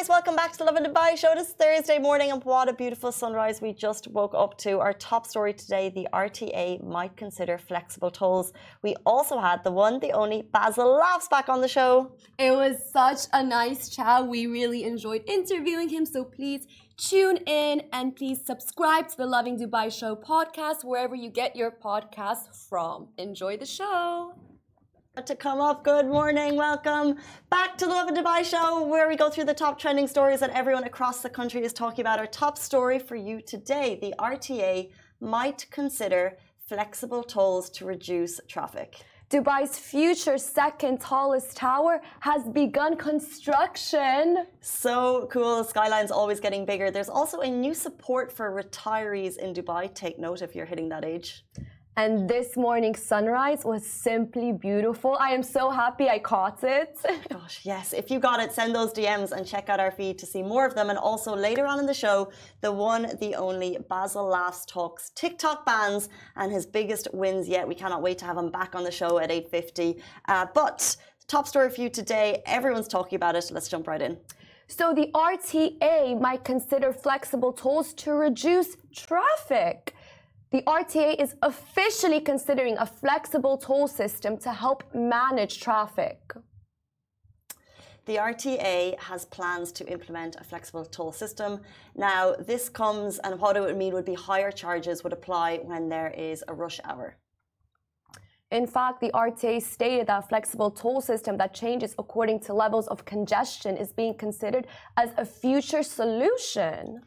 guys, 0.00 0.08
welcome 0.08 0.36
back 0.36 0.52
to 0.52 0.58
the 0.58 0.64
Lovin 0.64 0.84
Dubai 0.84 1.14
show. 1.14 1.32
It's 1.36 1.52
Thursday 1.52 1.98
morning, 1.98 2.30
and 2.30 2.42
what 2.44 2.70
a 2.70 2.72
beautiful 2.72 3.12
sunrise 3.12 3.60
we 3.60 3.74
just 3.74 4.08
woke 4.08 4.34
up 4.34 4.56
to. 4.58 4.78
Our 4.78 4.94
top 4.94 5.26
story 5.26 5.52
today 5.52 5.90
the 5.90 6.08
RTA 6.12 6.82
might 6.82 7.16
consider 7.16 7.58
flexible 7.58 8.10
tolls. 8.10 8.52
We 8.82 8.94
also 9.04 9.38
had 9.38 9.62
the 9.62 9.70
one, 9.70 10.00
the 10.00 10.12
only 10.12 10.40
Basel 10.40 10.90
Laughs 10.96 11.28
back 11.28 11.50
on 11.50 11.60
the 11.60 11.68
show. 11.68 12.12
It 12.38 12.52
was 12.52 12.76
such 12.90 13.22
a 13.34 13.42
nice 13.42 13.90
chat. 13.90 14.26
We 14.26 14.46
really 14.46 14.84
enjoyed 14.84 15.22
interviewing 15.26 15.90
him, 15.90 16.06
so 16.06 16.24
please 16.24 16.66
tune 16.96 17.38
in 17.46 17.82
and 17.92 18.16
please 18.16 18.40
subscribe 18.42 19.08
to 19.08 19.16
the 19.18 19.26
Lovin 19.26 19.58
Dubai 19.58 19.92
Show 19.92 20.16
podcast 20.16 20.82
wherever 20.82 21.14
you 21.14 21.30
get 21.30 21.56
your 21.56 21.72
podcasts 21.72 22.68
from. 22.70 23.08
Enjoy 23.18 23.58
the 23.58 23.66
show 23.66 24.32
to 25.26 25.36
come 25.36 25.60
up. 25.60 25.84
Good 25.84 26.06
morning, 26.06 26.56
welcome 26.56 27.16
back 27.50 27.76
to 27.76 27.84
the 27.84 27.92
Lovin 27.92 28.14
Dubai 28.14 28.42
show, 28.42 28.86
where 28.86 29.06
we 29.06 29.16
go 29.16 29.28
through 29.28 29.44
the 29.44 29.54
top 29.54 29.78
trending 29.78 30.06
stories 30.06 30.40
that 30.40 30.48
everyone 30.50 30.84
across 30.84 31.20
the 31.20 31.28
country 31.28 31.62
is 31.62 31.74
talking 31.74 32.02
about. 32.02 32.18
Our 32.18 32.26
top 32.26 32.56
story 32.56 32.98
for 32.98 33.16
you 33.16 33.42
today 33.42 33.98
the 34.00 34.14
RTA 34.18 34.90
might 35.20 35.66
consider 35.70 36.38
flexible 36.66 37.22
tolls 37.22 37.68
to 37.70 37.84
reduce 37.84 38.40
traffic. 38.48 38.96
Dubai's 39.28 39.78
future 39.78 40.38
second 40.38 41.00
tallest 41.00 41.54
tower 41.54 42.00
has 42.20 42.42
begun 42.48 42.96
construction. 42.96 44.46
So 44.62 45.28
cool. 45.30 45.58
The 45.58 45.68
Skyline's 45.68 46.10
always 46.10 46.40
getting 46.40 46.64
bigger. 46.64 46.90
There's 46.90 47.10
also 47.10 47.40
a 47.40 47.50
new 47.50 47.74
support 47.74 48.32
for 48.32 48.50
retirees 48.50 49.36
in 49.36 49.52
Dubai. 49.52 49.94
Take 49.94 50.18
note 50.18 50.40
if 50.40 50.56
you're 50.56 50.66
hitting 50.66 50.88
that 50.88 51.04
age. 51.04 51.44
And 51.96 52.28
this 52.28 52.56
morning 52.56 52.94
sunrise 52.94 53.64
was 53.64 53.84
simply 53.84 54.52
beautiful. 54.52 55.16
I 55.18 55.30
am 55.30 55.42
so 55.42 55.70
happy 55.70 56.08
I 56.08 56.18
caught 56.18 56.62
it. 56.62 56.96
Gosh, 57.28 57.60
yes. 57.64 57.92
If 57.92 58.10
you 58.10 58.20
got 58.20 58.40
it, 58.40 58.52
send 58.52 58.74
those 58.74 58.92
DMs 58.92 59.32
and 59.32 59.44
check 59.44 59.68
out 59.68 59.80
our 59.80 59.90
feed 59.90 60.16
to 60.20 60.26
see 60.26 60.42
more 60.42 60.64
of 60.64 60.74
them. 60.74 60.88
And 60.88 60.98
also 60.98 61.34
later 61.34 61.66
on 61.66 61.80
in 61.80 61.86
the 61.86 61.94
show, 61.94 62.30
the 62.60 62.72
one, 62.72 63.16
the 63.20 63.34
only 63.34 63.76
Basel 63.88 64.24
Laughs 64.24 64.64
talks 64.66 65.10
TikTok 65.10 65.66
bans 65.66 66.08
and 66.36 66.52
his 66.52 66.64
biggest 66.64 67.08
wins 67.12 67.48
yet. 67.48 67.66
We 67.66 67.74
cannot 67.74 68.02
wait 68.02 68.18
to 68.18 68.24
have 68.24 68.38
him 68.38 68.50
back 68.50 68.74
on 68.74 68.84
the 68.84 68.92
show 68.92 69.18
at 69.18 69.30
8.50. 69.30 70.00
Uh, 70.28 70.46
but 70.54 70.96
top 71.26 71.48
story 71.48 71.70
for 71.70 71.80
you 71.80 71.90
today, 71.90 72.42
everyone's 72.46 72.88
talking 72.88 73.16
about 73.16 73.34
it. 73.34 73.50
Let's 73.50 73.68
jump 73.68 73.88
right 73.88 74.00
in. 74.00 74.16
So 74.68 74.94
the 74.94 75.10
RTA 75.12 76.20
might 76.20 76.44
consider 76.44 76.92
flexible 76.92 77.52
tolls 77.52 77.92
to 77.94 78.12
reduce 78.12 78.76
traffic. 78.94 79.96
The 80.52 80.62
RTA 80.62 81.20
is 81.20 81.36
officially 81.42 82.20
considering 82.20 82.76
a 82.76 82.84
flexible 82.84 83.56
toll 83.56 83.86
system 83.86 84.36
to 84.38 84.50
help 84.50 84.82
manage 84.92 85.60
traffic. 85.60 86.18
The 88.06 88.16
RTA 88.16 88.98
has 88.98 89.26
plans 89.26 89.70
to 89.72 89.86
implement 89.86 90.34
a 90.40 90.42
flexible 90.42 90.84
toll 90.84 91.12
system. 91.12 91.60
Now, 91.94 92.34
this 92.34 92.68
comes, 92.68 93.20
and 93.20 93.38
what 93.38 93.56
it 93.56 93.60
would 93.60 93.76
mean 93.76 93.94
would 93.94 94.04
be 94.04 94.14
higher 94.14 94.50
charges 94.50 95.04
would 95.04 95.12
apply 95.12 95.58
when 95.58 95.88
there 95.88 96.10
is 96.10 96.42
a 96.48 96.54
rush 96.54 96.80
hour. 96.82 97.16
In 98.50 98.66
fact, 98.66 99.00
the 99.00 99.12
RTA 99.12 99.62
stated 99.62 100.08
that 100.08 100.24
a 100.24 100.26
flexible 100.26 100.72
toll 100.72 101.00
system 101.00 101.36
that 101.36 101.54
changes 101.54 101.94
according 101.96 102.40
to 102.40 102.54
levels 102.54 102.88
of 102.88 103.04
congestion 103.04 103.76
is 103.76 103.92
being 103.92 104.14
considered 104.14 104.66
as 104.96 105.10
a 105.16 105.24
future 105.24 105.84
solution. 105.84 107.02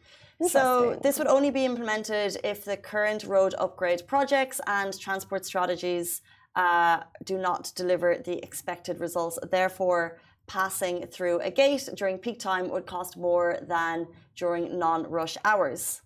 So 0.47 0.99
this 1.01 1.17
would 1.17 1.27
only 1.27 1.51
be 1.51 1.65
implemented 1.65 2.37
if 2.43 2.65
the 2.65 2.77
current 2.77 3.23
road 3.23 3.55
upgrade 3.57 4.05
projects 4.07 4.61
and 4.67 4.97
transport 4.99 5.45
strategies 5.45 6.21
uh, 6.55 7.01
do 7.23 7.37
not 7.37 7.71
deliver 7.75 8.17
the 8.23 8.37
expected 8.43 8.99
results. 8.99 9.39
Therefore, 9.49 10.19
passing 10.45 11.07
through 11.07 11.39
a 11.39 11.49
gate 11.49 11.89
during 11.95 12.17
peak 12.17 12.39
time 12.39 12.69
would 12.69 12.85
cost 12.85 13.17
more 13.17 13.57
than 13.67 14.07
during 14.35 14.77
non-rush 14.77 15.37
hours. 15.45 16.02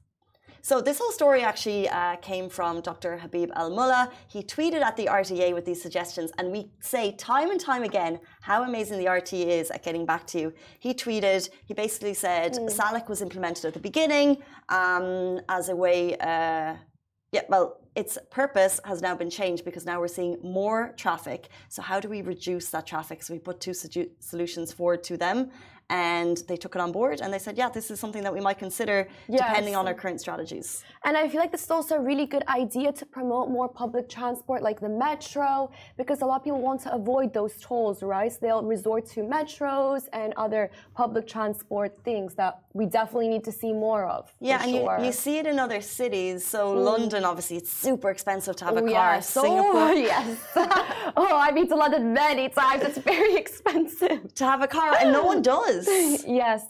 So 0.68 0.82
this 0.82 1.00
whole 1.00 1.14
story 1.14 1.44
actually 1.44 1.88
uh, 1.88 2.18
came 2.18 2.50
from 2.50 2.82
Dr. 2.82 3.18
Habib 3.18 3.52
Al 3.56 3.70
Mulla. 3.70 4.12
He 4.28 4.44
tweeted 4.44 4.82
at 4.82 4.98
the 4.98 5.06
RTA 5.06 5.54
with 5.54 5.64
these 5.64 5.82
suggestions, 5.82 6.30
and 6.38 6.52
we 6.52 6.70
say 6.82 7.14
time 7.14 7.52
and 7.52 7.58
time 7.58 7.84
again 7.84 8.20
how 8.42 8.64
amazing 8.64 8.98
the 9.00 9.06
RTA 9.06 9.48
is 9.48 9.72
at 9.72 9.82
getting 9.82 10.06
back 10.06 10.28
to 10.28 10.42
you. 10.42 10.54
He 10.80 10.94
tweeted, 10.94 11.50
he 11.66 11.74
basically 11.74 12.14
said 12.14 12.52
mm. 12.56 12.70
Salik 12.70 13.08
was 13.08 13.22
implemented 13.22 13.64
at 13.64 13.76
the 13.76 13.80
beginning 13.80 14.40
um, 14.68 15.40
as 15.48 15.70
a 15.70 15.76
way, 15.78 16.18
uh, 16.18 16.76
yeah, 17.32 17.44
well, 17.48 17.80
its 17.96 18.18
purpose 18.30 18.82
has 18.84 19.02
now 19.02 19.16
been 19.16 19.30
changed 19.30 19.64
because 19.64 19.86
now 19.86 20.02
we're 20.02 20.10
seeing 20.10 20.38
more 20.44 20.94
traffic. 20.98 21.48
So 21.70 21.82
how 21.82 22.02
do 22.02 22.10
we 22.10 22.22
reduce 22.22 22.72
that 22.72 22.86
traffic? 22.86 23.24
So 23.24 23.34
we 23.34 23.40
put 23.40 23.62
two 23.62 23.74
solutions 23.74 24.74
forward 24.74 25.02
to 25.06 25.16
them 25.16 25.50
and 25.90 26.38
they 26.48 26.58
took 26.58 26.76
it 26.76 26.82
on 26.82 26.92
board 26.92 27.22
and 27.22 27.34
they 27.34 27.40
said, 27.40 27.58
yeah, 27.58 27.70
this 27.70 27.90
is 27.90 28.00
something 28.00 28.24
that 28.24 28.34
we 28.34 28.42
might 28.42 28.60
consider 28.60 29.08
yes. 29.28 29.40
depending 29.40 29.76
on 29.76 29.88
our 29.88 29.94
current 29.94 30.20
strategies. 30.20 30.84
And 31.06 31.16
I 31.16 31.30
feel 31.30 31.40
like 31.40 31.52
this 31.52 31.64
is 31.64 31.72
also 31.72 31.96
a 31.96 32.02
really 32.02 32.26
good 32.26 32.44
idea 32.48 32.92
to 32.92 33.06
promote 33.06 33.50
more 33.50 33.70
public 33.70 34.10
transport 34.10 34.62
like 34.62 34.80
the 34.80 34.90
metro 34.90 35.72
because 35.98 36.22
a 36.22 36.26
lot 36.26 36.38
of 36.38 36.44
people 36.44 36.62
want 36.62 36.82
to 36.82 36.94
avoid 36.94 37.34
those 37.34 37.54
tolls, 37.62 38.04
right? 38.04 38.32
So 38.32 38.40
they'll 38.42 38.64
resort 38.64 39.06
to 39.12 39.22
metros 39.22 40.08
and 40.14 40.34
other 40.36 40.72
public 40.94 41.26
transport 41.28 41.98
things 42.04 42.36
that 42.36 42.62
we 42.78 42.86
definitely 42.86 43.30
need 43.30 43.44
to 43.46 43.52
see 43.52 43.74
more 43.74 44.06
of. 44.06 44.34
Yeah, 44.40 44.62
and 44.62 44.72
sure. 44.72 45.00
you, 45.00 45.06
you, 45.06 45.12
see 45.12 45.38
it 45.40 45.48
in 45.48 45.58
other 45.58 45.82
cities. 45.82 46.46
So 46.46 46.76
mm. 46.76 46.84
London, 46.84 47.26
obviously, 47.26 47.58
it's 47.58 47.72
super 47.72 48.10
expensive 48.12 48.56
to 48.58 48.66
have 48.66 48.78
a 48.78 48.82
car. 48.82 49.16
Yes. 49.16 49.30
Singapore. 49.30 49.88
Oh, 49.88 49.94
yes. 49.94 50.38
oh, 51.16 51.36
I've 51.44 51.56
been 51.56 51.68
to 51.70 51.76
London 51.76 52.14
many 52.14 52.50
times. 52.50 52.84
It's 52.84 52.98
very 52.98 53.36
expensive. 53.44 54.34
to 54.36 54.44
have 54.46 54.62
a 54.62 54.68
car, 54.68 54.96
and 55.00 55.12
no 55.12 55.24
one 55.24 55.42
does. 55.56 55.77
yes. 56.28 56.66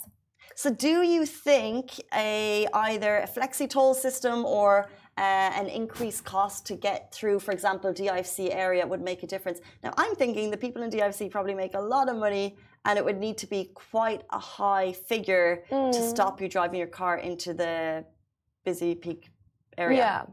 So, 0.56 0.72
do 0.72 1.04
you 1.04 1.26
think 1.26 2.02
a 2.16 2.68
either 2.74 3.18
a 3.18 3.28
flexi 3.28 3.70
toll 3.70 3.94
system 3.94 4.44
or 4.44 4.90
uh, 5.18 5.52
an 5.62 5.68
increased 5.68 6.24
cost 6.26 6.66
to 6.66 6.76
get 6.76 7.14
through, 7.14 7.40
for 7.40 7.52
example, 7.52 7.94
DIFC 7.94 8.50
area 8.52 8.86
would 8.86 9.02
make 9.02 9.22
a 9.22 9.28
difference? 9.28 9.60
Now, 9.84 9.94
I'm 9.98 10.16
thinking 10.16 10.50
the 10.50 10.58
people 10.58 10.82
in 10.82 10.90
DIFC 10.90 11.30
probably 11.30 11.54
make 11.54 11.76
a 11.76 11.80
lot 11.80 12.10
of 12.10 12.16
money, 12.18 12.58
and 12.86 12.98
it 12.98 13.06
would 13.06 13.20
need 13.20 13.38
to 13.38 13.48
be 13.48 13.72
quite 13.76 14.24
a 14.32 14.40
high 14.40 14.94
figure 14.94 15.64
mm. 15.70 15.92
to 15.92 16.02
stop 16.10 16.42
you 16.42 16.50
driving 16.50 16.80
your 16.80 16.88
car 16.88 17.18
into 17.18 17.54
the 17.54 18.04
busy 18.66 18.96
peak 18.96 19.30
area. 19.78 19.98
Yeah. 19.98 20.24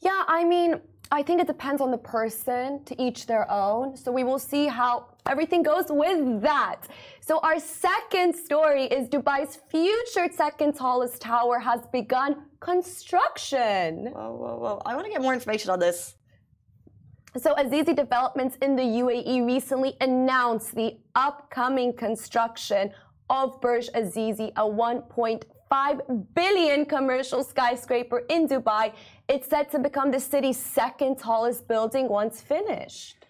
Yeah, 0.00 0.22
I 0.28 0.44
mean, 0.44 0.80
I 1.10 1.22
think 1.22 1.40
it 1.40 1.46
depends 1.46 1.80
on 1.80 1.90
the 1.90 1.98
person, 1.98 2.84
to 2.84 3.02
each 3.02 3.26
their 3.26 3.50
own. 3.50 3.96
So 3.96 4.12
we 4.12 4.22
will 4.22 4.38
see 4.38 4.66
how 4.66 5.13
everything 5.28 5.62
goes 5.62 5.86
with 5.88 6.42
that. 6.42 6.86
So 7.20 7.38
our 7.40 7.58
second 7.58 8.34
story 8.34 8.84
is 8.84 9.08
Dubai's 9.08 9.58
future 9.70 10.28
second 10.32 10.74
tallest 10.74 11.20
tower 11.20 11.58
has 11.58 11.80
begun 11.92 12.46
construction. 12.60 14.06
Whoa, 14.06 14.34
whoa, 14.34 14.56
whoa. 14.58 14.82
I 14.84 14.94
want 14.94 15.06
to 15.06 15.12
get 15.12 15.22
more 15.22 15.34
information 15.34 15.70
on 15.70 15.78
this. 15.78 16.16
So 17.36 17.54
Azizi 17.56 17.96
Developments 17.96 18.56
in 18.62 18.76
the 18.76 18.82
UAE 18.82 19.44
recently 19.44 19.96
announced 20.00 20.74
the 20.76 20.98
upcoming 21.16 21.92
construction 21.92 22.92
of 23.28 23.60
Burj 23.60 23.88
Azizi, 23.92 24.52
a 24.54 24.62
1.5 24.62 26.34
billion 26.34 26.84
commercial 26.84 27.42
skyscraper 27.42 28.18
in 28.28 28.46
Dubai 28.46 28.92
it's 29.26 29.48
set 29.48 29.70
to 29.72 29.78
become 29.78 30.10
the 30.10 30.20
city's 30.20 30.58
second 30.58 31.18
tallest 31.18 31.66
building 31.66 32.08
once 32.08 32.40
finished. 32.42 33.23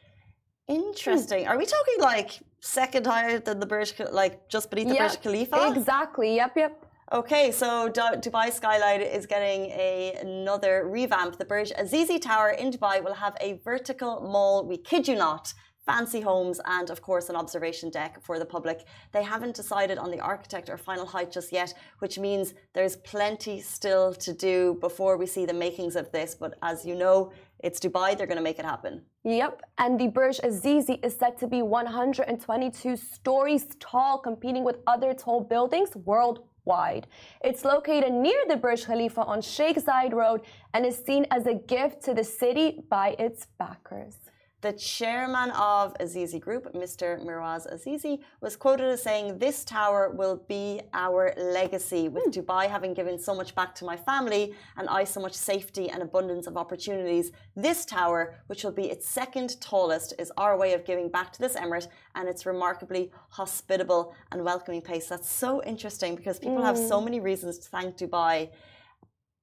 Interesting. 0.69 1.47
Are 1.47 1.59
we 1.59 1.67
talking 1.67 2.01
like 2.01 2.41
second 2.61 3.07
higher 3.07 3.39
than 3.39 3.61
the 3.61 3.67
Burj, 3.67 3.93
like 4.11 4.49
just 4.49 4.71
beneath 4.71 4.89
the 4.89 4.95
yep, 4.95 5.11
Burj 5.11 5.23
Khalifa? 5.23 5.73
Exactly. 5.77 6.37
Yep, 6.37 6.57
yep. 6.57 6.87
Okay, 7.13 7.53
so 7.53 7.91
Dubai 7.91 8.51
Skyline 8.51 9.03
is 9.03 9.27
getting 9.27 9.67
a, 9.71 10.17
another 10.23 10.89
revamp. 10.89 11.37
The 11.37 11.45
Burj 11.45 11.71
Azizi 11.73 12.19
Tower 12.21 12.51
in 12.51 12.73
Dubai 12.73 13.05
will 13.05 13.15
have 13.15 13.37
a 13.41 13.61
vertical 13.63 14.23
mall. 14.23 14.67
We 14.67 14.79
kid 14.79 15.07
you 15.07 15.15
not 15.15 15.53
fancy 15.87 16.21
homes, 16.21 16.61
and 16.65 16.91
of 16.91 17.03
course, 17.03 17.29
an 17.29 17.37
observation 17.37 17.91
deck 17.91 18.23
for 18.23 18.39
the 18.39 18.45
public. 18.45 18.85
They 19.13 19.23
haven't 19.23 19.55
decided 19.55 19.99
on 19.99 20.11
the 20.11 20.21
architect 20.21 20.69
or 20.71 20.77
final 20.77 21.07
height 21.07 21.31
just 21.31 21.53
yet, 21.53 21.75
which 21.99 22.19
means 22.19 22.55
there's 22.73 22.97
plenty 22.97 23.61
still 23.61 24.15
to 24.15 24.33
do 24.33 24.79
before 24.81 25.17
we 25.17 25.27
see 25.27 25.47
the 25.47 25.53
makings 25.53 25.97
of 25.97 26.11
this. 26.13 26.35
But 26.35 26.59
as 26.63 26.87
you 26.87 26.95
know, 26.95 27.33
it's 27.61 27.81
Dubai, 27.81 28.17
they're 28.17 28.27
going 28.27 28.37
to 28.39 28.43
make 28.43 28.59
it 28.59 28.65
happen. 28.65 29.03
Yep, 29.25 29.63
and 29.79 29.99
the 29.99 30.09
Burj 30.09 30.39
Azizi 30.41 31.03
is 31.05 31.17
said 31.17 31.39
to 31.39 31.47
be 31.47 31.63
122 31.63 32.97
stories 32.97 33.67
tall, 33.81 34.19
competing 34.19 34.65
with 34.65 34.79
other 34.87 35.15
tall 35.15 35.41
buildings 35.41 35.97
worldwide. 35.97 37.07
It's 37.43 37.65
located 37.65 38.13
near 38.13 38.41
the 38.49 38.57
Burj 38.57 38.85
Khalifa 38.85 39.23
on 39.23 39.41
Sheikh 39.41 39.79
Zayed 39.79 40.13
Road 40.13 40.43
and 40.75 40.85
is 40.85 41.03
seen 41.07 41.27
as 41.31 41.47
a 41.47 41.55
gift 41.55 42.03
to 42.05 42.13
the 42.13 42.25
city 42.25 42.83
by 42.91 43.17
its 43.19 43.47
backers. 43.59 44.17
The 44.65 44.73
chairman 44.73 45.51
of 45.51 45.93
Azizi 46.01 46.41
Group, 46.41 46.73
Mr. 46.73 47.23
Mirwais 47.23 47.71
Azizi, 47.71 48.21
was 48.41 48.57
quoted 48.57 48.87
as 48.87 49.03
saying, 49.03 49.37
This 49.37 49.63
tower 49.63 50.09
will 50.09 50.37
be 50.49 50.81
our 50.95 51.35
legacy, 51.37 52.09
with 52.09 52.33
Dubai 52.33 52.71
having 52.71 52.95
given 52.95 53.19
so 53.19 53.35
much 53.35 53.55
back 53.55 53.75
to 53.75 53.85
my 53.85 53.95
family 53.95 54.55
and 54.79 54.89
I 54.89 55.05
so 55.05 55.21
much 55.21 55.35
safety 55.35 55.91
and 55.91 56.03
abundance 56.03 56.47
of 56.47 56.57
opportunities. 56.57 57.31
This 57.55 57.85
tower, 57.85 58.37
which 58.47 58.65
will 58.65 58.73
be 58.73 58.91
its 58.91 59.07
second 59.07 59.61
tallest, 59.61 60.15
is 60.19 60.33
our 60.39 60.57
way 60.57 60.73
of 60.73 60.87
giving 60.87 61.11
back 61.11 61.31
to 61.35 61.41
this 61.41 61.57
emirate 61.57 61.89
and 62.15 62.27
its 62.27 62.47
remarkably 62.47 63.13
hospitable 63.29 64.15
and 64.33 64.43
welcoming 64.43 64.81
place. 64.81 65.09
That's 65.09 65.31
so 65.31 65.63
interesting 65.65 66.17
because 66.17 66.39
people 66.39 66.63
mm. 66.63 66.65
have 66.65 66.79
so 66.79 67.03
many 67.03 67.21
reasons 67.21 67.59
to 67.59 67.69
thank 67.69 67.99
Dubai 67.99 68.49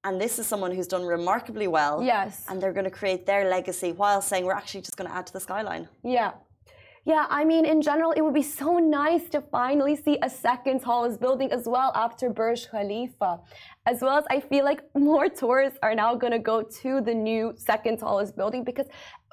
and 0.04 0.20
this 0.20 0.40
is 0.40 0.48
someone 0.48 0.72
who's 0.72 0.88
done 0.88 1.06
remarkably 1.06 1.68
well. 1.68 2.02
Yes. 2.02 2.46
And 2.50 2.62
they're 2.62 2.74
going 2.74 2.86
to 2.86 2.98
create 3.02 3.26
their 3.26 3.50
legacy 3.50 3.92
while 3.92 4.22
saying 4.22 4.46
we're 4.46 4.54
actually 4.54 4.82
just 4.82 4.98
going 4.98 5.10
to 5.10 5.16
add 5.16 5.28
to 5.28 5.34
the 5.34 5.40
skyline. 5.40 5.88
Yeah. 6.04 6.32
Yeah, 7.04 7.26
I 7.32 7.46
mean, 7.46 7.66
in 7.66 7.82
general, 7.82 8.12
it 8.12 8.22
would 8.22 8.36
be 8.36 8.44
so 8.44 8.78
nice 8.78 9.28
to 9.30 9.42
finally 9.42 9.96
see 9.96 10.20
a 10.22 10.30
second 10.30 10.82
tallest 10.82 11.20
building 11.20 11.52
as 11.52 11.66
well 11.66 11.92
after 11.96 12.30
Burj 12.30 12.70
Khalifa. 12.70 13.40
As 13.88 14.02
well 14.02 14.20
as 14.20 14.26
I 14.30 14.40
feel 14.40 14.66
like 14.66 14.84
more 14.94 15.28
tourists 15.28 15.80
are 15.82 15.96
now 15.96 16.14
going 16.14 16.34
to 16.34 16.38
go 16.38 16.62
to 16.62 17.02
the 17.02 17.16
new 17.16 17.54
second 17.58 17.98
tallest 17.98 18.38
building 18.38 18.64
because 18.64 18.86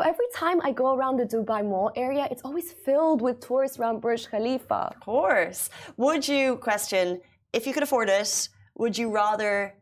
every 0.03 0.25
time 0.35 0.62
I 0.62 0.73
go 0.73 0.94
around 0.94 1.19
the 1.19 1.26
Dubai 1.26 1.62
Mall 1.62 1.93
area, 1.94 2.26
it's 2.31 2.41
always 2.43 2.73
filled 2.73 3.20
with 3.20 3.41
tourists 3.41 3.79
around 3.79 4.00
Burj 4.00 4.31
Khalifa. 4.31 4.94
Of 4.94 5.00
course. 5.00 5.69
Would 5.99 6.26
you 6.26 6.56
question 6.56 7.20
if 7.53 7.67
you 7.67 7.75
could 7.75 7.82
afford 7.82 8.09
it, 8.09 8.49
would 8.76 8.97
you 8.97 9.11
rather 9.11 9.75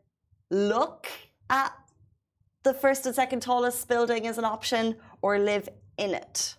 look 0.51 1.07
at 1.51 1.73
the 2.63 2.75
first 2.75 3.07
and 3.07 3.15
second 3.15 3.41
tallest 3.41 3.89
building 3.89 4.27
as 4.27 4.39
an 4.39 4.45
option 4.45 4.97
or 5.23 5.39
live 5.39 5.69
in 5.99 6.15
it? 6.15 6.57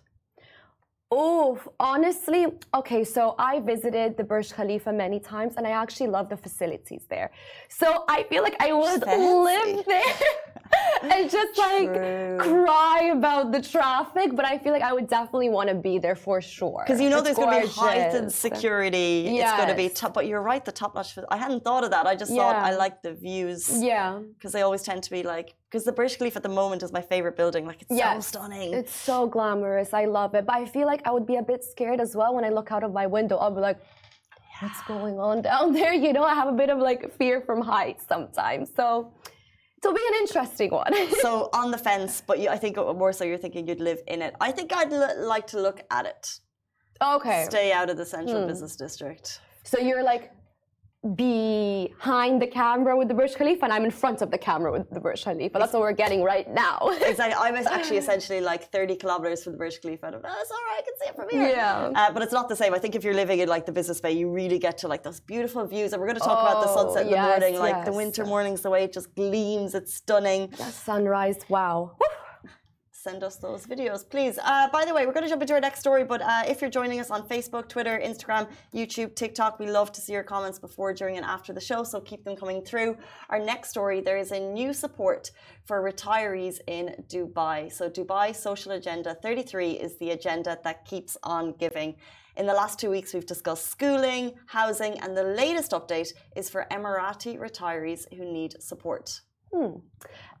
Oh, 1.10 1.58
honestly, 1.80 2.46
okay, 2.74 3.02
so 3.02 3.34
I 3.38 3.60
visited 3.60 4.18
the 4.18 4.24
Burj 4.24 4.52
Khalifa 4.52 4.92
many 4.92 5.18
times 5.18 5.54
and 5.56 5.66
I 5.66 5.70
actually 5.70 6.08
love 6.08 6.28
the 6.28 6.36
facilities 6.36 7.06
there. 7.08 7.30
So 7.68 8.04
I 8.08 8.24
feel 8.24 8.42
like 8.42 8.56
I 8.60 8.72
would 8.72 9.02
Fancy. 9.02 9.22
live 9.22 9.86
there 9.86 10.14
and 11.02 11.30
just 11.30 11.58
like 11.58 11.94
cry 12.40 13.12
about 13.14 13.52
the 13.52 13.62
traffic, 13.62 14.34
but 14.34 14.44
I 14.44 14.58
feel 14.58 14.72
like 14.72 14.82
I 14.82 14.92
would 14.92 15.08
definitely 15.08 15.48
want 15.48 15.68
to 15.68 15.74
be 15.74 15.98
there 15.98 16.16
for 16.16 16.40
sure. 16.40 16.82
Because 16.86 17.00
you 17.00 17.10
know 17.10 17.18
it's 17.18 17.26
there's 17.26 17.36
going 17.36 17.60
to 17.60 17.66
be 17.66 17.72
a 17.72 17.74
heightened 17.74 18.32
security. 18.32 19.30
Yes. 19.32 19.50
It's 19.50 19.56
going 19.56 19.68
to 19.68 19.74
be 19.74 19.88
top, 19.88 20.14
but 20.14 20.26
you're 20.26 20.42
right, 20.42 20.64
the 20.64 20.72
top 20.72 20.94
notch. 20.94 21.18
I 21.30 21.36
hadn't 21.36 21.64
thought 21.64 21.84
of 21.84 21.90
that. 21.90 22.06
I 22.06 22.14
just 22.14 22.32
yeah. 22.32 22.52
thought 22.52 22.56
I 22.56 22.74
like 22.74 23.02
the 23.02 23.14
views. 23.14 23.82
Yeah. 23.82 24.20
Because 24.34 24.52
they 24.52 24.62
always 24.62 24.82
tend 24.82 25.02
to 25.04 25.10
be 25.10 25.22
like 25.22 25.54
because 25.70 25.84
the 25.84 25.92
Burj 25.92 26.16
Khalifa 26.16 26.38
at 26.38 26.42
the 26.42 26.48
moment 26.48 26.82
is 26.82 26.92
my 26.92 27.02
favorite 27.02 27.36
building. 27.36 27.66
Like 27.66 27.82
it's 27.82 27.90
yes, 27.90 28.26
so 28.26 28.40
stunning. 28.40 28.72
It's 28.72 28.94
so 28.94 29.26
glamorous. 29.26 29.92
I 29.92 30.06
love 30.06 30.34
it. 30.34 30.46
But 30.46 30.56
I 30.56 30.64
feel 30.64 30.86
like 30.86 31.06
I 31.06 31.10
would 31.10 31.26
be 31.26 31.36
a 31.36 31.42
bit 31.42 31.62
scared 31.62 32.00
as 32.00 32.16
well 32.16 32.34
when 32.34 32.44
I 32.44 32.48
look 32.48 32.72
out 32.72 32.82
of 32.82 32.92
my 32.92 33.06
window. 33.06 33.36
I'll 33.36 33.54
be 33.54 33.60
like, 33.60 33.78
what's 34.60 34.80
going 34.82 35.18
on 35.18 35.42
down 35.42 35.72
there? 35.78 35.92
You 35.92 36.12
know, 36.12 36.24
I 36.24 36.34
have 36.34 36.48
a 36.48 36.52
bit 36.52 36.70
of 36.70 36.78
like 36.78 37.16
fear 37.16 37.40
from 37.40 37.60
heights 37.60 38.04
sometimes. 38.08 38.70
So 38.74 39.12
it'll 39.78 39.94
be 39.94 40.02
an 40.08 40.14
interesting 40.20 40.70
one. 40.70 40.92
so 41.20 41.50
on 41.52 41.70
the 41.70 41.78
fence, 41.78 42.22
but 42.26 42.38
you, 42.38 42.48
I 42.48 42.56
think 42.56 42.76
more 42.76 43.12
so 43.12 43.24
you're 43.24 43.38
thinking 43.38 43.66
you'd 43.66 43.80
live 43.80 44.00
in 44.06 44.22
it. 44.22 44.34
I 44.40 44.52
think 44.52 44.72
I'd 44.74 44.92
like 44.92 45.46
to 45.48 45.60
look 45.60 45.82
at 45.90 46.06
it. 46.06 46.40
Okay. 47.02 47.44
Stay 47.48 47.72
out 47.72 47.90
of 47.90 47.96
the 47.96 48.06
central 48.06 48.42
hmm. 48.42 48.48
business 48.48 48.76
district. 48.76 49.40
So 49.62 49.78
you're 49.78 50.02
like 50.02 50.32
behind 51.14 52.42
the 52.42 52.46
camera 52.46 52.96
with 52.96 53.06
the 53.06 53.14
Burj 53.14 53.36
Khalifa 53.36 53.64
and 53.64 53.72
I'm 53.72 53.84
in 53.84 53.90
front 53.90 54.20
of 54.20 54.32
the 54.32 54.38
camera 54.38 54.72
with 54.72 54.90
the 54.90 54.98
Burj 54.98 55.22
Khalifa. 55.22 55.56
That's 55.56 55.72
what 55.72 55.82
we're 55.82 55.92
getting 55.92 56.24
right 56.24 56.52
now. 56.52 56.90
exactly. 57.02 57.34
I'm 57.38 57.54
actually 57.70 57.98
essentially 57.98 58.40
like 58.40 58.72
30 58.72 58.96
kilometers 58.96 59.44
from 59.44 59.52
the 59.52 59.58
Burj 59.58 59.80
Khalifa. 59.80 60.06
And 60.06 60.16
I'm, 60.16 60.22
oh, 60.24 60.36
it's 60.40 60.50
all 60.50 60.56
right. 60.56 60.78
I 60.78 60.82
can 60.82 60.94
see 61.00 61.08
it 61.08 61.14
from 61.14 61.28
here. 61.30 61.56
Yeah. 61.56 61.92
Uh, 61.94 62.12
but 62.12 62.22
it's 62.22 62.32
not 62.32 62.48
the 62.48 62.56
same. 62.56 62.74
I 62.74 62.78
think 62.80 62.96
if 62.96 63.04
you're 63.04 63.14
living 63.14 63.38
in 63.38 63.48
like 63.48 63.64
the 63.64 63.72
business 63.72 64.00
bay, 64.00 64.12
you 64.12 64.28
really 64.28 64.58
get 64.58 64.76
to 64.78 64.88
like 64.88 65.04
those 65.04 65.20
beautiful 65.20 65.64
views. 65.66 65.92
And 65.92 66.00
we're 66.00 66.08
going 66.08 66.18
to 66.18 66.24
talk 66.24 66.38
oh, 66.42 66.46
about 66.46 66.62
the 66.62 66.74
sunset 66.74 67.06
in 67.06 67.12
yes, 67.12 67.24
the 67.24 67.40
morning, 67.40 67.60
like 67.60 67.76
yes. 67.76 67.86
the 67.86 67.92
winter 67.92 68.24
mornings, 68.26 68.60
the 68.62 68.70
way 68.70 68.82
it 68.82 68.92
just 68.92 69.14
gleams. 69.14 69.76
It's 69.76 69.94
stunning. 69.94 70.48
The 70.50 70.64
sunrise. 70.64 71.38
Wow. 71.48 71.92
Woo 72.00 72.17
send 73.02 73.22
us 73.22 73.36
those 73.36 73.64
videos, 73.66 74.08
please. 74.08 74.38
Uh, 74.42 74.68
by 74.70 74.84
the 74.84 74.92
way, 74.92 75.06
we're 75.06 75.12
going 75.12 75.24
to 75.24 75.28
jump 75.28 75.42
into 75.42 75.54
our 75.54 75.60
next 75.60 75.80
story, 75.80 76.04
but 76.04 76.20
uh, 76.20 76.42
if 76.46 76.60
you're 76.60 76.70
joining 76.70 76.98
us 76.98 77.10
on 77.10 77.22
Facebook, 77.28 77.68
Twitter, 77.68 78.00
Instagram, 78.04 78.48
YouTube, 78.74 79.14
TikTok, 79.14 79.60
we 79.60 79.70
love 79.70 79.92
to 79.92 80.00
see 80.00 80.12
your 80.12 80.24
comments 80.24 80.58
before, 80.58 80.92
during, 80.92 81.16
and 81.16 81.24
after 81.24 81.52
the 81.52 81.60
show, 81.60 81.84
so 81.84 82.00
keep 82.00 82.24
them 82.24 82.34
coming 82.34 82.60
through. 82.62 82.96
Our 83.30 83.38
next 83.38 83.70
story 83.70 84.00
there 84.00 84.18
is 84.18 84.32
a 84.32 84.40
new 84.40 84.72
support 84.72 85.30
for 85.64 85.76
retirees 85.82 86.58
in 86.66 86.84
Dubai. 87.08 87.70
So, 87.72 87.88
Dubai 87.88 88.34
Social 88.34 88.72
Agenda 88.72 89.14
33 89.14 89.70
is 89.70 89.96
the 89.98 90.10
agenda 90.10 90.58
that 90.64 90.84
keeps 90.84 91.16
on 91.22 91.54
giving. 91.58 91.94
In 92.36 92.46
the 92.46 92.54
last 92.54 92.78
two 92.80 92.90
weeks, 92.90 93.14
we've 93.14 93.26
discussed 93.26 93.66
schooling, 93.68 94.34
housing, 94.46 94.98
and 95.00 95.16
the 95.16 95.24
latest 95.24 95.70
update 95.72 96.12
is 96.36 96.48
for 96.48 96.66
Emirati 96.70 97.38
retirees 97.38 98.12
who 98.16 98.24
need 98.24 98.60
support. 98.62 99.20
Hmm. 99.52 99.76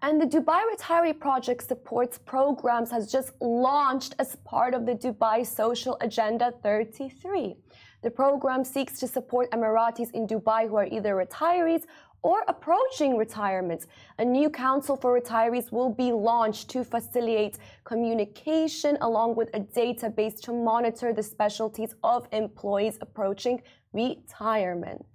And 0.02 0.20
the 0.20 0.26
Dubai 0.26 0.62
Retiree 0.72 1.18
Project 1.18 1.66
supports 1.66 2.18
programs 2.18 2.90
has 2.90 3.10
just 3.10 3.32
launched 3.40 4.14
as 4.18 4.36
part 4.44 4.74
of 4.74 4.86
the 4.86 4.94
Dubai 4.94 5.46
Social 5.46 5.96
Agenda 6.00 6.52
33. 6.62 7.56
The 8.02 8.10
program 8.10 8.64
seeks 8.64 9.00
to 9.00 9.08
support 9.08 9.50
Emiratis 9.50 10.10
in 10.12 10.26
Dubai 10.26 10.68
who 10.68 10.76
are 10.76 10.86
either 10.86 11.14
retirees 11.16 11.84
or 12.22 12.42
approaching 12.48 13.16
retirement. 13.16 13.86
A 14.18 14.24
new 14.24 14.50
council 14.50 14.96
for 14.96 15.18
retirees 15.18 15.72
will 15.72 15.92
be 15.92 16.12
launched 16.12 16.68
to 16.70 16.84
facilitate 16.84 17.58
communication 17.84 18.98
along 19.00 19.36
with 19.36 19.48
a 19.54 19.60
database 19.60 20.40
to 20.42 20.52
monitor 20.52 21.12
the 21.12 21.22
specialties 21.22 21.94
of 22.02 22.28
employees 22.32 22.98
approaching 23.00 23.62
retirement. 23.92 25.06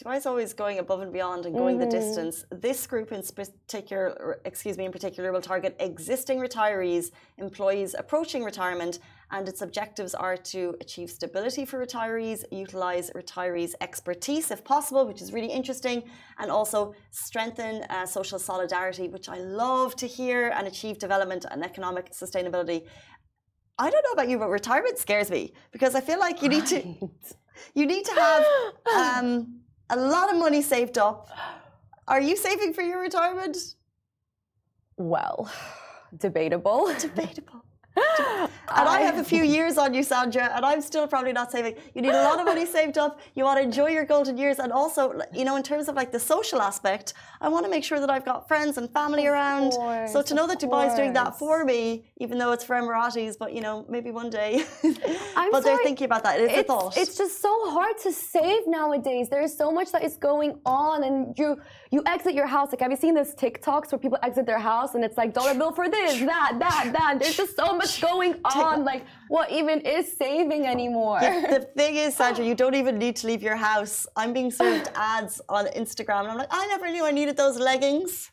Dubai 0.00 0.16
is 0.16 0.24
always 0.24 0.54
going 0.54 0.78
above 0.78 1.02
and 1.02 1.12
beyond 1.12 1.44
and 1.44 1.54
going 1.54 1.76
mm. 1.76 1.80
the 1.80 1.86
mm-hmm. 1.86 1.98
distance. 1.98 2.44
This 2.50 2.86
group 2.86 3.12
in 3.12 3.22
particular, 3.22 4.40
excuse 4.46 4.78
me, 4.78 4.86
in 4.86 4.92
particular, 4.92 5.30
will 5.30 5.42
target 5.42 5.76
existing 5.78 6.38
retirees, 6.38 7.10
employees 7.36 7.94
approaching 7.98 8.42
retirement, 8.42 9.00
and 9.30 9.46
its 9.46 9.60
objectives 9.60 10.14
are 10.14 10.38
to 10.38 10.74
achieve 10.80 11.10
stability 11.10 11.66
for 11.66 11.84
retirees, 11.84 12.44
utilize 12.50 13.10
retirees' 13.10 13.74
expertise 13.82 14.50
if 14.50 14.64
possible, 14.64 15.06
which 15.06 15.20
is 15.20 15.34
really 15.34 15.52
interesting, 15.52 16.02
and 16.38 16.50
also 16.50 16.94
strengthen 17.10 17.82
uh, 17.90 18.06
social 18.06 18.38
solidarity, 18.38 19.06
which 19.08 19.28
I 19.28 19.38
love 19.38 19.96
to 19.96 20.06
hear, 20.06 20.48
and 20.56 20.66
achieve 20.66 20.98
development 20.98 21.44
and 21.50 21.62
economic 21.62 22.12
sustainability. 22.12 22.86
I 23.78 23.90
don't 23.90 24.04
know 24.04 24.12
about 24.12 24.28
you, 24.30 24.38
but 24.38 24.48
retirement 24.48 24.96
scares 24.98 25.30
me 25.30 25.52
because 25.72 25.94
I 25.94 26.00
feel 26.00 26.18
like 26.18 26.42
you 26.42 26.48
need 26.48 26.66
to 26.66 26.80
you 27.74 27.84
need 27.86 28.04
to 28.06 28.14
have 28.14 28.44
um, 29.24 29.59
a 29.90 29.96
lot 29.96 30.32
of 30.32 30.38
money 30.38 30.62
saved 30.62 30.98
up. 30.98 31.28
Are 32.08 32.20
you 32.20 32.36
saving 32.36 32.72
for 32.72 32.82
your 32.82 33.00
retirement? 33.00 33.56
Well, 34.96 35.50
debatable. 36.16 36.92
Debatable 36.98 37.64
and 38.78 38.88
I 38.88 39.00
have 39.00 39.18
a 39.18 39.24
few 39.24 39.42
years 39.42 39.78
on 39.78 39.94
you, 39.94 40.02
Sandra, 40.02 40.50
and 40.54 40.64
I'm 40.64 40.80
still 40.80 41.06
probably 41.06 41.32
not 41.32 41.50
saving. 41.50 41.74
You 41.94 42.02
need 42.02 42.14
a 42.14 42.22
lot 42.22 42.38
of 42.38 42.46
money 42.46 42.66
saved 42.66 42.98
up. 42.98 43.20
You 43.34 43.44
want 43.44 43.58
to 43.58 43.62
enjoy 43.62 43.88
your 43.88 44.04
golden 44.04 44.36
years, 44.38 44.58
and 44.58 44.72
also, 44.72 45.20
you 45.32 45.44
know, 45.44 45.56
in 45.56 45.62
terms 45.62 45.88
of 45.88 45.94
like 45.94 46.12
the 46.12 46.20
social 46.20 46.60
aspect, 46.60 47.14
I 47.40 47.48
want 47.48 47.64
to 47.64 47.70
make 47.70 47.84
sure 47.84 48.00
that 48.00 48.10
I've 48.10 48.24
got 48.24 48.48
friends 48.48 48.78
and 48.78 48.90
family 48.90 49.26
of 49.26 49.34
around. 49.34 49.70
Course, 49.72 50.12
so 50.12 50.22
to 50.22 50.34
know 50.34 50.46
that 50.46 50.60
Dubai 50.60 50.88
is 50.88 50.94
doing 50.94 51.12
that 51.14 51.38
for 51.38 51.64
me, 51.64 52.04
even 52.18 52.38
though 52.38 52.52
it's 52.52 52.64
for 52.64 52.76
Emiratis, 52.76 53.36
but 53.38 53.52
you 53.54 53.60
know, 53.60 53.84
maybe 53.88 54.10
one 54.10 54.30
day. 54.30 54.64
I'm 55.36 55.50
but 55.50 55.62
sorry, 55.62 55.76
they're 55.76 55.84
thinking 55.84 56.06
about 56.06 56.22
that. 56.24 56.40
It's, 56.40 56.52
it's 56.52 56.60
a 56.62 56.64
thought. 56.64 56.96
It's 56.96 57.16
just 57.16 57.40
so 57.40 57.70
hard 57.70 57.96
to 58.04 58.12
save 58.12 58.66
nowadays. 58.66 59.28
There 59.28 59.42
is 59.42 59.56
so 59.56 59.70
much 59.72 59.92
that 59.92 60.04
is 60.04 60.16
going 60.16 60.58
on, 60.64 61.04
and 61.04 61.38
you 61.38 61.60
you 61.90 62.02
exit 62.06 62.34
your 62.34 62.46
house. 62.46 62.70
Like, 62.72 62.80
have 62.80 62.90
you 62.90 62.96
seen 62.96 63.14
those 63.14 63.34
TikToks 63.34 63.90
where 63.92 63.98
people 63.98 64.18
exit 64.22 64.46
their 64.46 64.58
house 64.58 64.94
and 64.94 65.04
it's 65.04 65.16
like 65.16 65.34
dollar 65.34 65.54
bill 65.54 65.72
for 65.72 65.88
this, 65.88 66.20
that, 66.20 66.56
that, 66.58 66.90
that. 66.92 67.18
There's 67.20 67.36
just 67.36 67.56
so 67.56 67.76
much 67.76 67.89
going 67.98 68.34
on. 68.44 68.84
Like, 68.84 69.04
what 69.28 69.50
even 69.50 69.80
is 69.80 70.16
saving 70.16 70.66
anymore? 70.66 71.18
Yeah, 71.22 71.58
the 71.58 71.60
thing 71.76 71.96
is, 71.96 72.16
Sandra, 72.16 72.44
you 72.44 72.54
don't 72.54 72.74
even 72.74 72.98
need 72.98 73.16
to 73.16 73.26
leave 73.26 73.42
your 73.42 73.56
house. 73.56 74.06
I'm 74.16 74.32
being 74.32 74.50
served 74.50 74.90
ads 74.94 75.40
on 75.48 75.66
Instagram, 75.68 76.20
and 76.20 76.28
I'm 76.28 76.38
like, 76.38 76.48
I 76.50 76.66
never 76.66 76.90
knew 76.90 77.04
I 77.04 77.10
needed 77.10 77.36
those 77.36 77.58
leggings. 77.58 78.30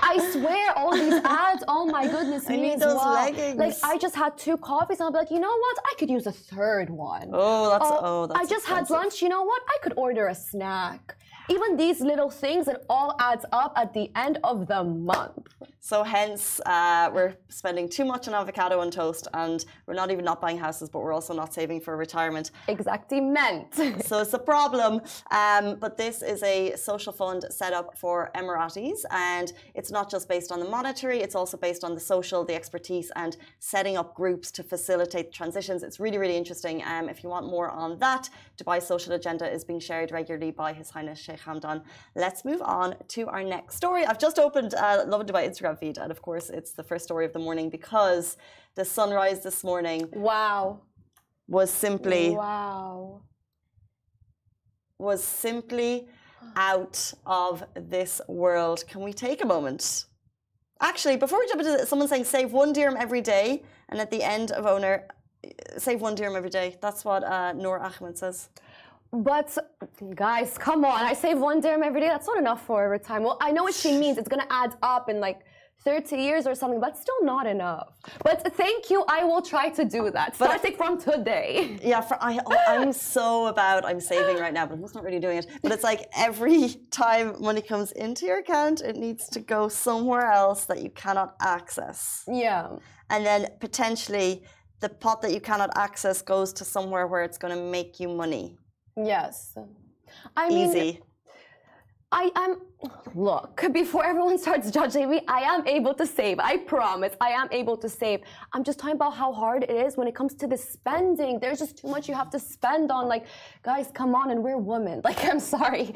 I 0.00 0.18
swear, 0.32 0.72
all 0.76 0.92
these 0.92 1.14
ads. 1.24 1.64
Oh 1.68 1.86
my 1.86 2.06
goodness 2.06 2.44
I 2.48 2.52
me 2.56 2.62
need 2.62 2.80
those 2.80 2.94
well. 2.96 3.12
leggings. 3.14 3.58
Like 3.58 3.74
I 3.82 3.98
just 3.98 4.14
had 4.14 4.36
two 4.38 4.56
coffees, 4.56 5.00
and 5.00 5.08
I'm 5.08 5.12
like, 5.12 5.30
you 5.30 5.40
know 5.40 5.56
what? 5.64 5.76
I 5.90 5.94
could 5.98 6.10
use 6.10 6.26
a 6.26 6.32
third 6.32 6.90
one. 6.90 7.30
Oh, 7.32 7.70
that's 7.70 7.84
oh, 7.84 8.00
oh 8.02 8.26
that's 8.26 8.40
I 8.40 8.42
just 8.42 8.64
expensive. 8.64 8.88
had 8.96 9.02
lunch. 9.02 9.22
You 9.22 9.28
know 9.28 9.42
what? 9.42 9.62
I 9.68 9.76
could 9.82 9.94
order 9.96 10.26
a 10.28 10.34
snack 10.34 11.16
even 11.48 11.76
these 11.76 12.00
little 12.00 12.30
things, 12.30 12.68
it 12.68 12.84
all 12.88 13.16
adds 13.20 13.44
up 13.52 13.72
at 13.76 13.92
the 13.94 14.10
end 14.16 14.38
of 14.42 14.66
the 14.66 14.82
month. 14.82 15.46
So 15.80 16.02
hence, 16.02 16.60
uh, 16.66 17.10
we're 17.14 17.36
spending 17.48 17.88
too 17.88 18.04
much 18.04 18.26
on 18.26 18.34
avocado 18.34 18.80
and 18.80 18.92
toast, 18.92 19.28
and 19.34 19.64
we're 19.86 19.94
not 19.94 20.10
even 20.10 20.24
not 20.24 20.40
buying 20.40 20.58
houses, 20.58 20.88
but 20.88 20.98
we're 20.98 21.12
also 21.12 21.32
not 21.32 21.54
saving 21.54 21.80
for 21.80 21.96
retirement. 21.96 22.50
Exactly 22.66 23.20
meant. 23.20 23.72
so 24.04 24.20
it's 24.20 24.34
a 24.34 24.38
problem. 24.38 25.00
Um, 25.30 25.76
but 25.78 25.96
this 25.96 26.22
is 26.22 26.42
a 26.42 26.74
social 26.74 27.12
fund 27.12 27.44
set 27.50 27.72
up 27.72 27.96
for 27.96 28.30
Emiratis, 28.34 29.04
and 29.12 29.52
it's 29.76 29.92
not 29.92 30.10
just 30.10 30.28
based 30.28 30.50
on 30.50 30.58
the 30.58 30.68
monetary; 30.68 31.20
it's 31.20 31.36
also 31.36 31.56
based 31.56 31.84
on 31.84 31.94
the 31.94 32.00
social, 32.00 32.44
the 32.44 32.56
expertise, 32.56 33.12
and 33.14 33.36
setting 33.60 33.96
up 33.96 34.16
groups 34.16 34.50
to 34.50 34.64
facilitate 34.64 35.32
transitions. 35.32 35.84
It's 35.84 36.00
really, 36.00 36.18
really 36.18 36.36
interesting. 36.36 36.82
Um, 36.84 37.08
if 37.08 37.22
you 37.22 37.30
want 37.30 37.46
more 37.46 37.70
on 37.70 37.98
that, 38.00 38.28
Dubai 38.58 38.82
Social 38.82 39.12
Agenda 39.12 39.48
is 39.48 39.62
being 39.62 39.78
shared 39.78 40.10
regularly 40.10 40.50
by 40.50 40.72
His 40.72 40.90
Highness 40.90 41.20
Sheikh 41.20 41.35
Hamdan. 41.44 41.82
Let's 42.14 42.44
move 42.44 42.62
on 42.62 42.96
to 43.08 43.28
our 43.28 43.42
next 43.42 43.76
story. 43.76 44.04
I've 44.06 44.18
just 44.18 44.38
opened 44.38 44.74
uh, 44.74 45.04
Lovin 45.06 45.26
Dubai 45.26 45.48
Instagram 45.48 45.78
feed. 45.78 45.98
And 45.98 46.10
of 46.10 46.22
course, 46.22 46.50
it's 46.50 46.72
the 46.72 46.82
first 46.82 47.04
story 47.04 47.24
of 47.24 47.32
the 47.32 47.38
morning 47.38 47.70
because 47.70 48.36
the 48.74 48.84
sunrise 48.84 49.42
this 49.42 49.62
morning. 49.64 50.08
Wow. 50.12 50.82
Was 51.48 51.70
simply. 51.70 52.30
Wow. 52.30 53.22
Was 54.98 55.22
simply 55.22 56.08
out 56.54 57.12
of 57.26 57.64
this 57.74 58.20
world. 58.28 58.84
Can 58.88 59.00
we 59.02 59.12
take 59.12 59.42
a 59.42 59.46
moment? 59.46 60.06
Actually, 60.80 61.16
before 61.16 61.38
we 61.38 61.46
jump 61.48 61.60
into 61.60 61.74
it, 61.74 61.88
someone 61.88 62.08
saying 62.08 62.24
save 62.24 62.52
one 62.52 62.72
dirham 62.72 62.96
every 62.98 63.22
day, 63.22 63.62
and 63.88 63.98
at 63.98 64.10
the 64.10 64.22
end 64.22 64.52
of 64.52 64.66
owner, 64.66 65.08
save 65.78 66.00
one 66.00 66.14
dirham 66.14 66.36
every 66.36 66.50
day. 66.50 66.76
That's 66.82 67.04
what 67.04 67.24
uh, 67.24 67.52
Noor 67.52 67.78
Ahmed 67.80 68.18
says. 68.18 68.48
But 69.12 69.56
guys, 70.14 70.58
come 70.58 70.84
on! 70.84 71.04
I 71.04 71.14
save 71.14 71.38
one 71.38 71.60
dirham 71.60 71.82
every 71.82 72.00
day. 72.00 72.08
That's 72.08 72.26
not 72.26 72.38
enough 72.38 72.66
for 72.66 72.86
a 72.86 72.88
retirement. 72.88 73.26
Well, 73.26 73.38
I 73.40 73.52
know 73.52 73.64
what 73.64 73.74
she 73.74 73.96
means. 73.96 74.18
It's 74.18 74.28
gonna 74.28 74.46
add 74.50 74.76
up 74.82 75.08
in 75.08 75.20
like 75.20 75.40
30 75.86 76.16
years 76.16 76.48
or 76.48 76.54
something, 76.56 76.80
but 76.80 76.96
still 76.98 77.22
not 77.22 77.46
enough. 77.46 77.94
But 78.24 78.52
thank 78.56 78.90
you, 78.90 79.04
I 79.08 79.22
will 79.22 79.40
try 79.40 79.68
to 79.68 79.84
do 79.84 80.10
that 80.10 80.34
But 80.36 80.48
starting 80.48 80.74
but, 80.76 80.76
from 80.76 81.00
today. 81.00 81.78
Yeah, 81.80 82.00
for, 82.00 82.18
I, 82.20 82.40
I'm 82.66 82.92
so 82.92 83.46
about 83.46 83.84
I'm 83.84 84.00
saving 84.00 84.38
right 84.38 84.52
now, 84.52 84.66
but 84.66 84.74
I'm 84.74 84.82
just 84.82 84.96
not 84.96 85.04
really 85.04 85.20
doing 85.20 85.38
it. 85.38 85.46
But 85.62 85.70
it's 85.70 85.84
like 85.84 86.08
every 86.16 86.74
time 86.90 87.40
money 87.40 87.62
comes 87.62 87.92
into 87.92 88.26
your 88.26 88.38
account, 88.38 88.80
it 88.80 88.96
needs 88.96 89.28
to 89.28 89.38
go 89.38 89.68
somewhere 89.68 90.26
else 90.32 90.64
that 90.64 90.82
you 90.82 90.90
cannot 90.90 91.36
access. 91.40 92.24
Yeah. 92.26 92.78
And 93.10 93.24
then 93.24 93.46
potentially 93.60 94.42
the 94.80 94.88
pot 94.88 95.22
that 95.22 95.32
you 95.32 95.40
cannot 95.40 95.70
access 95.76 96.20
goes 96.20 96.52
to 96.54 96.64
somewhere 96.64 97.06
where 97.06 97.22
it's 97.22 97.38
going 97.38 97.56
to 97.56 97.62
make 97.62 98.00
you 98.00 98.08
money. 98.08 98.56
Yes. 98.96 99.56
I 100.36 100.48
mean, 100.48 100.98
I 102.12 102.30
am. 102.36 102.60
look, 103.14 103.62
before 103.72 104.04
everyone 104.04 104.38
starts 104.38 104.70
judging 104.70 105.10
me, 105.10 105.22
I 105.28 105.40
am 105.40 105.66
able 105.66 105.92
to 105.94 106.06
save. 106.06 106.38
I 106.38 106.58
promise. 106.58 107.14
I 107.20 107.30
am 107.30 107.48
able 107.50 107.76
to 107.78 107.88
save. 107.88 108.20
I'm 108.52 108.64
just 108.64 108.78
talking 108.78 108.94
about 108.94 109.14
how 109.14 109.32
hard 109.32 109.64
it 109.64 109.70
is 109.70 109.96
when 109.96 110.06
it 110.06 110.14
comes 110.14 110.34
to 110.36 110.46
the 110.46 110.56
spending. 110.56 111.40
There's 111.40 111.58
just 111.58 111.78
too 111.78 111.88
much 111.88 112.08
you 112.08 112.14
have 112.14 112.30
to 112.30 112.38
spend 112.38 112.90
on. 112.90 113.08
Like, 113.08 113.26
guys, 113.62 113.90
come 113.92 114.14
on, 114.14 114.30
and 114.30 114.42
we're 114.42 114.58
women. 114.58 115.02
Like, 115.04 115.24
I'm 115.24 115.40
sorry. 115.40 115.92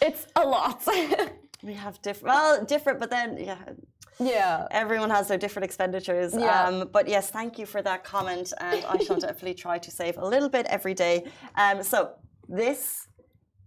It's 0.00 0.26
a 0.36 0.44
lot. 0.46 0.82
we 1.62 1.74
have 1.74 2.00
different, 2.02 2.34
well, 2.34 2.64
different, 2.64 3.00
but 3.00 3.10
then, 3.10 3.36
yeah. 3.38 3.58
Yeah. 4.18 4.68
Everyone 4.70 5.10
has 5.10 5.28
their 5.28 5.38
different 5.38 5.64
expenditures. 5.64 6.34
Yeah. 6.34 6.64
Um, 6.64 6.88
but 6.92 7.08
yes, 7.08 7.30
thank 7.30 7.58
you 7.58 7.66
for 7.66 7.82
that 7.82 8.04
comment. 8.04 8.52
And 8.60 8.84
I 8.84 8.98
shall 8.98 9.18
definitely 9.18 9.54
try 9.54 9.78
to 9.78 9.90
save 9.90 10.18
a 10.18 10.26
little 10.26 10.48
bit 10.48 10.66
every 10.66 10.94
day. 10.94 11.24
Um, 11.56 11.82
so, 11.82 12.12
this 12.48 13.08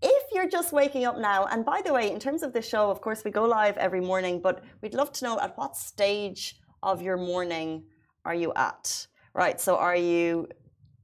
if 0.02 0.24
you're 0.32 0.48
just 0.48 0.74
waking 0.74 1.06
up 1.06 1.18
now, 1.18 1.46
and 1.46 1.66
by 1.66 1.82
the 1.84 1.92
way, 1.92 2.12
in 2.12 2.20
terms 2.20 2.44
of 2.44 2.54
the 2.54 2.62
show, 2.62 2.92
of 2.92 3.02
course, 3.02 3.24
we 3.24 3.32
go 3.32 3.46
live 3.46 3.78
every 3.78 4.02
morning, 4.02 4.40
but 4.40 4.64
we'd 4.82 4.94
love 4.94 5.12
to 5.14 5.26
know 5.26 5.40
at 5.40 5.58
what 5.58 5.76
stage 5.76 6.60
of 6.84 7.02
your 7.02 7.18
morning 7.18 7.84
are 8.24 8.36
you 8.36 8.54
at? 8.56 9.08
Right. 9.34 9.60
So 9.60 9.76
are 9.78 9.96
you 9.96 10.48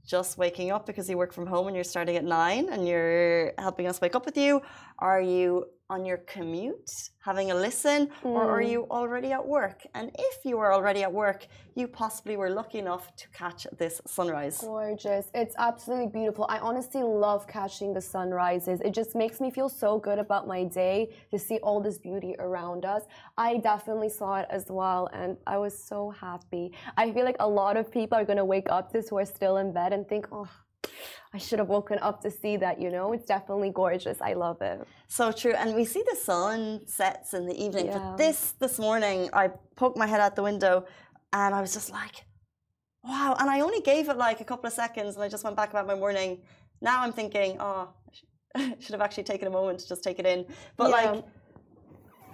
just 0.06 0.38
waking 0.38 0.72
up 0.72 0.86
because 0.86 1.10
you 1.10 1.18
work 1.18 1.34
from 1.34 1.48
home 1.48 1.68
and 1.68 1.76
you're 1.76 1.84
starting 1.84 2.18
at 2.18 2.24
nine 2.24 2.70
and 2.70 2.88
you're 2.88 3.54
helping 3.58 3.88
us 3.88 4.02
wake 4.02 4.16
up 4.16 4.26
with 4.26 4.38
you? 4.38 4.62
Are 5.00 5.22
you 5.22 5.66
on 5.94 6.06
your 6.06 6.18
commute 6.34 6.92
having 7.24 7.52
a 7.52 7.56
listen, 7.56 8.08
mm. 8.08 8.26
or 8.26 8.42
are 8.44 8.62
hmm. 8.62 8.74
you 8.74 8.80
already 8.92 9.32
at 9.32 9.46
work? 9.58 9.80
And 9.96 10.12
if 10.30 10.44
you 10.44 10.60
are 10.60 10.74
already 10.74 11.04
at 11.04 11.14
work, 11.14 11.48
you 11.76 11.88
possibly 11.88 12.36
were 12.36 12.50
lucky 12.50 12.80
enough 12.80 13.16
to 13.16 13.26
catch 13.30 13.66
this 13.78 14.02
sunrise. 14.06 14.58
Gorgeous. 14.60 15.28
It's 15.34 15.56
absolutely 15.58 16.08
beautiful. 16.08 16.46
I 16.50 16.60
honestly 16.60 17.02
love 17.02 17.48
catching 17.48 17.94
the 17.94 18.02
sunrises. 18.02 18.82
It 18.82 18.94
just 18.94 19.16
makes 19.16 19.40
me 19.40 19.50
feel 19.52 19.70
so 19.70 20.00
good 20.00 20.20
about 20.20 20.48
my 20.48 20.66
day 20.66 21.16
to 21.32 21.40
see 21.40 21.60
all 21.60 21.80
this 21.80 21.98
beauty 21.98 22.36
around 22.40 22.84
us. 22.84 23.04
I 23.38 23.58
definitely 23.58 24.10
saw 24.10 24.32
it 24.42 24.48
as 24.50 24.66
well, 24.70 25.08
and 25.14 25.38
I 25.48 25.58
was 25.58 25.74
so 25.92 26.10
happy. 26.10 26.74
I 26.98 27.12
feel 27.14 27.24
like 27.24 27.38
a 27.40 27.48
lot 27.48 27.78
of 27.78 27.90
people 27.90 28.18
are 28.18 28.26
going 28.26 28.44
to 28.46 28.50
wake 28.56 28.70
up 28.70 28.92
this 28.92 29.08
who 29.08 29.18
are 29.18 29.26
still 29.26 29.58
in 29.58 29.72
bed 29.72 29.94
and 29.94 30.06
think, 30.08 30.28
oh, 30.32 30.50
I 31.34 31.40
should 31.40 31.58
have 31.58 31.68
woken 31.68 31.98
up 32.00 32.22
to 32.22 32.30
see 32.30 32.58
that, 32.58 32.80
you 32.80 32.92
know? 32.92 33.12
It's 33.12 33.26
definitely 33.26 33.72
gorgeous. 33.72 34.22
I 34.22 34.34
love 34.34 34.62
it. 34.62 34.88
So 35.08 35.32
true. 35.32 35.54
And 35.54 35.74
we 35.74 35.84
see 35.84 36.04
the 36.08 36.16
sun 36.16 36.82
sets 36.86 37.34
in 37.34 37.48
the 37.48 37.56
evening. 37.64 37.88
Yeah. 37.88 37.98
But 37.98 38.18
this 38.18 38.54
this 38.60 38.78
morning 38.78 39.30
I 39.34 39.50
poked 39.76 39.98
my 39.98 40.06
head 40.06 40.22
out 40.22 40.36
the 40.36 40.44
window 40.44 40.86
and 41.34 41.56
I 41.56 41.62
was 41.62 41.74
just 41.74 41.92
like, 41.92 42.26
wow. 43.04 43.36
And 43.40 43.50
I 43.50 43.62
only 43.62 43.82
gave 43.82 44.10
it 44.10 44.18
like 44.18 44.42
a 44.42 44.44
couple 44.44 44.68
of 44.68 44.74
seconds 44.74 45.16
and 45.16 45.24
I 45.24 45.30
just 45.30 45.44
went 45.44 45.56
back 45.56 45.72
about 45.72 45.88
my 45.88 45.96
morning. 45.96 46.42
Now 46.82 47.02
I'm 47.02 47.12
thinking, 47.12 47.58
oh, 47.60 47.90
I 48.56 48.76
should 48.80 48.92
have 48.92 49.02
actually 49.02 49.24
taken 49.24 49.48
a 49.48 49.52
moment 49.52 49.80
to 49.80 49.88
just 49.88 50.04
take 50.04 50.20
it 50.20 50.28
in. 50.28 50.46
But 50.78 50.92
yeah. 50.92 51.12
like 51.12 51.24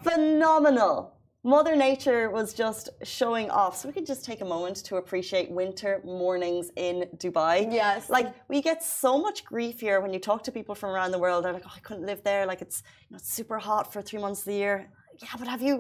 phenomenal 0.03 1.18
Mother 1.43 1.73
Nature 1.77 2.29
was 2.29 2.53
just 2.53 2.89
showing 3.03 3.49
off. 3.49 3.77
So 3.77 3.87
we 3.87 3.93
could 3.93 4.05
just 4.05 4.25
take 4.25 4.41
a 4.41 4.45
moment 4.45 4.77
to 4.87 4.97
appreciate 4.97 5.49
winter 5.49 6.01
mornings 6.03 6.69
in 6.75 7.05
Dubai. 7.15 7.71
Yes. 7.71 8.09
Like 8.09 8.33
we 8.49 8.61
get 8.61 8.83
so 8.83 9.17
much 9.17 9.45
grief 9.45 9.79
here 9.79 10.01
when 10.01 10.11
you 10.13 10.19
talk 10.19 10.43
to 10.43 10.51
people 10.51 10.75
from 10.75 10.89
around 10.89 11.11
the 11.11 11.19
world. 11.19 11.45
They're 11.45 11.53
like, 11.53 11.63
"Oh, 11.65 11.77
I 11.79 11.79
couldn't 11.79 12.05
live 12.05 12.21
there. 12.23 12.45
Like 12.45 12.61
it's 12.61 12.83
you 13.07 13.11
know 13.11 13.17
it's 13.21 13.31
super 13.33 13.57
hot 13.57 13.93
for 13.93 14.01
three 14.01 14.19
months 14.19 14.41
of 14.41 14.47
the 14.51 14.59
year." 14.65 14.91
Yeah, 15.23 15.35
but 15.39 15.47
have 15.47 15.61
you 15.61 15.75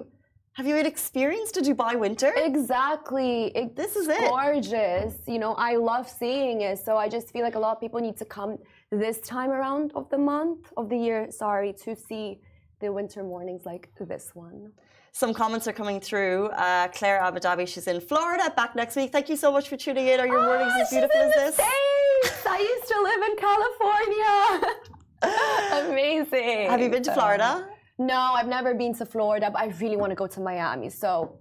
have 0.53 0.65
you 0.65 0.77
experienced 0.77 1.57
a 1.57 1.61
Dubai 1.61 1.99
winter? 1.99 2.31
Exactly. 2.37 3.51
It, 3.59 3.75
this 3.75 3.97
is 3.97 4.07
it. 4.07 4.29
Gorgeous. 4.29 5.15
You 5.27 5.39
know, 5.39 5.53
I 5.69 5.75
love 5.75 6.09
seeing 6.09 6.61
it. 6.61 6.79
So 6.79 6.95
I 6.95 7.07
just 7.09 7.31
feel 7.33 7.43
like 7.43 7.55
a 7.55 7.59
lot 7.59 7.73
of 7.75 7.81
people 7.81 7.99
need 7.99 8.17
to 8.17 8.25
come 8.25 8.57
this 8.91 9.19
time 9.19 9.51
around 9.51 9.91
of 9.93 10.09
the 10.09 10.17
month 10.17 10.71
of 10.77 10.87
the 10.89 10.97
year. 10.97 11.19
Sorry 11.31 11.73
to 11.83 11.95
see 11.97 12.39
the 12.79 12.91
winter 12.91 13.23
mornings 13.23 13.65
like 13.65 13.89
this 13.99 14.31
one. 14.33 14.71
Some 15.11 15.33
comments 15.33 15.67
are 15.67 15.73
coming 15.73 15.99
through. 15.99 16.47
Uh, 16.47 16.87
Claire 16.89 17.19
Abu 17.19 17.39
Dhabi, 17.39 17.67
she's 17.67 17.87
in 17.87 17.99
Florida, 17.99 18.53
back 18.55 18.75
next 18.75 18.95
week. 18.95 19.11
Thank 19.11 19.29
you 19.29 19.35
so 19.35 19.51
much 19.51 19.67
for 19.69 19.77
tuning 19.77 20.07
in. 20.07 20.19
Are 20.19 20.27
your 20.27 20.39
oh, 20.39 20.45
mornings 20.45 20.73
as 20.79 20.89
beautiful 20.89 21.19
as 21.19 21.33
this? 21.33 21.53
States. 21.55 22.45
I 22.45 22.59
used 22.59 22.87
to 22.87 23.01
live 23.01 23.21
in 23.29 23.35
California. 23.47 24.79
Amazing. 25.91 26.69
Have 26.69 26.81
you 26.81 26.89
been 26.89 27.03
to 27.03 27.13
Florida? 27.13 27.67
No, 27.97 28.17
I've 28.17 28.47
never 28.47 28.73
been 28.73 28.95
to 28.95 29.05
Florida, 29.05 29.49
but 29.51 29.59
I 29.59 29.67
really 29.81 29.97
want 29.97 30.11
to 30.11 30.15
go 30.15 30.27
to 30.27 30.39
Miami. 30.39 30.89
So 30.89 31.39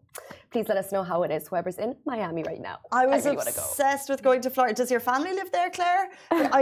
please 0.50 0.68
let 0.68 0.78
us 0.78 0.92
know 0.92 1.02
how 1.02 1.22
it 1.22 1.30
is, 1.30 1.48
whoever's 1.48 1.78
in 1.78 1.94
Miami 2.04 2.42
right 2.42 2.60
now. 2.60 2.78
I 2.92 3.06
was 3.06 3.26
I 3.26 3.30
really 3.30 3.42
obsessed 3.42 4.08
go. 4.08 4.14
with 4.14 4.22
going 4.22 4.40
to 4.42 4.50
Florida. 4.50 4.74
Does 4.74 4.90
your 4.90 5.00
family 5.00 5.32
live 5.32 5.50
there, 5.52 5.70
Claire? 5.70 6.08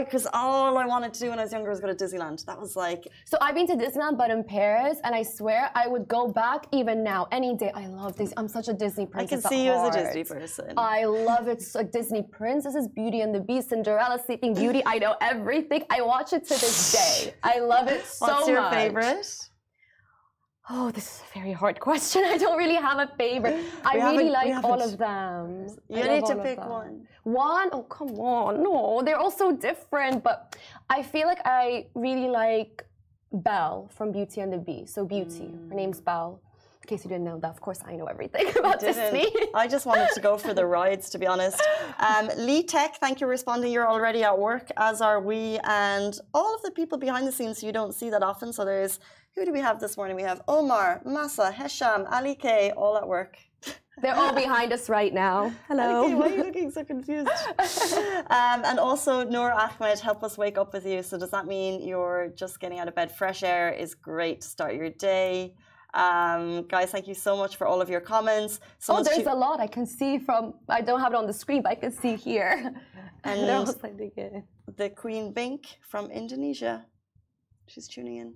Because 0.04 0.26
all 0.32 0.76
I 0.78 0.86
wanted 0.86 1.14
to 1.14 1.20
do 1.20 1.30
when 1.30 1.38
I 1.38 1.42
was 1.42 1.52
younger 1.52 1.70
was 1.70 1.80
go 1.80 1.86
to 1.86 1.94
Disneyland. 1.94 2.44
That 2.46 2.60
was 2.60 2.76
like. 2.76 3.06
So 3.24 3.36
I've 3.40 3.54
been 3.54 3.66
to 3.68 3.74
Disneyland, 3.74 4.18
but 4.18 4.30
in 4.30 4.44
Paris, 4.44 4.98
and 5.04 5.14
I 5.14 5.22
swear 5.22 5.70
I 5.74 5.86
would 5.86 6.08
go 6.08 6.28
back 6.28 6.66
even 6.72 7.02
now, 7.02 7.28
any 7.32 7.56
day. 7.56 7.72
I 7.74 7.86
love 7.86 8.16
Disney. 8.16 8.34
I'm 8.36 8.48
such 8.48 8.68
a 8.68 8.72
Disney 8.72 9.06
princess. 9.06 9.44
I 9.44 9.48
can 9.48 9.58
see 9.58 9.64
you 9.66 9.72
as 9.72 9.94
a 9.94 10.04
Disney 10.04 10.24
person. 10.24 10.72
I 10.76 11.04
love 11.04 11.48
it. 11.48 11.62
So, 11.62 11.78
like 11.80 11.92
Disney 11.92 12.22
princesses, 12.22 12.88
Beauty 12.88 13.20
and 13.20 13.34
the 13.34 13.40
Beast, 13.40 13.70
Cinderella, 13.70 14.20
Sleeping 14.24 14.54
Beauty. 14.54 14.82
I 14.86 14.98
know 14.98 15.16
everything. 15.20 15.84
I 15.90 16.02
watch 16.02 16.32
it 16.32 16.44
to 16.44 16.54
this 16.54 16.92
day. 16.92 17.34
I 17.42 17.60
love 17.60 17.88
it 17.88 18.04
so 18.06 18.26
much. 18.26 18.34
What's 18.34 18.48
your 18.48 18.62
much. 18.62 18.74
favorite? 18.74 19.48
Oh, 20.68 20.90
this 20.90 21.04
is 21.04 21.22
a 21.30 21.38
very 21.38 21.52
hard 21.52 21.78
question. 21.88 22.24
I 22.24 22.38
don't 22.38 22.58
really 22.58 22.74
have 22.74 22.98
a 22.98 23.10
favorite. 23.16 23.64
I 23.84 23.96
really 23.96 24.30
like 24.30 24.64
all 24.64 24.82
of 24.82 24.98
them. 24.98 25.68
You 25.88 26.04
need 26.08 26.26
to 26.26 26.36
pick 26.36 26.58
one. 26.58 27.06
One? 27.22 27.68
Oh, 27.72 27.82
come 27.82 28.18
on. 28.18 28.62
No, 28.62 29.02
they're 29.04 29.18
all 29.18 29.30
so 29.30 29.52
different. 29.52 30.24
But 30.24 30.56
I 30.90 31.02
feel 31.02 31.26
like 31.26 31.40
I 31.44 31.86
really 31.94 32.28
like 32.28 32.84
Belle 33.32 33.88
from 33.94 34.12
Beauty 34.12 34.40
and 34.40 34.52
the 34.52 34.58
Beast. 34.58 34.94
So 34.94 35.04
Beauty. 35.04 35.50
Mm. 35.52 35.68
Her 35.70 35.74
name's 35.74 36.00
Belle. 36.00 36.40
In 36.82 36.88
case 36.88 37.04
you 37.04 37.08
didn't 37.08 37.24
know 37.24 37.40
that, 37.40 37.50
of 37.50 37.60
course 37.60 37.80
I 37.84 37.96
know 37.96 38.06
everything 38.06 38.46
about 38.58 38.78
Disney. 38.78 39.26
I 39.54 39.66
just 39.66 39.86
wanted 39.86 40.08
to 40.14 40.20
go 40.20 40.36
for 40.38 40.54
the 40.54 40.64
rides, 40.78 41.10
to 41.10 41.18
be 41.18 41.26
honest. 41.26 41.60
Um, 41.98 42.30
Lee 42.36 42.62
Tech, 42.62 42.96
thank 43.00 43.20
you 43.20 43.26
for 43.26 43.30
responding. 43.30 43.72
You're 43.72 43.88
already 43.88 44.22
at 44.22 44.38
work, 44.38 44.70
as 44.76 45.00
are 45.00 45.20
we, 45.20 45.58
and 45.64 46.16
all 46.32 46.54
of 46.54 46.62
the 46.62 46.70
people 46.70 46.96
behind 46.96 47.26
the 47.26 47.32
scenes 47.32 47.60
you 47.60 47.72
don't 47.72 47.92
see 47.92 48.08
that 48.10 48.22
often. 48.22 48.52
So 48.52 48.64
there's 48.64 49.00
who 49.36 49.44
do 49.44 49.52
we 49.52 49.60
have 49.60 49.78
this 49.78 49.96
morning? 49.98 50.16
We 50.16 50.22
have 50.22 50.40
Omar, 50.48 51.02
Masa, 51.04 51.52
Hesham, 51.52 52.06
Ali 52.10 52.34
K, 52.34 52.72
all 52.74 52.96
at 52.96 53.06
work. 53.06 53.36
They're 54.02 54.14
all 54.14 54.32
behind 54.34 54.72
us 54.72 54.88
right 54.88 55.12
now. 55.12 55.52
Hello. 55.68 56.06
K, 56.08 56.14
why 56.14 56.26
are 56.26 56.36
you 56.36 56.44
looking 56.44 56.70
so 56.70 56.84
confused? 56.84 57.28
um, 57.58 58.64
and 58.64 58.78
also, 58.78 59.24
Noor 59.24 59.52
Ahmed, 59.52 59.98
help 59.98 60.24
us 60.24 60.38
wake 60.38 60.56
up 60.56 60.72
with 60.72 60.86
you. 60.86 61.02
So, 61.02 61.18
does 61.18 61.30
that 61.32 61.46
mean 61.46 61.86
you're 61.86 62.32
just 62.34 62.60
getting 62.60 62.78
out 62.78 62.88
of 62.88 62.94
bed? 62.94 63.12
Fresh 63.12 63.42
air 63.42 63.70
is 63.70 63.94
great 63.94 64.40
to 64.40 64.48
start 64.48 64.74
your 64.74 64.88
day. 64.90 65.54
Um, 65.92 66.66
guys, 66.68 66.90
thank 66.90 67.06
you 67.06 67.14
so 67.14 67.36
much 67.36 67.56
for 67.56 67.66
all 67.66 67.80
of 67.82 67.88
your 67.90 68.00
comments. 68.00 68.60
oh, 68.88 69.02
there's 69.02 69.18
tu- 69.24 69.30
a 69.30 69.34
lot 69.34 69.60
I 69.60 69.66
can 69.66 69.86
see 69.86 70.18
from. 70.18 70.54
I 70.68 70.80
don't 70.80 71.00
have 71.00 71.12
it 71.12 71.16
on 71.16 71.26
the 71.26 71.32
screen, 71.32 71.62
but 71.62 71.72
I 71.72 71.74
can 71.74 71.92
see 71.92 72.16
here. 72.16 72.74
And- 73.24 73.40
They're 73.40 73.56
all 73.56 73.66
sending 73.66 74.12
it. 74.16 74.44
the 74.76 74.88
Queen 74.90 75.32
Bink 75.32 75.78
from 75.90 76.10
Indonesia. 76.10 76.86
She's 77.66 77.88
tuning 77.88 78.18
in. 78.18 78.34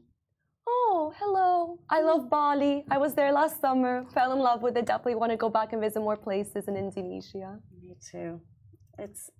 Oh, 0.72 1.12
hello. 1.18 1.78
I 1.88 2.00
love 2.00 2.30
Bali. 2.30 2.84
I 2.90 2.98
was 2.98 3.14
there 3.14 3.32
last 3.32 3.60
summer. 3.60 4.04
Fell 4.14 4.32
in 4.32 4.38
love 4.38 4.62
with 4.62 4.76
it. 4.76 4.86
Definitely 4.86 5.16
want 5.16 5.32
to 5.32 5.36
go 5.36 5.48
back 5.48 5.72
and 5.72 5.80
visit 5.80 6.00
more 6.00 6.16
places 6.16 6.68
in 6.68 6.76
Indonesia. 6.76 7.58
Me 7.82 7.96
too. 8.10 8.40
It's 8.98 9.30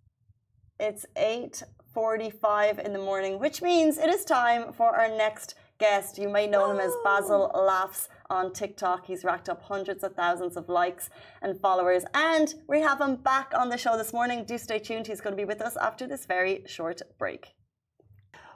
it's 0.88 1.04
8:45 1.16 2.78
in 2.86 2.92
the 2.92 2.98
morning, 3.10 3.38
which 3.38 3.62
means 3.62 3.98
it 3.98 4.10
is 4.16 4.24
time 4.24 4.72
for 4.72 4.88
our 4.98 5.08
next 5.08 5.54
guest. 5.78 6.18
You 6.18 6.28
may 6.28 6.46
know 6.46 6.70
him 6.70 6.80
as 6.80 6.92
Basel 7.04 7.50
Laughs 7.54 8.08
on 8.28 8.52
TikTok. 8.52 9.06
He's 9.06 9.22
racked 9.22 9.48
up 9.48 9.62
hundreds 9.62 10.02
of 10.02 10.14
thousands 10.14 10.56
of 10.56 10.68
likes 10.68 11.10
and 11.42 11.60
followers, 11.60 12.04
and 12.14 12.54
we 12.66 12.80
have 12.80 13.00
him 13.00 13.14
back 13.16 13.52
on 13.54 13.68
the 13.68 13.78
show 13.78 13.96
this 13.96 14.12
morning. 14.12 14.44
Do 14.44 14.56
stay 14.58 14.78
tuned. 14.78 15.06
He's 15.06 15.20
going 15.20 15.36
to 15.36 15.42
be 15.44 15.50
with 15.52 15.62
us 15.68 15.76
after 15.76 16.06
this 16.06 16.26
very 16.26 16.64
short 16.66 17.02
break. 17.18 17.54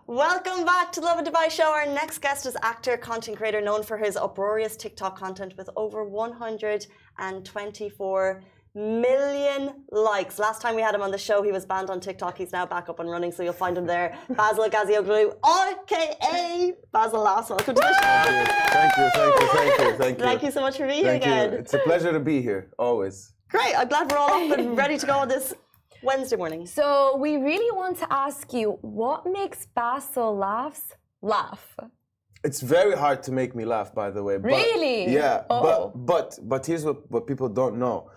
Welcome 0.07 0.67
back 0.67 0.93
to 0.93 1.01
the 1.01 1.07
Lovin 1.07 1.25
Dubai 1.25 1.51
show. 1.51 1.73
Our 1.73 1.87
next 1.87 2.19
guest 2.19 2.45
is 2.45 2.59
actor, 2.63 2.99
content 2.99 3.39
creator 3.39 3.63
known 3.63 3.83
for 3.83 3.97
his 3.97 4.19
uproarious 4.19 4.77
TikTok 4.77 5.19
content 5.19 5.57
with 5.57 5.71
over 5.77 6.05
124 6.05 8.43
million 8.75 9.85
likes. 9.91 10.39
Last 10.39 10.61
time 10.61 10.75
we 10.75 10.83
had 10.83 10.95
him 10.95 11.01
on 11.01 11.11
the 11.11 11.17
show, 11.17 11.43
he 11.43 11.53
was 11.53 11.65
banned 11.65 11.89
on 11.89 12.01
TikTok. 12.01 12.37
He's 12.37 12.53
now 12.53 12.67
back 12.67 12.91
up 12.91 13.01
and 13.01 13.11
running, 13.11 13.33
so 13.33 13.43
you'll 13.43 13.55
find 13.55 13.79
him 13.79 13.87
there. 13.87 14.19
Basel 14.29 14.69
Gazioglu, 14.69 15.37
aka 15.43 16.75
Basel 16.93 17.23
Laughs. 17.23 17.49
Welcome 17.49 17.75
to 17.75 17.81
the 17.81 17.95
show. 17.95 18.45
Thank 18.73 18.95
you, 18.99 19.09
thank 19.15 19.41
you, 19.41 19.49
thank 19.49 19.79
you, 19.79 19.93
thank 19.97 20.19
you. 20.19 20.25
Thank 20.25 20.43
you 20.43 20.51
so 20.51 20.61
much 20.61 20.77
for 20.77 20.87
being 20.87 21.03
here 21.03 21.15
again. 21.15 21.55
It's 21.55 21.73
a 21.73 21.79
pleasure 21.79 22.13
to 22.13 22.21
be 22.21 22.43
here, 22.43 22.69
always. 22.79 23.33
Great. 23.49 23.75
I'm 23.75 23.89
glad 23.89 24.11
we're 24.11 24.19
all 24.19 24.53
up 24.53 24.59
and 24.59 24.77
ready 24.77 24.99
to 24.99 25.07
go 25.07 25.15
on 25.15 25.29
this 25.29 25.55
Wednesday 26.05 26.37
morning. 26.37 26.67
So 26.67 27.17
we 27.17 27.37
really 27.37 27.71
want 27.77 27.99
to 27.99 28.13
ask 28.13 28.53
you, 28.53 28.79
what 28.83 29.27
makes 29.27 29.67
Basel 29.75 30.37
laughs 30.37 30.93
laugh? 31.23 31.77
It's 32.45 32.61
very 32.61 32.97
hard 32.97 33.23
to 33.23 33.33
make 33.33 33.55
me 33.55 33.65
laugh, 33.65 33.95
by 33.95 34.11
the 34.11 34.23
way. 34.23 34.37
But, 34.37 34.49
Really? 34.49 35.09
Yeah. 35.09 35.45
Oh. 35.49 35.63
But 35.63 36.07
but 36.13 36.39
but 36.43 36.67
here's 36.67 36.85
what, 36.85 37.11
what 37.11 37.27
people 37.27 37.49
don't 37.49 37.79
know. 37.79 38.11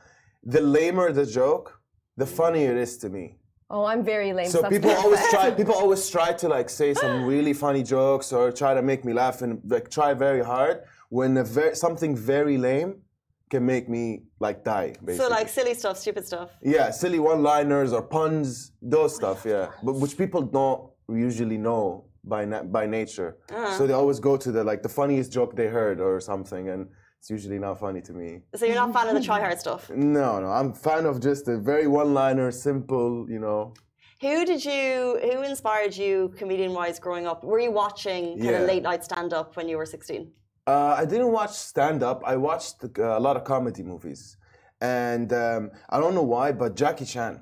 The 0.44 0.62
lamer 0.62 1.12
the 1.14 1.26
joke, 1.26 1.80
the 2.18 2.26
funnier 2.26 2.72
it 2.72 2.78
is 2.78 2.98
to 3.00 3.10
me. 3.10 3.38
Oh, 3.70 3.84
I'm 3.84 4.04
very 4.04 4.32
lame. 4.34 4.50
So 4.50 4.70
people 4.70 4.92
always 4.92 5.22
try 5.30 5.52
people 5.52 5.74
always 5.74 6.10
try 6.10 6.34
to 6.34 6.48
like 6.48 6.70
say 6.70 6.94
some 6.94 7.26
really 7.34 7.54
funny 7.54 7.84
jokes 7.84 8.32
or 8.32 8.52
try 8.52 8.74
to 8.74 8.82
make 8.82 9.04
me 9.06 9.14
laugh 9.14 9.42
and 9.42 9.62
like 9.66 9.90
try 9.90 10.14
very 10.14 10.44
hard 10.44 10.84
when 11.10 11.38
a 11.38 11.44
ver- 11.44 11.76
something 11.76 12.16
very 12.16 12.58
lame 12.58 13.02
can 13.50 13.66
make 13.66 13.88
me 13.90 14.24
like 14.40 14.64
die 14.64 14.88
basically. 15.06 15.18
So, 15.18 15.30
like 15.30 15.48
silly 15.50 15.74
stuff, 15.74 15.98
stupid 15.98 16.26
stuff. 16.26 16.50
Yeah, 16.62 16.92
silly 16.92 17.20
one-liners 17.20 17.94
or 17.94 18.02
puns, 18.02 18.72
those 18.82 19.16
stuff. 19.16 19.46
Yeah, 19.46 19.68
but 19.84 19.96
which 19.96 20.18
people 20.18 20.42
don't 20.42 20.82
usually 21.10 21.58
know 21.58 22.06
by 22.24 22.46
na- 22.46 22.64
by 22.64 22.86
nature. 22.86 23.38
Uh-huh. 23.50 23.78
So 23.78 23.88
they 23.88 23.94
always 23.94 24.20
go 24.20 24.36
to 24.38 24.52
the 24.52 24.64
like 24.64 24.82
the 24.84 24.90
funniest 24.90 25.32
joke 25.32 25.56
they 25.56 25.68
heard 25.68 26.00
or 26.02 26.20
something, 26.20 26.68
and 26.70 26.88
it's 27.20 27.30
usually 27.30 27.60
not 27.60 27.80
funny 27.80 28.02
to 28.02 28.14
me. 28.14 28.42
So, 28.56 28.66
you're 28.66 28.76
not 28.76 28.90
a 28.90 28.94
fan 28.94 29.08
of 29.08 29.16
the 29.16 29.22
try 29.30 29.40
hard 29.40 29.60
stuff. 29.60 29.90
No, 30.20 30.40
no, 30.42 30.48
I'm 30.60 30.74
fan 30.74 31.06
of 31.06 31.22
just 31.22 31.48
a 31.48 31.58
very 31.58 31.88
one-liner, 31.88 32.52
simple. 32.52 33.26
You 33.30 33.40
know. 33.40 33.74
Who 34.22 34.46
did 34.46 34.66
you? 34.66 35.20
Who 35.32 35.44
inspired 35.44 35.96
you, 35.96 36.34
comedian-wise, 36.40 36.98
growing 37.00 37.28
up? 37.28 37.44
Were 37.44 37.60
you 37.60 37.72
watching 37.72 38.24
kind 38.40 38.44
Yeah. 38.44 38.60
of 38.62 38.68
late 38.68 38.84
night 38.84 39.04
stand-up 39.04 39.56
when 39.58 39.70
you 39.70 39.78
were 39.78 39.86
sixteen? 39.86 40.32
Uh, 40.68 40.96
I 40.98 41.06
didn't 41.06 41.32
watch 41.32 41.52
stand-up. 41.52 42.22
I 42.26 42.36
watched 42.36 42.84
uh, 42.84 43.18
a 43.18 43.22
lot 43.22 43.38
of 43.38 43.44
comedy 43.46 43.84
movies, 43.84 44.36
and 44.82 45.32
um, 45.32 45.72
I 45.90 45.98
don't 46.02 46.14
know 46.14 46.24
why, 46.36 46.52
but 46.52 46.76
Jackie 46.76 47.06
Chan. 47.06 47.42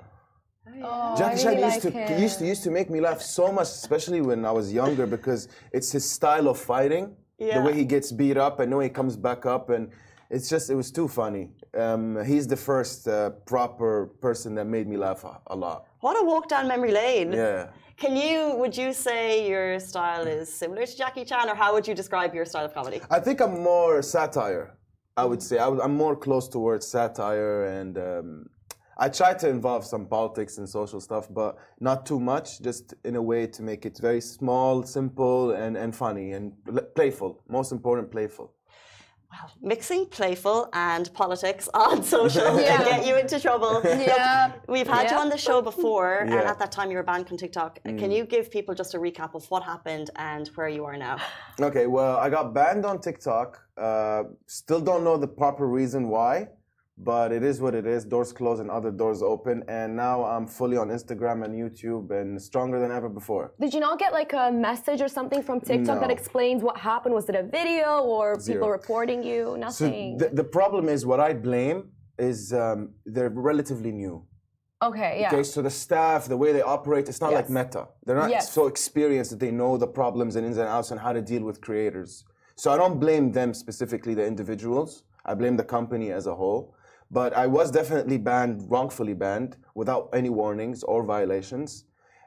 Oh, 0.82 1.14
Jackie 1.18 1.42
Chan 1.42 1.54
really 1.56 1.64
used 1.74 1.84
like 1.84 2.06
to 2.08 2.20
used 2.20 2.38
to 2.38 2.46
used 2.46 2.62
to 2.64 2.70
make 2.70 2.88
me 2.88 3.00
laugh 3.00 3.20
so 3.20 3.50
much, 3.50 3.66
especially 3.66 4.20
when 4.20 4.44
I 4.44 4.52
was 4.52 4.72
younger, 4.72 5.06
because 5.06 5.48
it's 5.72 5.90
his 5.90 6.08
style 6.08 6.46
of 6.48 6.56
fighting, 6.58 7.16
Yeah. 7.38 7.58
the 7.58 7.64
way 7.66 7.74
he 7.74 7.84
gets 7.84 8.12
beat 8.12 8.36
up 8.36 8.60
and 8.60 8.70
the 8.72 8.76
way 8.76 8.84
he 8.84 8.90
comes 9.00 9.16
back 9.16 9.44
up, 9.44 9.70
and 9.70 9.90
it's 10.30 10.48
just 10.48 10.70
it 10.70 10.76
was 10.76 10.90
too 10.92 11.08
funny. 11.08 11.50
Um, 11.76 12.22
he's 12.24 12.46
the 12.46 12.56
first 12.56 13.08
uh, 13.08 13.30
proper 13.52 14.06
person 14.20 14.54
that 14.56 14.66
made 14.66 14.86
me 14.86 14.96
laugh 14.96 15.24
a, 15.24 15.40
a 15.48 15.56
lot. 15.56 15.86
What 16.00 16.14
a 16.22 16.24
walk 16.24 16.48
down 16.48 16.68
memory 16.68 16.92
lane. 16.92 17.32
Yeah. 17.32 17.70
Can 17.96 18.14
you? 18.14 18.54
Would 18.56 18.76
you 18.76 18.92
say 18.92 19.48
your 19.48 19.80
style 19.80 20.26
is 20.26 20.52
similar 20.52 20.84
to 20.84 20.96
Jackie 20.96 21.24
Chan, 21.24 21.48
or 21.48 21.54
how 21.54 21.72
would 21.72 21.88
you 21.88 21.94
describe 21.94 22.34
your 22.34 22.44
style 22.44 22.66
of 22.66 22.74
comedy? 22.74 23.00
I 23.10 23.20
think 23.20 23.40
I'm 23.40 23.62
more 23.62 24.02
satire. 24.02 24.76
I 25.16 25.24
would 25.24 25.42
say 25.42 25.56
I, 25.56 25.68
am 25.68 25.94
more 25.94 26.14
close 26.14 26.46
towards 26.46 26.86
satire, 26.86 27.64
and 27.64 27.96
um, 27.96 28.50
I 28.98 29.08
try 29.08 29.32
to 29.32 29.48
involve 29.48 29.86
some 29.86 30.06
politics 30.06 30.58
and 30.58 30.68
social 30.68 31.00
stuff, 31.00 31.26
but 31.32 31.56
not 31.80 32.04
too 32.04 32.20
much. 32.20 32.60
Just 32.60 32.92
in 33.04 33.16
a 33.16 33.22
way 33.22 33.46
to 33.46 33.62
make 33.62 33.86
it 33.86 33.98
very 33.98 34.20
small, 34.20 34.82
simple, 34.82 35.52
and, 35.52 35.74
and 35.74 35.96
funny 35.96 36.32
and 36.32 36.52
playful. 36.94 37.42
Most 37.48 37.72
important, 37.72 38.10
playful. 38.10 38.52
Wow, 39.32 39.50
mixing 39.60 40.06
playful 40.06 40.68
and 40.72 41.12
politics 41.12 41.68
on 41.74 42.02
social 42.16 42.58
Yeah. 42.60 42.76
can 42.76 42.84
get 42.86 43.06
you 43.06 43.16
into 43.16 43.38
trouble. 43.40 43.82
Yeah. 43.84 44.52
We've 44.68 44.86
had 44.86 45.10
you 45.10 45.16
on 45.16 45.28
the 45.28 45.36
show 45.38 45.60
before, 45.60 46.18
and 46.20 46.32
at 46.52 46.58
that 46.58 46.70
time 46.72 46.90
you 46.90 46.96
were 46.96 47.02
banned 47.02 47.26
from 47.28 47.36
TikTok. 47.36 47.80
Can 47.84 48.10
you 48.10 48.24
give 48.24 48.50
people 48.50 48.74
just 48.74 48.94
a 48.94 48.98
recap 48.98 49.34
of 49.34 49.44
what 49.50 49.62
happened 49.62 50.10
and 50.16 50.48
where 50.54 50.68
you 50.68 50.84
are 50.84 50.96
now? 50.96 51.16
Okay, 51.60 51.86
well, 51.86 52.16
I 52.18 52.30
got 52.30 52.54
banned 52.54 52.84
on 52.86 53.00
TikTok. 53.00 53.60
Uh, 53.76 54.24
still 54.46 54.80
don't 54.80 55.02
know 55.04 55.16
the 55.16 55.28
proper 55.28 55.66
reason 55.66 56.08
why, 56.08 56.48
but 56.98 57.30
it 57.32 57.42
is 57.42 57.60
what 57.60 57.74
it 57.74 57.86
is. 57.86 58.04
Doors 58.04 58.32
closed 58.32 58.60
and 58.60 58.70
other 58.70 58.90
doors 58.90 59.22
open, 59.22 59.62
and 59.68 59.94
now 59.94 60.24
I'm 60.24 60.46
fully 60.46 60.76
on 60.76 60.88
Instagram 60.88 61.44
and 61.44 61.54
YouTube 61.54 62.10
and 62.10 62.40
stronger 62.40 62.78
than 62.80 62.90
ever 62.90 63.08
before. 63.08 63.52
Did 63.60 63.74
you 63.74 63.80
not 63.80 63.98
get 63.98 64.12
like 64.12 64.32
a 64.32 64.50
message 64.50 65.00
or 65.02 65.08
something 65.08 65.42
from 65.42 65.60
TikTok 65.60 66.00
that 66.00 66.10
explains 66.10 66.62
what 66.62 66.76
happened? 66.78 67.14
Was 67.14 67.28
it 67.28 67.34
a 67.34 67.42
video 67.42 68.00
or 68.00 68.38
people 68.38 68.70
reporting 68.70 69.22
you? 69.22 69.44
So 69.44 69.56
Nothing. 69.56 70.16
the, 70.18 70.28
the 70.30 70.44
problem 70.44 70.88
is 70.88 71.04
what 71.04 71.20
I 71.20 71.34
blame 71.34 71.90
is 72.18 72.52
um, 72.52 72.94
they're 73.04 73.28
relatively 73.28 73.92
new. 73.92 74.24
okay, 74.82 75.18
yeah. 75.20 75.28
Okay, 75.28 75.42
so 75.42 75.60
the 75.62 75.70
staff, 75.70 76.26
the 76.28 76.36
way 76.36 76.52
they 76.52 76.62
operate, 76.62 77.08
it's 77.10 77.20
not 77.20 77.32
like 77.32 77.48
Meta. 77.50 77.88
They're 78.04 78.16
not 78.16 78.30
Yes. 78.30 78.52
so 78.52 78.66
experienced 78.66 79.30
that 79.32 79.40
they 79.40 79.50
know 79.50 79.76
the 79.76 79.86
problems 79.86 80.36
and 80.36 80.46
ins 80.46 80.56
and 80.56 80.68
outs 80.68 80.90
and 80.92 81.00
how 81.00 81.12
to 81.12 81.20
deal 81.20 81.42
with 81.42 81.60
creators. 81.60 82.24
So 82.56 82.70
I 82.70 82.76
don't 82.78 82.98
blame 82.98 83.32
them 83.32 83.52
specifically, 83.52 84.14
the 84.14 84.26
individuals. 84.26 85.02
I 85.26 85.34
blame 85.34 85.56
the 85.56 85.64
company 85.64 86.10
as 86.12 86.26
a 86.26 86.34
whole. 86.34 86.74
But 87.10 87.34
I 87.36 87.46
was 87.46 87.70
definitely 87.70 88.18
banned, 88.18 88.70
wrongfully 88.70 89.14
banned, 89.14 89.56
without 89.74 90.10
any 90.12 90.28
warnings 90.28 90.82
or 90.82 91.04
violations. 91.04 91.84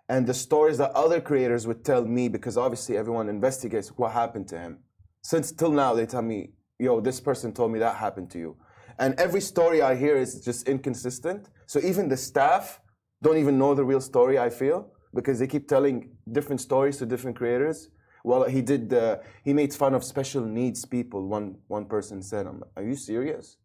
And 0.07 0.25
the 0.25 0.33
stories 0.33 0.77
that 0.77 0.91
other 0.91 1.21
creators 1.21 1.67
would 1.67 1.83
tell 1.85 2.05
me, 2.05 2.29
because 2.29 2.57
obviously 2.57 2.97
everyone 2.97 3.29
investigates 3.29 3.89
what 3.89 4.11
happened 4.13 4.47
to 4.49 4.57
him. 4.57 4.79
Since 5.21 5.51
till 5.51 5.71
now, 5.71 5.93
they 5.93 6.05
tell 6.05 6.21
me, 6.21 6.53
yo, 6.79 7.01
this 7.01 7.19
person 7.19 7.53
told 7.53 7.71
me 7.71 7.79
that 7.79 7.95
happened 7.95 8.31
to 8.31 8.39
you. 8.39 8.57
And 8.97 9.13
every 9.19 9.41
story 9.41 9.81
I 9.81 9.95
hear 9.95 10.17
is 10.17 10.43
just 10.43 10.67
inconsistent. 10.67 11.49
So 11.67 11.79
even 11.81 12.09
the 12.09 12.17
staff 12.17 12.81
don't 13.21 13.37
even 13.37 13.57
know 13.57 13.75
the 13.75 13.83
real 13.83 14.01
story, 14.01 14.39
I 14.39 14.49
feel, 14.49 14.91
because 15.13 15.39
they 15.39 15.47
keep 15.47 15.67
telling 15.67 16.09
different 16.31 16.61
stories 16.61 16.97
to 16.97 17.05
different 17.05 17.37
creators. 17.37 17.89
Well, 18.23 18.45
he 18.45 18.61
did, 18.61 18.93
uh, 18.93 19.17
he 19.43 19.53
made 19.53 19.73
fun 19.73 19.93
of 19.93 20.03
special 20.03 20.43
needs 20.43 20.85
people, 20.85 21.27
one, 21.27 21.57
one 21.67 21.85
person 21.85 22.21
said. 22.21 22.47
Are 22.75 22.83
you 22.83 22.95
serious? 22.95 23.57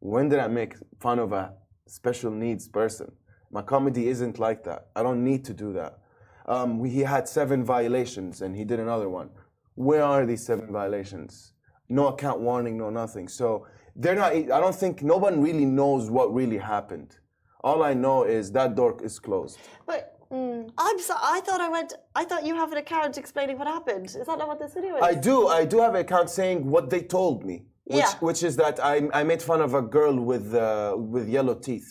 When 0.00 0.28
did 0.28 0.38
I 0.38 0.48
make 0.48 0.74
fun 0.98 1.18
of 1.18 1.32
a 1.32 1.52
special 1.86 2.30
needs 2.30 2.68
person? 2.68 3.12
My 3.50 3.62
comedy 3.62 4.08
isn't 4.08 4.38
like 4.38 4.64
that. 4.64 4.86
I 4.96 5.02
don't 5.02 5.22
need 5.24 5.44
to 5.46 5.54
do 5.54 5.72
that. 5.74 5.98
Um, 6.46 6.78
we- 6.78 6.90
he 6.90 7.00
had 7.00 7.28
seven 7.28 7.64
violations 7.64 8.42
and 8.42 8.56
he 8.56 8.64
did 8.64 8.80
another 8.80 9.08
one. 9.08 9.30
Where 9.74 10.02
are 10.02 10.24
these 10.26 10.44
seven 10.44 10.72
violations? 10.72 11.52
No 11.88 12.08
account 12.08 12.40
warning, 12.40 12.78
no 12.78 12.90
nothing. 12.90 13.28
So 13.28 13.66
they're 13.96 14.14
not, 14.14 14.32
I 14.32 14.42
don't 14.42 14.74
think, 14.74 15.02
no 15.02 15.16
one 15.16 15.40
really 15.42 15.64
knows 15.66 16.10
what 16.10 16.32
really 16.32 16.58
happened. 16.58 17.18
All 17.62 17.82
I 17.82 17.92
know 17.94 18.22
is 18.22 18.52
that 18.52 18.74
door 18.74 18.96
is 19.02 19.18
closed. 19.18 19.58
But 19.86 20.16
I'm 20.32 20.98
so, 20.98 21.14
I 21.20 21.40
thought 21.44 21.60
I 21.60 21.68
went. 21.68 21.92
I 22.14 22.24
thought 22.24 22.46
you 22.46 22.54
have 22.54 22.70
an 22.72 22.78
account 22.78 23.18
explaining 23.18 23.58
what 23.58 23.66
happened. 23.66 24.06
Is 24.06 24.14
that 24.14 24.38
not 24.38 24.46
what 24.46 24.60
this 24.60 24.72
video 24.74 24.96
is? 24.96 25.02
I 25.02 25.14
do. 25.14 25.48
I 25.48 25.64
do 25.64 25.80
have 25.80 25.94
an 25.96 26.00
account 26.00 26.30
saying 26.30 26.70
what 26.70 26.88
they 26.88 27.00
told 27.00 27.44
me, 27.44 27.64
which, 27.90 27.98
Yeah. 28.04 28.12
which 28.28 28.40
is 28.48 28.54
that 28.62 28.76
I, 28.92 28.94
I 29.20 29.22
made 29.30 29.42
fun 29.50 29.60
of 29.66 29.72
a 29.74 29.84
girl 29.96 30.14
with 30.30 30.46
uh, 30.54 30.94
with 31.14 31.26
yellow 31.36 31.56
teeth, 31.68 31.90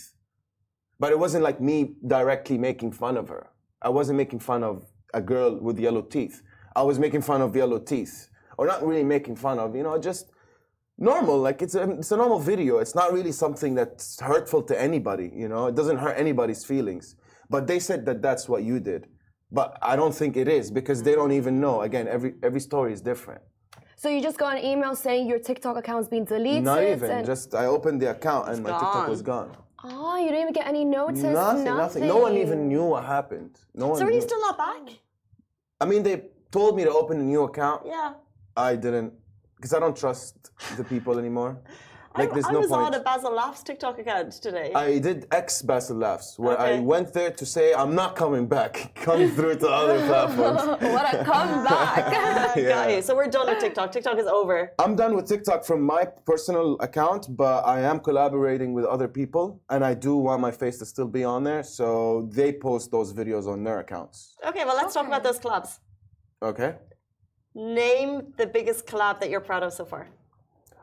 but 1.02 1.10
it 1.16 1.20
wasn't 1.26 1.44
like 1.50 1.60
me 1.70 1.78
directly 2.16 2.58
making 2.70 2.92
fun 3.04 3.16
of 3.22 3.26
her. 3.34 3.46
I 3.88 3.90
wasn't 3.98 4.18
making 4.24 4.42
fun 4.52 4.62
of 4.72 4.76
a 5.14 5.22
girl 5.34 5.52
with 5.68 5.78
yellow 5.88 6.04
teeth. 6.16 6.36
I 6.82 6.84
was 6.90 6.98
making 7.06 7.24
fun 7.32 7.42
of 7.46 7.50
yellow 7.62 7.80
teeth, 7.92 8.16
or 8.58 8.64
not 8.74 8.80
really 8.90 9.08
making 9.18 9.36
fun 9.46 9.58
of, 9.64 9.70
you 9.78 9.84
know, 9.88 9.98
just 10.10 10.26
normal. 10.98 11.38
Like 11.48 11.60
it's 11.66 11.76
a 11.82 11.84
it's 12.02 12.12
a 12.12 12.18
normal 12.24 12.40
video. 12.52 12.74
It's 12.84 12.96
not 13.02 13.10
really 13.18 13.34
something 13.44 13.74
that's 13.80 14.06
hurtful 14.32 14.62
to 14.70 14.76
anybody. 14.90 15.28
You 15.42 15.48
know, 15.52 15.64
it 15.72 15.76
doesn't 15.80 15.98
hurt 16.06 16.16
anybody's 16.26 16.64
feelings. 16.72 17.06
But 17.50 17.62
they 17.70 17.80
said 17.80 18.06
that 18.08 18.22
that's 18.22 18.46
what 18.52 18.62
you 18.70 18.80
did. 18.92 19.08
But 19.52 19.70
I 19.82 19.96
don't 20.00 20.16
think 20.22 20.38
it 20.44 20.48
is 20.60 20.66
because 20.80 21.00
they 21.06 21.16
don't 21.20 21.32
even 21.42 21.60
know. 21.60 21.76
Again, 21.82 22.08
every 22.08 22.32
every 22.48 22.60
story 22.70 22.92
is 22.98 23.02
different. 23.12 23.42
So 24.02 24.08
you 24.08 24.22
just 24.22 24.38
got 24.38 24.58
an 24.58 24.64
email 24.64 24.96
saying 24.96 25.28
your 25.28 25.40
TikTok 25.40 25.76
account's 25.76 26.08
been 26.08 26.24
deleted. 26.24 26.64
Not 26.64 26.82
even. 26.84 27.12
and- 27.12 27.26
Just 27.26 27.54
I 27.54 27.66
opened 27.66 28.02
the 28.02 28.10
account 28.12 28.48
and 28.50 28.64
my 28.64 28.70
TikTok 28.72 29.10
was 29.10 29.22
gone. 29.22 29.50
Oh, 29.84 30.16
you 30.18 30.30
didn't 30.30 30.42
even 30.46 30.54
get 30.54 30.68
any 30.68 30.86
notice. 30.86 31.22
Nothing, 31.22 31.66
nothing. 31.66 32.08
No 32.08 32.18
one 32.26 32.38
even 32.38 32.70
knew 32.70 32.86
what 32.86 33.04
happened. 33.04 33.54
No 33.76 33.88
one. 33.90 33.98
So 34.00 34.06
are 34.06 34.12
you 34.12 34.22
still 34.22 34.40
not 34.48 34.58
back? 34.58 34.84
I 35.82 35.86
mean, 35.86 36.02
they 36.04 36.16
told 36.50 36.78
me 36.78 36.86
to 36.86 36.92
open 37.02 37.20
a 37.20 37.24
new 37.24 37.44
account. 37.44 37.82
Yeah. 37.86 38.14
I 38.56 38.78
didn't, 38.78 39.12
because 39.58 39.74
I 39.74 39.80
don't 39.84 39.98
trust 40.04 40.36
the 40.78 40.86
people 40.86 41.20
anymore. 41.20 41.52
Like, 42.18 42.32
I, 42.32 42.34
there's 42.34 42.46
I 42.48 42.52
no 42.54 42.60
was 42.62 42.70
point. 42.70 42.82
on 42.88 42.94
a 42.96 43.00
Basel 43.02 43.34
Laughs 43.34 43.62
TikTok 43.64 44.00
account 44.00 44.32
today. 44.34 44.72
I 44.74 44.98
did 45.00 45.28
X 45.32 45.62
Basel 45.62 45.98
Laughs, 45.98 46.40
where 46.40 46.60
I 46.60 46.80
went 46.80 47.14
there 47.14 47.32
to 47.32 47.46
say 47.46 47.74
I'm 47.74 47.94
not 47.94 48.16
coming 48.16 48.48
back. 48.48 48.92
Come 48.96 49.30
through 49.32 49.58
to 49.60 49.68
other 49.70 50.00
platforms. 50.08 50.82
what 50.82 51.14
a 51.14 51.24
comeback. 51.24 52.26
Yeah. 52.60 52.70
got 52.70 52.92
you. 52.92 53.02
So 53.02 53.16
we're 53.16 53.28
done 53.28 53.48
with 53.48 53.60
TikTok. 53.60 53.92
TikTok 53.92 54.18
is 54.18 54.26
over. 54.26 54.74
I'm 54.80 54.96
done 54.96 55.16
with 55.16 55.28
TikTok 55.28 55.64
from 55.64 55.82
my 55.82 56.04
personal 56.26 56.78
account, 56.80 57.28
but 57.38 57.62
I 57.66 57.82
am 57.82 58.00
collaborating 58.00 58.74
with 58.74 58.86
other 58.86 59.08
people, 59.08 59.62
and 59.70 59.86
I 59.86 59.94
do 59.94 60.18
want 60.18 60.42
my 60.42 60.52
face 60.52 60.80
to 60.80 60.86
still 60.86 61.08
be 61.08 61.24
on 61.24 61.44
there. 61.44 61.64
So 61.64 62.28
they 62.32 62.52
post 62.54 62.92
those 62.92 63.14
videos 63.14 63.48
on 63.48 63.64
their 63.64 63.80
accounts. 63.80 64.36
Okay, 64.46 64.66
well, 64.66 64.76
let's 64.76 64.94
talk 64.96 65.08
about 65.08 65.24
those 65.24 65.40
collabs. 65.40 65.80
Okay. 66.42 66.76
Name 67.56 68.34
the 68.38 68.48
biggest 68.48 68.88
collab 68.88 69.20
that 69.20 69.30
you're 69.30 69.42
proud 69.42 69.64
of 69.64 69.74
so 69.74 69.86
far. 69.86 70.08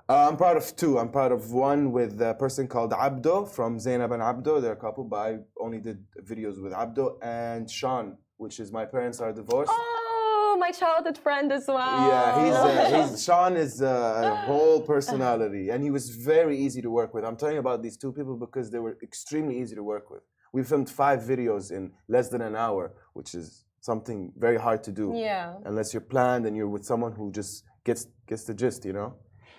Uh, 0.08 0.28
I'm 0.28 0.36
part 0.36 0.56
of 0.56 0.76
two. 0.76 0.98
I'm 1.00 1.08
part 1.08 1.32
of 1.32 1.50
one 1.50 1.90
with 1.90 2.20
a 2.22 2.34
person 2.34 2.68
called 2.68 2.92
Abdo 2.92 3.48
from 3.50 3.80
Zainab 3.80 4.12
and 4.12 4.22
Abdo. 4.22 4.62
They're 4.62 4.72
a 4.72 4.76
couple, 4.76 5.02
but 5.02 5.16
I 5.16 5.38
only 5.60 5.78
did 5.80 5.98
videos 6.22 6.62
with 6.62 6.72
Abdo 6.72 7.18
and 7.22 7.68
Sean, 7.68 8.16
which 8.36 8.60
is 8.60 8.70
my 8.70 8.84
parents 8.84 9.20
are 9.20 9.32
divorced. 9.32 9.72
oh, 9.74 10.56
my 10.60 10.70
childhood 10.70 11.18
friend 11.18 11.50
as 11.50 11.66
well. 11.66 12.08
Yeah, 12.08 12.44
he's, 12.44 12.54
uh, 12.54 13.08
he's 13.10 13.24
Sean 13.24 13.56
is 13.56 13.82
uh, 13.82 14.32
a 14.32 14.46
whole 14.46 14.80
personality, 14.80 15.70
and 15.70 15.82
he 15.82 15.90
was 15.90 16.10
very 16.10 16.56
easy 16.56 16.80
to 16.82 16.90
work 16.90 17.12
with. 17.12 17.24
I'm 17.24 17.36
telling 17.36 17.54
you 17.54 17.60
about 17.60 17.82
these 17.82 17.96
two 17.96 18.12
people 18.12 18.36
because 18.36 18.70
they 18.70 18.78
were 18.78 18.96
extremely 19.02 19.60
easy 19.60 19.74
to 19.74 19.82
work 19.82 20.08
with. 20.08 20.22
We 20.52 20.62
filmed 20.62 20.88
five 20.88 21.18
videos 21.22 21.72
in 21.72 21.90
less 22.06 22.28
than 22.28 22.42
an 22.42 22.54
hour, 22.54 22.94
which 23.14 23.34
is 23.34 23.64
something 23.80 24.32
very 24.38 24.56
hard 24.56 24.84
to 24.84 24.92
do. 24.92 25.12
Yeah. 25.16 25.54
Unless 25.64 25.92
you're 25.92 26.00
planned 26.00 26.46
and 26.46 26.56
you're 26.56 26.68
with 26.68 26.84
someone 26.84 27.10
who 27.10 27.32
just 27.32 27.64
gets 27.84 28.06
gets 28.28 28.44
the 28.44 28.54
gist, 28.54 28.84
you 28.84 28.92
know. 28.92 29.16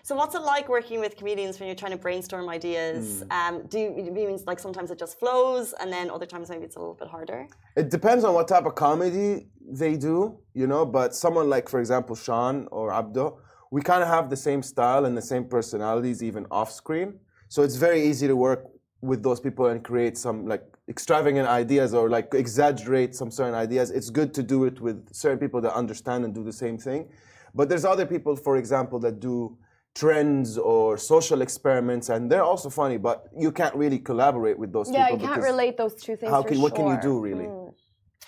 So, 0.07 0.15
what's 0.15 0.35
it 0.35 0.41
like 0.41 0.69
working 0.69 1.01
with 1.01 1.17
comedians 1.17 1.59
when 1.59 1.67
you're 1.67 1.75
trying 1.75 1.91
to 1.91 1.97
brainstorm 1.97 2.47
ideas? 2.47 3.25
Hmm. 3.29 3.55
Um, 3.55 3.67
do 3.67 3.77
you 3.77 3.93
it 3.97 4.13
means 4.13 4.45
like 4.47 4.57
sometimes 4.57 4.89
it 4.89 4.97
just 4.97 5.19
flows, 5.19 5.73
and 5.81 5.91
then 5.91 6.09
other 6.09 6.25
times 6.25 6.49
maybe 6.49 6.63
it's 6.63 6.77
a 6.77 6.79
little 6.79 6.93
bit 6.93 7.09
harder? 7.09 7.45
It 7.75 7.89
depends 7.89 8.23
on 8.23 8.33
what 8.33 8.47
type 8.47 8.65
of 8.65 8.75
comedy 8.75 9.47
they 9.69 9.97
do, 9.97 10.39
you 10.53 10.65
know. 10.65 10.85
But 10.85 11.13
someone 11.13 11.49
like, 11.49 11.67
for 11.67 11.81
example, 11.81 12.15
Sean 12.15 12.69
or 12.71 12.91
Abdo, 12.91 13.39
we 13.69 13.81
kind 13.81 14.01
of 14.01 14.07
have 14.07 14.29
the 14.29 14.37
same 14.37 14.63
style 14.63 15.03
and 15.03 15.17
the 15.17 15.21
same 15.33 15.43
personalities, 15.43 16.23
even 16.23 16.45
off 16.51 16.71
screen. 16.71 17.19
So 17.49 17.63
it's 17.63 17.75
very 17.75 18.01
easy 18.01 18.27
to 18.27 18.35
work 18.37 18.61
with 19.01 19.21
those 19.21 19.41
people 19.41 19.65
and 19.65 19.83
create 19.83 20.17
some 20.17 20.47
like 20.47 20.63
extravagant 20.87 21.49
ideas 21.49 21.93
or 21.93 22.09
like 22.09 22.33
exaggerate 22.33 23.13
some 23.13 23.29
certain 23.29 23.55
ideas. 23.55 23.91
It's 23.91 24.09
good 24.09 24.33
to 24.35 24.41
do 24.41 24.63
it 24.63 24.79
with 24.79 25.13
certain 25.13 25.37
people 25.37 25.59
that 25.63 25.73
understand 25.73 26.23
and 26.23 26.33
do 26.33 26.45
the 26.45 26.53
same 26.53 26.77
thing. 26.77 27.09
But 27.53 27.67
there's 27.67 27.83
other 27.83 28.05
people, 28.05 28.37
for 28.37 28.55
example, 28.55 28.99
that 28.99 29.19
do 29.19 29.57
trends 29.97 30.57
or 30.57 30.97
social 30.97 31.41
experiments, 31.41 32.09
and 32.09 32.31
they're 32.31 32.47
also 32.51 32.69
funny. 32.69 32.97
But 32.97 33.17
you 33.35 33.51
can't 33.51 33.75
really 33.75 33.99
collaborate 33.99 34.57
with 34.57 34.71
those 34.71 34.91
Yeah, 34.91 35.07
people. 35.07 35.19
Yeah, 35.19 35.23
you 35.23 35.33
can't 35.33 35.43
relate 35.53 35.75
those 35.77 35.95
two 35.95 36.15
things. 36.15 36.31
How 36.31 36.41
for 36.43 36.49
can 36.49 36.61
what 36.61 36.75
can 36.75 36.87
you 36.87 36.99
do 37.01 37.19
really? 37.19 37.49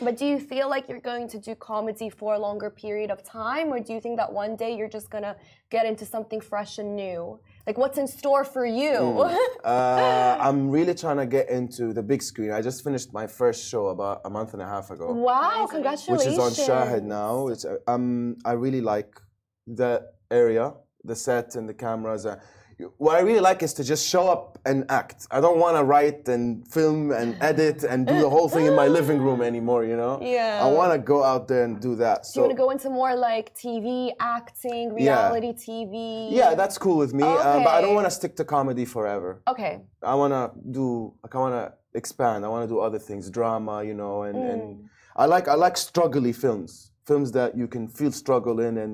But 0.02 0.16
do 0.16 0.26
you 0.26 0.40
feel 0.40 0.70
like 0.70 0.88
you're 0.88 1.02
going 1.02 1.28
to 1.28 1.40
do 1.40 1.56
comedy 1.56 2.10
for 2.10 2.34
a 2.34 2.40
longer 2.40 2.70
period 2.70 3.12
of 3.12 3.22
time, 3.22 3.68
or 3.74 3.80
do 3.82 3.92
you 3.94 4.00
think 4.00 4.16
that 4.18 4.32
one 4.32 4.56
day 4.56 4.72
you're 4.78 4.94
just 5.00 5.10
gonna 5.10 5.36
get 5.70 5.86
into 5.86 6.06
something 6.06 6.40
fresh 6.40 6.78
and 6.78 6.96
new? 6.96 7.38
Like, 7.68 7.78
what's 7.78 7.98
in 7.98 8.08
store 8.08 8.44
for 8.44 8.66
you? 8.66 8.98
Uh, 9.62 10.38
I'm 10.40 10.70
really 10.70 10.96
trying 10.96 11.18
to 11.18 11.26
get 11.26 11.50
into 11.50 11.92
the 11.92 12.02
big 12.02 12.22
screen. 12.24 12.52
I 12.52 12.62
just 12.62 12.82
finished 12.82 13.14
my 13.14 13.28
first 13.28 13.70
show 13.70 13.88
about 13.88 14.22
a 14.24 14.30
month 14.30 14.54
and 14.54 14.62
a 14.62 14.66
half 14.66 14.90
ago, 14.90 15.12
wow, 15.12 15.68
congratulations! 15.70 16.26
which 16.26 16.34
is 16.34 16.40
on 16.40 16.52
Shahid 16.68 17.04
now. 17.04 17.50
It's 17.50 17.66
uh, 17.66 17.76
um, 17.94 18.38
I 18.46 18.54
really 18.54 18.80
like 18.80 19.12
the 19.68 19.92
area, 20.32 20.74
the 21.10 21.16
set, 21.28 21.48
and 21.58 21.68
the 21.72 21.74
cameras. 21.86 22.26
Uh, 22.26 22.38
what 22.98 23.16
I 23.20 23.22
really 23.30 23.42
like 23.50 23.62
is 23.68 23.74
to 23.80 23.84
just 23.84 24.04
show 24.08 24.26
up 24.36 24.58
and 24.70 24.78
act. 25.02 25.28
I 25.38 25.42
don't 25.46 25.60
want 25.60 25.76
to 25.80 25.84
write 25.84 26.30
and 26.36 26.66
film 26.76 27.12
and 27.12 27.30
edit 27.42 27.84
and 27.84 28.08
do 28.08 28.18
the 28.26 28.30
whole 28.36 28.48
thing 28.48 28.66
in 28.72 28.76
my 28.84 28.88
living 28.88 29.20
room 29.28 29.42
anymore. 29.52 29.84
You 29.92 29.98
know? 29.98 30.14
Yeah. 30.22 30.62
I 30.66 30.68
want 30.80 30.94
to 30.94 31.00
go 31.14 31.20
out 31.32 31.44
there 31.50 31.64
and 31.68 31.74
do 31.88 31.92
that. 32.04 32.20
Do 32.24 32.30
you 32.36 32.42
want 32.46 32.54
to 32.58 32.62
go 32.66 32.70
into 32.76 32.90
more 32.90 33.14
like 33.30 33.48
TV, 33.64 34.12
acting, 34.38 34.94
reality 34.94 35.52
TV? 35.66 36.32
yeah, 36.32 36.56
that's 36.62 36.78
cool 36.78 36.98
with 37.04 37.14
me. 37.14 37.24
Uh, 37.24 37.60
but 37.66 37.74
I 37.78 37.82
don't 37.82 37.96
want 38.00 38.08
to 38.12 38.16
stick 38.20 38.34
to 38.38 38.46
comedy 38.46 38.86
forever. 38.86 39.30
okay. 39.54 39.74
I 40.14 40.16
want 40.22 40.32
to 40.40 40.44
do 40.80 41.14
like 41.24 41.36
I 41.36 41.40
want 41.46 41.56
to 41.62 41.66
expand. 42.02 42.46
I 42.46 42.50
want 42.54 42.64
to 42.68 42.70
do 42.74 42.80
other 42.88 43.00
things, 43.10 43.24
drama, 43.30 43.76
you 43.90 43.96
know, 44.02 44.16
and, 44.28 44.38
and 44.52 44.62
Mm. 44.62 44.86
I 45.24 45.26
like 45.36 45.46
I 45.54 45.56
like 45.66 45.76
struggly 45.92 46.34
films, 46.44 46.72
films 47.10 47.30
that 47.34 47.50
you 47.62 47.68
can 47.68 47.84
feel 47.98 48.12
struggle 48.24 48.58
in, 48.68 48.74
and 48.78 48.94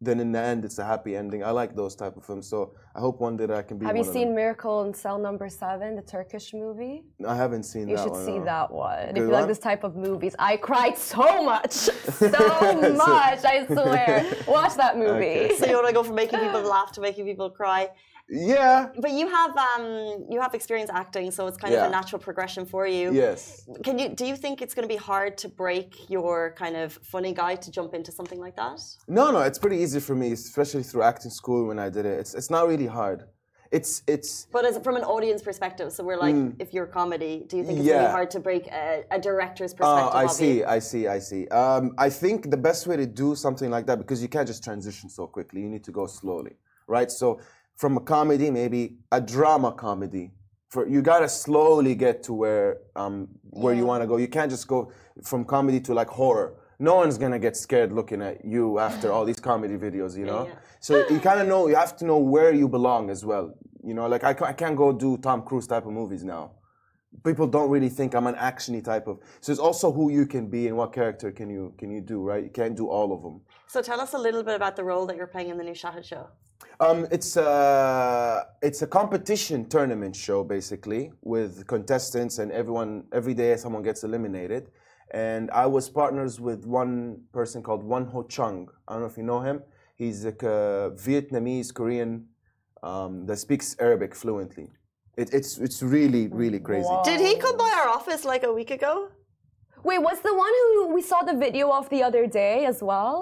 then 0.00 0.20
in 0.20 0.30
the 0.30 0.38
end 0.38 0.64
it's 0.64 0.78
a 0.78 0.84
happy 0.84 1.16
ending. 1.16 1.42
I 1.42 1.50
like 1.50 1.74
those 1.74 1.94
type 1.96 2.16
of 2.16 2.24
films. 2.24 2.48
So 2.48 2.74
I 2.94 3.00
hope 3.00 3.20
one 3.20 3.36
day 3.36 3.46
that 3.46 3.56
I 3.56 3.62
can 3.62 3.78
be. 3.78 3.86
Have 3.86 3.94
one 3.96 4.04
you 4.04 4.08
of 4.08 4.14
seen 4.14 4.28
them. 4.28 4.36
Miracle 4.36 4.84
in 4.84 4.94
Cell 4.94 5.18
Number 5.18 5.48
Seven, 5.48 5.96
the 5.96 6.02
Turkish 6.02 6.54
movie? 6.54 7.02
I 7.26 7.34
haven't 7.34 7.64
seen 7.64 7.88
You 7.88 7.96
that 7.96 8.02
should 8.04 8.12
one. 8.12 8.24
see 8.24 8.38
no. 8.38 8.44
that 8.44 8.70
one. 8.70 8.98
if 9.08 9.14
Good 9.14 9.20
you 9.22 9.30
like 9.30 9.48
this 9.48 9.58
type 9.58 9.82
of 9.84 9.96
movies, 9.96 10.36
I 10.38 10.56
cried 10.56 10.96
so 10.96 11.42
much, 11.42 11.72
so 11.72 12.28
much. 12.28 13.44
I 13.44 13.66
swear. 13.66 14.24
Watch 14.48 14.74
that 14.76 14.96
movie. 14.96 15.10
Okay. 15.46 15.56
So 15.56 15.66
you 15.66 15.74
want 15.74 15.88
to 15.88 15.92
go 15.92 16.02
from 16.04 16.14
making 16.14 16.38
people 16.44 16.62
laugh 16.62 16.92
to 16.92 17.00
making 17.00 17.24
people 17.24 17.50
cry. 17.50 17.88
Yeah. 18.28 18.88
But 19.00 19.12
you 19.12 19.26
have 19.28 19.56
um, 19.56 20.26
you 20.30 20.40
have 20.40 20.54
experience 20.54 20.90
acting, 20.92 21.30
so 21.30 21.46
it's 21.46 21.56
kind 21.56 21.74
of 21.74 21.86
a 21.86 21.90
natural 21.90 22.20
progression 22.20 22.66
for 22.66 22.86
you. 22.86 23.12
Yes. 23.12 23.66
Can 23.82 23.98
you 23.98 24.08
do 24.10 24.26
you 24.26 24.36
think 24.36 24.60
it's 24.62 24.74
going 24.74 24.86
to 24.88 24.94
be 24.94 24.98
hard 24.98 25.38
to 25.38 25.48
break 25.48 26.10
your 26.10 26.54
kind 26.58 26.76
of 26.76 26.92
funny 27.02 27.32
guy 27.32 27.54
to 27.56 27.70
jump 27.70 27.94
into 27.94 28.12
something 28.12 28.38
like 28.40 28.56
that? 28.56 28.80
No, 29.06 29.30
no, 29.30 29.40
it's 29.40 29.58
pretty 29.58 29.78
easy 29.78 30.00
for 30.00 30.14
me, 30.14 30.32
especially 30.32 30.82
through 30.82 31.02
acting 31.02 31.30
school 31.30 31.66
when 31.68 31.78
I 31.78 31.88
did 31.88 32.04
it. 32.04 32.18
It's 32.20 32.34
it's 32.34 32.50
not 32.50 32.68
really 32.68 32.86
hard. 32.86 33.24
It's 33.70 34.02
it's 34.06 34.46
But 34.50 34.64
as 34.64 34.78
from 34.78 34.96
an 34.96 35.04
audience 35.04 35.42
perspective, 35.42 35.92
so 35.92 36.02
we're 36.02 36.16
like, 36.26 36.36
if 36.58 36.72
you're 36.74 36.86
comedy, 36.86 37.44
do 37.48 37.56
you 37.58 37.64
think 37.64 37.78
it's 37.80 37.88
going 37.88 37.98
to 37.98 38.00
Mm. 38.00 38.02
Yeah. 38.02 38.08
be 38.08 38.12
hard 38.18 38.30
to 38.36 38.40
break 38.40 38.66
a, 38.68 39.04
a 39.10 39.18
director's 39.18 39.72
Oh, 39.74 39.76
perspective? 39.80 40.20
I 40.22 40.26
see? 40.26 40.64
I 40.64 40.78
see, 40.78 41.06
I 41.06 41.18
see. 41.18 41.48
Um, 41.48 41.94
I 41.98 42.08
think 42.08 42.50
the 42.50 42.56
best 42.56 42.86
way 42.86 42.96
to 42.96 43.06
do 43.06 43.34
something 43.34 43.70
like 43.70 43.84
that 43.88 43.98
because 43.98 44.22
you 44.22 44.28
can't 44.28 44.46
just 44.52 44.64
transition 44.64 45.10
so 45.10 45.26
quickly. 45.26 45.60
You 45.60 45.68
need 45.68 45.84
to 45.84 45.92
go 45.92 46.06
slowly, 46.06 46.54
right? 46.86 47.10
So 47.10 47.40
from 47.78 47.96
a 47.96 48.00
comedy, 48.00 48.50
maybe 48.50 48.98
a 49.10 49.20
drama 49.20 49.72
comedy. 49.72 50.32
For 50.68 50.86
you 50.86 51.00
gotta 51.00 51.30
slowly 51.30 51.94
get 51.94 52.22
to 52.24 52.34
where 52.34 52.78
um, 52.94 53.28
where 53.44 53.72
you 53.72 53.86
want 53.86 54.02
to 54.02 54.06
go. 54.06 54.18
You 54.18 54.28
can't 54.28 54.50
just 54.50 54.68
go 54.68 54.92
from 55.24 55.46
comedy 55.46 55.80
to 55.80 55.94
like 55.94 56.08
horror. 56.08 56.56
No 56.78 56.96
one's 56.96 57.16
gonna 57.16 57.38
get 57.38 57.56
scared 57.56 57.90
looking 57.90 58.20
at 58.20 58.44
you 58.44 58.78
after 58.78 59.10
all 59.10 59.24
these 59.24 59.40
comedy 59.40 59.78
videos, 59.78 60.18
you 60.18 60.26
know. 60.26 60.46
yeah. 60.46 60.54
So 60.80 61.08
you 61.08 61.20
kind 61.20 61.40
of 61.40 61.48
know 61.48 61.68
you 61.68 61.74
have 61.74 61.96
to 61.96 62.04
know 62.04 62.18
where 62.18 62.52
you 62.52 62.68
belong 62.68 63.08
as 63.08 63.24
well. 63.24 63.54
You 63.82 63.94
know, 63.94 64.06
like 64.06 64.24
I, 64.24 64.36
I 64.44 64.52
can't 64.52 64.76
go 64.76 64.92
do 64.92 65.16
Tom 65.16 65.40
Cruise 65.42 65.66
type 65.66 65.86
of 65.86 65.92
movies 65.92 66.22
now 66.22 66.50
people 67.24 67.46
don't 67.46 67.70
really 67.70 67.88
think 67.88 68.14
I'm 68.14 68.26
an 68.26 68.34
actiony 68.34 68.82
type 68.82 69.06
of. 69.06 69.20
So 69.40 69.52
it's 69.52 69.60
also 69.60 69.92
who 69.92 70.10
you 70.10 70.26
can 70.26 70.48
be 70.48 70.68
and 70.68 70.76
what 70.76 70.92
character 70.92 71.30
can 71.30 71.50
you 71.50 71.74
can 71.78 71.90
you 71.90 72.00
do, 72.00 72.22
right? 72.22 72.42
You 72.42 72.50
can't 72.50 72.76
do 72.76 72.88
all 72.88 73.12
of 73.12 73.22
them. 73.22 73.40
So 73.66 73.82
tell 73.82 74.00
us 74.00 74.14
a 74.14 74.18
little 74.18 74.42
bit 74.42 74.54
about 74.54 74.76
the 74.76 74.84
role 74.84 75.06
that 75.06 75.16
you're 75.16 75.26
playing 75.26 75.50
in 75.50 75.58
the 75.58 75.64
new 75.64 75.72
Shahid 75.72 76.04
show. 76.04 76.28
Um, 76.80 77.06
it's 77.10 77.36
a 77.36 78.46
it's 78.62 78.82
a 78.82 78.86
competition 78.86 79.68
tournament 79.68 80.14
show 80.14 80.44
basically 80.44 81.12
with 81.22 81.66
contestants 81.66 82.38
and 82.38 82.52
everyone. 82.52 83.04
Every 83.12 83.34
day 83.34 83.56
someone 83.56 83.82
gets 83.82 84.04
eliminated, 84.04 84.70
and 85.10 85.50
I 85.50 85.66
was 85.66 85.88
partners 85.88 86.40
with 86.40 86.66
one 86.66 87.22
person 87.32 87.62
called 87.62 87.82
Won 87.82 88.06
Ho 88.06 88.22
Chung. 88.22 88.68
I 88.86 88.92
don't 88.92 89.02
know 89.02 89.08
if 89.08 89.16
you 89.16 89.24
know 89.24 89.40
him. 89.40 89.62
He's 89.96 90.24
a 90.24 90.32
Vietnamese 90.32 91.74
Korean 91.74 92.28
um, 92.84 93.26
that 93.26 93.38
speaks 93.38 93.74
Arabic 93.80 94.14
fluently. 94.14 94.70
It, 95.18 95.34
it's 95.38 95.58
it's 95.58 95.82
really 95.82 96.24
really 96.28 96.60
crazy. 96.68 96.86
Wow. 96.88 97.02
Did 97.04 97.20
he 97.20 97.32
come 97.44 97.56
by 97.56 97.70
our 97.78 97.88
office 97.98 98.24
like 98.24 98.44
a 98.44 98.52
week 98.52 98.70
ago? 98.70 99.08
Wait, 99.82 99.98
was 99.98 100.20
the 100.20 100.34
one 100.46 100.54
who 100.62 100.94
we 100.96 101.02
saw 101.02 101.22
the 101.22 101.34
video 101.34 101.72
of 101.72 101.88
the 101.90 102.00
other 102.08 102.24
day 102.26 102.64
as 102.72 102.78
well? 102.82 103.14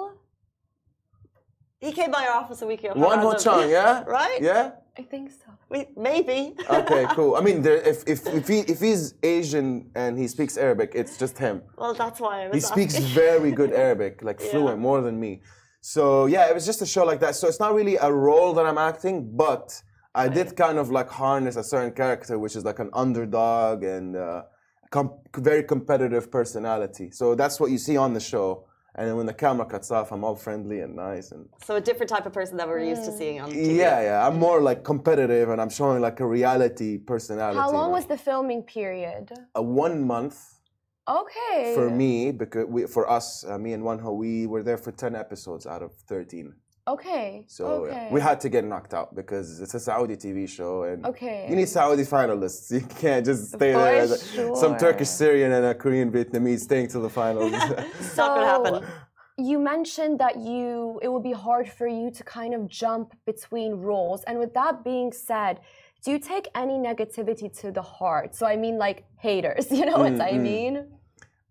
He 1.79 1.91
came 1.91 2.11
by 2.11 2.23
our 2.27 2.35
office 2.43 2.61
a 2.61 2.67
week 2.67 2.83
ago. 2.83 2.93
Won 2.95 3.19
Ho 3.19 3.29
Random. 3.31 3.43
Chung, 3.43 3.69
yeah, 3.69 4.03
Right? 4.19 4.41
yeah. 4.41 4.71
I 4.97 5.03
think 5.03 5.31
so. 5.31 5.47
We, 5.69 5.85
maybe. 5.95 6.55
Okay, 6.81 7.05
cool. 7.17 7.35
I 7.35 7.41
mean, 7.47 7.61
there, 7.65 7.77
if 7.91 7.97
if 8.13 8.19
if 8.39 8.47
he 8.47 8.59
if 8.73 8.79
he's 8.79 9.03
Asian 9.23 9.67
and 9.95 10.17
he 10.21 10.27
speaks 10.27 10.53
Arabic, 10.57 10.89
it's 11.01 11.17
just 11.23 11.35
him. 11.45 11.55
well, 11.77 11.93
that's 12.03 12.19
why 12.19 12.33
I 12.43 12.47
was 12.47 12.55
He 12.57 12.61
speaks 12.61 12.95
very 13.23 13.51
good 13.59 13.71
Arabic, 13.85 14.13
like 14.23 14.39
fluent, 14.49 14.79
more 14.79 15.01
than 15.07 15.15
me. 15.25 15.31
So 15.81 16.25
yeah, 16.35 16.49
it 16.49 16.53
was 16.59 16.65
just 16.71 16.81
a 16.81 16.89
show 16.95 17.05
like 17.11 17.19
that. 17.25 17.33
So 17.39 17.47
it's 17.47 17.61
not 17.65 17.73
really 17.79 17.97
a 18.09 18.11
role 18.11 18.51
that 18.57 18.65
I'm 18.69 18.81
acting, 18.91 19.15
but 19.45 19.65
I 20.23 20.27
did 20.37 20.55
kind 20.55 20.77
of 20.79 20.89
like 20.89 21.09
harness 21.09 21.55
a 21.57 21.63
certain 21.63 21.93
character, 22.01 22.33
which 22.43 22.55
is 22.59 22.63
like 22.69 22.79
an 22.85 22.89
underdog 23.03 23.83
and 23.83 24.15
uh, 24.15 24.41
com- 24.95 25.13
very 25.49 25.63
competitive 25.73 26.31
personality. 26.31 27.07
So 27.11 27.35
that's 27.35 27.59
what 27.59 27.69
you 27.73 27.77
see 27.87 27.97
on 28.05 28.13
the 28.17 28.19
show, 28.19 28.47
and 28.95 29.03
then 29.07 29.15
when 29.19 29.27
the 29.31 29.33
camera 29.45 29.65
cuts 29.73 29.89
off, 29.91 30.11
I'm 30.13 30.23
all 30.27 30.35
friendly 30.35 30.79
and 30.85 30.95
nice 30.95 31.27
and 31.33 31.43
So 31.63 31.75
a 31.75 31.81
different 31.89 32.09
type 32.09 32.25
of 32.25 32.33
person 32.33 32.57
that 32.57 32.67
we're 32.67 32.83
used 32.93 33.05
to 33.09 33.11
seeing 33.19 33.39
on 33.41 33.51
TV. 33.51 33.75
yeah, 33.85 34.01
yeah. 34.09 34.27
I'm 34.27 34.37
more 34.47 34.59
like 34.69 34.79
competitive 34.83 35.49
and 35.49 35.59
I'm 35.63 35.69
showing 35.69 36.01
like 36.01 36.19
a 36.19 36.25
reality 36.39 36.97
personality. 36.97 37.59
How 37.59 37.71
long 37.71 37.89
now. 37.89 37.97
was 37.97 38.05
the 38.13 38.17
filming 38.17 38.63
period? 38.63 39.25
a 39.53 39.61
one 39.61 39.95
month 40.13 40.37
Okay. 41.07 41.73
for 41.75 41.89
me 42.01 42.31
because 42.31 42.65
we, 42.67 42.81
for 42.87 43.09
us, 43.17 43.45
uh, 43.47 43.57
me 43.65 43.71
and 43.73 43.83
Won 43.83 43.99
Ho, 43.99 44.09
we 44.13 44.47
were 44.51 44.63
there 44.63 44.77
for 44.85 44.91
ten 44.91 45.13
episodes 45.15 45.65
out 45.73 45.81
of 45.87 45.91
thirteen. 46.11 46.47
Okay. 46.87 47.43
So 47.47 47.63
yeah, 47.85 47.91
okay. 47.91 48.07
we 48.11 48.21
had 48.21 48.39
to 48.41 48.49
get 48.49 48.63
knocked 48.63 48.93
out 48.93 49.13
because 49.13 49.59
it's 49.59 49.73
a 49.73 49.79
Saudi 49.79 50.15
TV 50.15 50.47
show 50.47 50.83
and 50.83 51.05
Okay. 51.05 51.45
you 51.49 51.55
need 51.55 51.69
Saudi 51.69 52.03
finalists. 52.03 52.71
You 52.77 52.81
can't 52.81 53.25
just 53.25 53.43
stay 53.49 53.73
For 53.73 53.79
there 53.79 54.01
as 54.03 54.21
some. 54.63 54.77
Turkish 54.77 55.09
Syrian 55.09 55.51
and 55.51 55.65
a 55.65 55.75
Korean 55.75 56.09
Vietnamese 56.11 56.61
staying 56.61 56.87
to 56.89 56.99
the 56.99 57.09
finals. 57.09 57.51
It's 57.99 58.17
not 58.21 58.29
going 58.35 58.45
to 58.47 58.53
happen. 58.55 58.89
You 59.37 59.59
mentioned 59.59 60.15
that 60.19 60.35
you 60.49 60.99
it 61.03 61.09
would 61.13 61.23
be 61.31 61.37
hard 61.47 61.67
for 61.77 61.87
you 61.87 62.09
to 62.17 62.23
kind 62.23 62.53
of 62.57 62.61
jump 62.67 63.07
between 63.25 63.71
roles. 63.89 64.23
And 64.27 64.39
with 64.39 64.53
that 64.61 64.83
being 64.83 65.11
said, 65.29 65.59
do 66.03 66.11
you 66.13 66.19
take 66.19 66.45
any 66.63 66.77
negativity 66.89 67.47
to 67.61 67.71
the 67.71 67.81
heart? 67.97 68.29
So 68.35 68.43
I 68.53 68.55
mean 68.55 68.77
like 68.77 68.99
haters, 69.17 69.65
you 69.79 69.85
know 69.89 69.97
what 70.05 70.19
I 70.21 70.33
mean? 70.51 70.73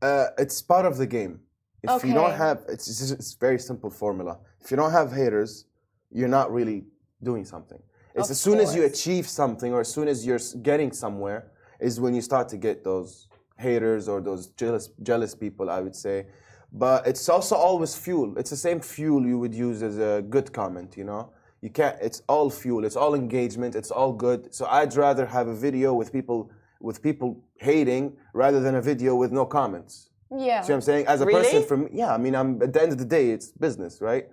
uh, 0.02 0.26
it's 0.38 0.60
part 0.62 0.86
of 0.90 0.94
the 1.02 1.06
game. 1.06 1.40
If 1.82 2.04
you 2.04 2.14
don't 2.14 2.32
have, 2.34 2.64
it's 2.68 2.88
it's, 2.88 3.10
it's 3.10 3.34
very 3.34 3.58
simple 3.58 3.90
formula. 3.90 4.38
If 4.60 4.70
you 4.70 4.76
don't 4.76 4.92
have 4.92 5.12
haters, 5.12 5.66
you're 6.10 6.28
not 6.28 6.52
really 6.52 6.84
doing 7.22 7.44
something. 7.44 7.80
It's 8.14 8.28
Of 8.28 8.32
as 8.32 8.40
soon 8.40 8.58
as 8.60 8.74
you 8.74 8.84
achieve 8.84 9.28
something 9.28 9.72
or 9.72 9.80
as 9.80 9.92
soon 9.92 10.08
as 10.08 10.26
you're 10.26 10.40
getting 10.62 10.90
somewhere 10.92 11.50
is 11.80 12.00
when 12.00 12.14
you 12.14 12.22
start 12.22 12.48
to 12.48 12.56
get 12.56 12.82
those 12.82 13.28
haters 13.58 14.08
or 14.08 14.20
those 14.20 14.48
jealous 14.48 14.88
jealous 15.02 15.34
people. 15.34 15.70
I 15.70 15.80
would 15.80 15.94
say, 15.94 16.26
but 16.72 17.06
it's 17.06 17.28
also 17.28 17.54
always 17.56 17.94
fuel. 17.94 18.36
It's 18.38 18.50
the 18.50 18.56
same 18.56 18.80
fuel 18.80 19.26
you 19.26 19.38
would 19.38 19.54
use 19.54 19.82
as 19.82 19.98
a 19.98 20.22
good 20.22 20.52
comment. 20.52 20.96
You 20.96 21.04
know, 21.04 21.32
you 21.60 21.70
can't. 21.70 21.96
It's 22.00 22.22
all 22.28 22.50
fuel. 22.50 22.84
It's 22.84 22.96
all 22.96 23.14
engagement. 23.14 23.74
It's 23.74 23.90
all 23.90 24.12
good. 24.12 24.54
So 24.54 24.66
I'd 24.66 24.96
rather 24.96 25.26
have 25.26 25.48
a 25.48 25.54
video 25.54 25.94
with 25.94 26.12
people 26.12 26.50
with 26.80 27.02
people 27.02 27.44
hating 27.56 28.16
rather 28.32 28.60
than 28.60 28.74
a 28.76 28.82
video 28.82 29.14
with 29.14 29.32
no 29.32 29.44
comments. 29.46 30.10
Yeah. 30.30 30.62
See 30.62 30.72
what 30.72 30.76
I'm 30.76 30.80
saying? 30.82 31.06
As 31.06 31.20
a 31.20 31.26
Really? 31.26 31.42
person 31.42 31.62
from 31.64 31.88
yeah, 31.92 32.12
I 32.14 32.18
mean 32.18 32.34
I'm 32.34 32.60
at 32.62 32.72
the 32.72 32.82
end 32.82 32.92
of 32.92 32.98
the 32.98 33.04
day 33.04 33.30
it's 33.30 33.52
business, 33.52 34.00
right? 34.00 34.26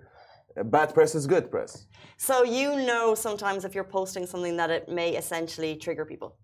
Bad 0.64 0.94
press 0.94 1.14
is 1.14 1.26
good 1.26 1.50
press. 1.50 1.86
So 2.16 2.44
you 2.44 2.76
know 2.86 3.14
sometimes 3.14 3.64
if 3.64 3.74
you're 3.74 3.84
posting 4.00 4.26
something 4.26 4.56
that 4.56 4.70
it 4.70 4.88
may 4.88 5.10
essentially 5.16 5.76
trigger 5.76 6.04
people. 6.04 6.36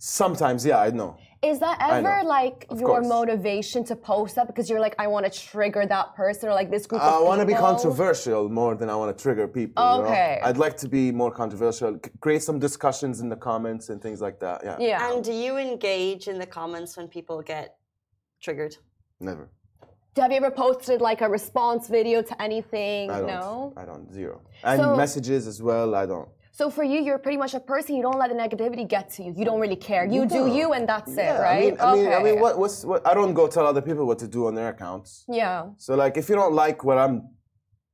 Sometimes, 0.00 0.64
yeah, 0.64 0.78
I 0.80 0.90
know. 0.90 1.16
Is 1.42 1.58
that 1.58 1.78
ever 1.80 2.22
like 2.24 2.66
Of 2.70 2.78
your 2.80 2.88
course. 2.88 3.08
motivation 3.08 3.82
to 3.84 3.96
post 3.96 4.34
that 4.36 4.46
because 4.46 4.68
you're 4.70 4.80
like, 4.80 4.94
I 4.98 5.06
want 5.08 5.24
to 5.26 5.30
trigger 5.52 5.86
that 5.86 6.14
person 6.14 6.48
or 6.48 6.54
like 6.54 6.70
this 6.70 6.86
group 6.86 7.02
I 7.02 7.20
want 7.20 7.40
to 7.40 7.46
be 7.46 7.54
controversial 7.54 8.48
more 8.48 8.74
than 8.76 8.90
I 8.90 8.94
want 8.96 9.16
to 9.16 9.20
trigger 9.22 9.46
people. 9.48 9.82
you 9.84 10.02
know? 10.02 10.06
Okay. 10.06 10.40
I'd 10.42 10.56
like 10.56 10.76
to 10.78 10.88
be 10.88 11.10
more 11.10 11.30
controversial, 11.32 11.98
create 12.20 12.42
some 12.44 12.58
discussions 12.60 13.20
in 13.20 13.28
the 13.28 13.36
comments 13.36 13.88
and 13.88 14.00
things 14.00 14.20
like 14.20 14.38
that. 14.40 14.62
Yeah. 14.64 14.76
Yeah. 14.78 15.12
And 15.12 15.22
do 15.24 15.32
you 15.32 15.56
engage 15.58 16.28
in 16.28 16.38
the 16.38 16.46
comments 16.46 16.96
when 16.96 17.08
people 17.08 17.42
get 17.42 17.77
triggered? 18.40 18.76
Never. 19.20 19.48
Have 20.16 20.32
you 20.32 20.36
ever 20.38 20.50
posted 20.50 21.00
like 21.00 21.20
a 21.20 21.28
response 21.28 21.88
video 21.88 22.22
to 22.22 22.42
anything? 22.42 23.10
I 23.10 23.18
don't. 23.18 23.26
No. 23.28 23.72
I 23.76 23.84
don't. 23.84 24.12
Zero. 24.12 24.40
And 24.64 24.80
So- 24.80 24.96
messages 24.96 25.46
as 25.46 25.62
well. 25.62 25.94
I 25.94 26.06
don't. 26.06 26.28
So 26.50 26.70
for 26.70 26.82
you, 26.82 27.00
you're 27.00 27.18
pretty 27.18 27.36
much 27.38 27.54
a 27.54 27.60
person. 27.60 27.94
You 27.94 28.02
don't 28.02 28.18
let 28.18 28.30
the 28.30 28.34
negativity 28.34 28.86
get 28.88 29.10
to 29.10 29.22
you. 29.22 29.32
You 29.36 29.44
don't 29.44 29.60
really 29.60 29.76
care. 29.76 30.04
You 30.06 30.26
do 30.26 30.48
you, 30.48 30.72
and 30.72 30.88
that's 30.88 31.12
it, 31.16 31.38
right? 31.38 31.76
I 31.80 31.94
mean, 31.94 32.06
I 32.08 32.10
mean, 32.10 32.12
I 32.14 32.22
mean, 32.24 32.40
what, 32.40 32.58
what's 32.58 32.84
what? 32.84 33.06
I 33.06 33.14
don't 33.14 33.32
go 33.32 33.46
tell 33.46 33.64
other 33.64 33.80
people 33.80 34.06
what 34.06 34.18
to 34.18 34.26
do 34.26 34.48
on 34.48 34.56
their 34.56 34.70
accounts. 34.70 35.24
Yeah. 35.28 35.66
So 35.76 35.94
like, 35.94 36.16
if 36.16 36.28
you 36.28 36.34
don't 36.34 36.54
like 36.54 36.82
what 36.82 36.98
I'm, 36.98 37.28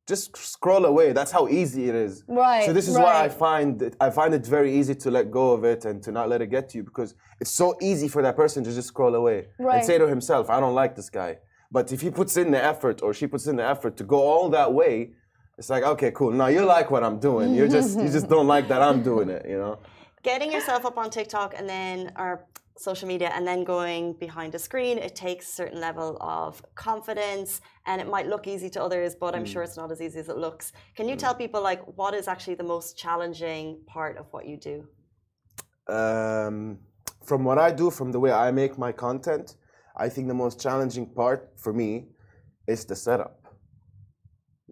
just 0.06 0.36
scroll 0.36 0.84
away. 0.84 1.12
That's 1.12 1.30
how 1.30 1.48
easy 1.48 1.88
it 1.88 1.94
is. 1.94 2.24
Right, 2.28 2.66
So 2.66 2.72
this 2.72 2.88
is 2.88 2.96
why 2.96 3.24
I 3.24 3.28
find 3.28 3.80
it, 3.80 3.96
I 4.00 4.10
find 4.10 4.34
it 4.34 4.46
very 4.46 4.74
easy 4.74 4.94
to 4.96 5.10
let 5.10 5.30
go 5.30 5.52
of 5.52 5.64
it 5.64 5.84
and 5.86 6.02
to 6.02 6.12
not 6.12 6.28
let 6.28 6.42
it 6.42 6.48
get 6.48 6.68
to 6.70 6.78
you 6.78 6.84
because 6.84 7.14
it's 7.40 7.50
so 7.50 7.76
easy 7.80 8.08
for 8.08 8.20
that 8.22 8.36
person 8.36 8.62
to 8.64 8.72
just 8.72 8.88
scroll 8.88 9.14
away 9.14 9.46
Right. 9.58 9.76
and 9.78 9.84
say 9.86 9.96
to 9.98 10.06
himself, 10.06 10.50
"I 10.50 10.60
don't 10.60 10.74
like 10.74 10.94
this 10.94 11.08
guy." 11.08 11.38
But 11.70 11.90
if 11.92 12.00
he 12.02 12.10
puts 12.10 12.36
in 12.36 12.50
the 12.50 12.62
effort 12.62 13.02
or 13.02 13.14
she 13.14 13.26
puts 13.26 13.46
in 13.46 13.56
the 13.56 13.66
effort 13.66 13.96
to 13.96 14.04
go 14.04 14.18
all 14.20 14.48
that 14.50 14.72
way, 14.72 15.12
it's 15.58 15.70
like, 15.70 15.84
okay, 15.84 16.10
cool. 16.10 16.30
Now 16.32 16.48
you 16.48 16.62
like 16.64 16.90
what 16.90 17.02
I'm 17.02 17.18
doing. 17.18 17.54
You 17.54 17.66
just 17.68 17.98
you 17.98 18.08
just 18.08 18.28
don't 18.34 18.46
like 18.46 18.68
that 18.68 18.82
I'm 18.82 19.02
doing 19.02 19.28
it. 19.30 19.46
You 19.48 19.58
know. 19.58 19.78
Getting 20.22 20.52
yourself 20.52 20.84
up 20.84 20.96
on 20.98 21.10
TikTok 21.10 21.54
and 21.58 21.66
then 21.68 22.12
or 22.18 22.44
social 22.76 23.06
media 23.06 23.30
and 23.34 23.46
then 23.46 23.64
going 23.64 24.14
behind 24.14 24.54
a 24.54 24.58
screen, 24.58 24.98
it 24.98 25.14
takes 25.14 25.48
a 25.48 25.52
certain 25.52 25.80
level 25.80 26.16
of 26.20 26.62
confidence 26.74 27.60
and 27.86 28.00
it 28.00 28.08
might 28.08 28.26
look 28.26 28.46
easy 28.46 28.68
to 28.70 28.82
others, 28.82 29.14
but 29.14 29.34
I'm 29.34 29.44
sure 29.44 29.62
it's 29.62 29.76
not 29.76 29.92
as 29.92 30.00
easy 30.00 30.18
as 30.18 30.28
it 30.28 30.36
looks. 30.36 30.72
Can 30.96 31.08
you 31.08 31.16
tell 31.16 31.34
people 31.34 31.62
like 31.62 31.82
what 31.96 32.14
is 32.14 32.26
actually 32.28 32.56
the 32.56 32.64
most 32.64 32.98
challenging 32.98 33.80
part 33.86 34.16
of 34.18 34.26
what 34.32 34.46
you 34.46 34.56
do? 34.56 34.86
um, 35.88 36.78
from 37.24 37.44
what 37.44 37.58
I 37.58 37.70
do, 37.70 37.90
from 37.90 38.12
the 38.12 38.20
way 38.20 38.32
I 38.32 38.50
make 38.50 38.78
my 38.78 38.92
content, 38.92 39.56
I 39.96 40.08
think 40.08 40.28
the 40.28 40.34
most 40.34 40.60
challenging 40.60 41.06
part 41.06 41.52
for 41.56 41.72
me 41.72 42.08
is 42.66 42.84
the 42.84 42.96
setup. 42.96 43.40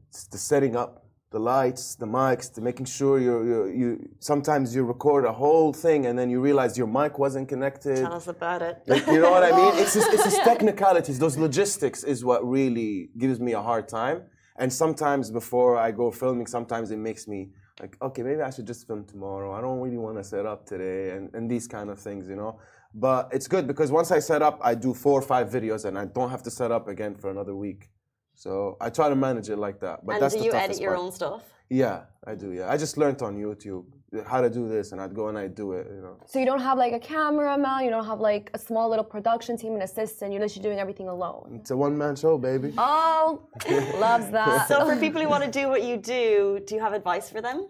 It's 0.09 0.27
the 0.27 0.39
setting 0.39 0.77
up, 0.77 1.02
the 1.33 1.39
lights, 1.39 1.95
the 1.97 2.07
mics, 2.07 2.53
the 2.53 2.61
making 2.61 2.87
sure 2.87 3.19
you're, 3.19 3.45
you're, 3.45 3.73
you. 3.73 4.09
Sometimes 4.21 4.75
you 4.75 4.85
record 4.85 5.25
a 5.25 5.33
whole 5.33 5.73
thing 5.73 6.07
and 6.07 6.19
then 6.19 6.31
you 6.31 6.41
realize 6.41 6.79
your 6.79 6.87
mic 6.87 7.19
wasn't 7.19 7.49
connected. 7.49 7.97
Tell 7.97 8.15
us 8.15 8.29
about 8.29 8.63
it. 8.63 8.83
Like, 8.87 9.07
you 9.07 9.21
know 9.21 9.31
what 9.31 9.43
I 9.43 9.51
mean? 9.51 9.83
It's 9.83 9.95
just, 9.95 10.13
it's 10.13 10.25
just 10.25 10.43
technicalities. 10.53 11.19
Those 11.19 11.37
logistics 11.37 12.05
is 12.05 12.25
what 12.25 12.47
really 12.47 13.09
gives 13.19 13.41
me 13.41 13.53
a 13.53 13.63
hard 13.63 13.89
time. 13.89 14.23
And 14.57 14.73
sometimes 14.73 15.31
before 15.31 15.77
I 15.79 15.91
go 15.91 16.11
filming, 16.11 16.47
sometimes 16.47 16.91
it 16.91 16.99
makes 16.99 17.27
me 17.27 17.51
like, 17.81 17.97
okay, 18.03 18.23
maybe 18.23 18.43
I 18.43 18.51
should 18.51 18.67
just 18.67 18.87
film 18.87 19.05
tomorrow. 19.05 19.53
I 19.53 19.61
don't 19.61 19.81
really 19.81 19.99
want 19.99 20.17
to 20.19 20.25
set 20.25 20.45
up 20.47 20.67
today, 20.67 21.17
and, 21.17 21.35
and 21.35 21.51
these 21.51 21.67
kind 21.67 21.91
of 21.91 21.99
things, 21.99 22.29
you 22.29 22.37
know. 22.37 22.61
But 22.95 23.31
it's 23.33 23.49
good 23.49 23.67
because 23.67 23.91
once 23.91 24.11
I 24.11 24.19
set 24.19 24.43
up, 24.43 24.61
I 24.63 24.75
do 24.75 24.93
four 24.93 25.19
or 25.19 25.23
five 25.23 25.49
videos, 25.49 25.87
and 25.87 25.99
I 25.99 26.05
don't 26.05 26.31
have 26.31 26.43
to 26.43 26.51
set 26.51 26.71
up 26.71 26.87
again 26.87 27.15
for 27.15 27.31
another 27.31 27.57
week. 27.57 27.91
So 28.35 28.77
I 28.81 28.91
try 28.91 29.09
to 29.09 29.17
manage 29.17 29.49
it 29.51 29.57
like 29.57 29.81
that. 29.81 30.05
But 30.05 30.15
and 30.15 30.23
that's 30.23 30.35
do 30.35 30.41
the 30.41 30.47
you 30.47 30.53
toughest 30.53 30.71
edit 30.71 30.83
your 30.83 30.93
part. 30.93 31.05
own 31.05 31.13
stuff? 31.13 31.43
Yeah, 31.71 32.03
I 32.27 32.35
do. 32.35 32.53
Yeah, 32.53 32.71
I 32.71 32.77
just 32.77 32.99
learned 32.99 33.23
on 33.23 33.37
YouTube 33.37 33.85
how 34.27 34.43
to 34.43 34.51
do 34.51 34.69
this, 34.69 34.93
and 34.93 35.01
I'd 35.01 35.15
go 35.15 35.29
and 35.29 35.39
I'd 35.39 35.55
do 35.55 35.73
it. 35.73 35.87
You 35.91 36.03
know. 36.03 36.17
So 36.27 36.39
you 36.39 36.45
don't 36.45 36.61
have 36.61 36.77
like 36.77 36.93
a 36.93 36.99
cameraman. 36.99 37.85
You 37.85 37.91
don't 37.91 38.05
have 38.05 38.21
like 38.21 38.51
a 38.53 38.59
small 38.59 38.91
little 38.91 39.05
production 39.05 39.57
team, 39.57 39.75
an 39.75 39.83
assistant. 39.83 40.33
You're 40.33 40.43
literally 40.43 40.63
doing 40.63 40.79
everything 40.79 41.09
alone. 41.09 41.59
It's 41.61 41.71
a 41.71 41.77
one 41.77 41.97
man 41.97 42.15
show, 42.17 42.37
baby. 42.37 42.75
Oh, 42.77 43.49
loves 43.99 44.29
that. 44.31 44.69
So 44.69 44.85
for 44.87 44.97
people 44.97 45.23
who 45.23 45.29
want 45.29 45.45
to 45.45 45.51
do 45.51 45.69
what 45.69 45.83
you 45.83 45.97
do, 45.97 46.61
do 46.67 46.75
you 46.75 46.81
have 46.81 46.93
advice 46.93 47.31
for 47.31 47.41
them? 47.41 47.69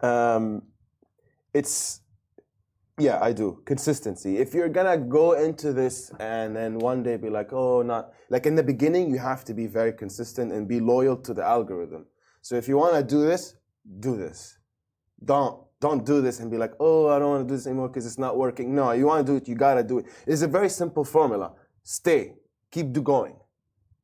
um, 0.00 0.62
it's 1.54 2.00
yeah 2.98 3.18
i 3.22 3.32
do. 3.32 3.62
Consistency. 3.64 4.38
If 4.38 4.54
you're 4.54 4.68
gonna 4.68 4.98
go 4.98 5.32
into 5.32 5.72
this 5.72 6.10
and 6.20 6.54
then 6.54 6.78
one 6.78 7.02
day 7.02 7.16
be 7.16 7.30
like 7.30 7.52
oh 7.52 7.82
not 7.82 8.12
like 8.30 8.46
in 8.46 8.54
the 8.54 8.62
beginning 8.62 9.10
you 9.10 9.18
have 9.18 9.44
to 9.46 9.54
be 9.54 9.66
very 9.66 9.92
consistent 9.92 10.52
and 10.52 10.68
be 10.68 10.80
loyal 10.80 11.16
to 11.16 11.34
the 11.34 11.44
algorithm. 11.44 12.06
So 12.42 12.56
if 12.56 12.68
you 12.68 12.76
want 12.76 12.94
to 12.94 13.02
do 13.02 13.24
this 13.24 13.54
do 14.00 14.16
this. 14.16 14.58
Don't 15.24 15.64
don't 15.80 16.04
do 16.04 16.20
this 16.20 16.40
and 16.40 16.50
be 16.50 16.58
like 16.58 16.72
oh 16.80 17.08
i 17.08 17.18
don't 17.18 17.30
want 17.30 17.48
to 17.48 17.52
do 17.52 17.56
this 17.56 17.66
anymore 17.66 17.88
because 17.88 18.06
it's 18.06 18.18
not 18.18 18.36
working. 18.36 18.74
No 18.74 18.92
you 18.92 19.06
want 19.06 19.26
to 19.26 19.32
do 19.32 19.36
it 19.36 19.48
you 19.48 19.54
gotta 19.54 19.82
do 19.82 19.98
it. 19.98 20.06
It's 20.26 20.42
a 20.42 20.48
very 20.48 20.68
simple 20.68 21.04
formula. 21.04 21.52
Stay. 21.82 22.34
Keep 22.70 22.92
do 22.92 23.02
going. 23.02 23.36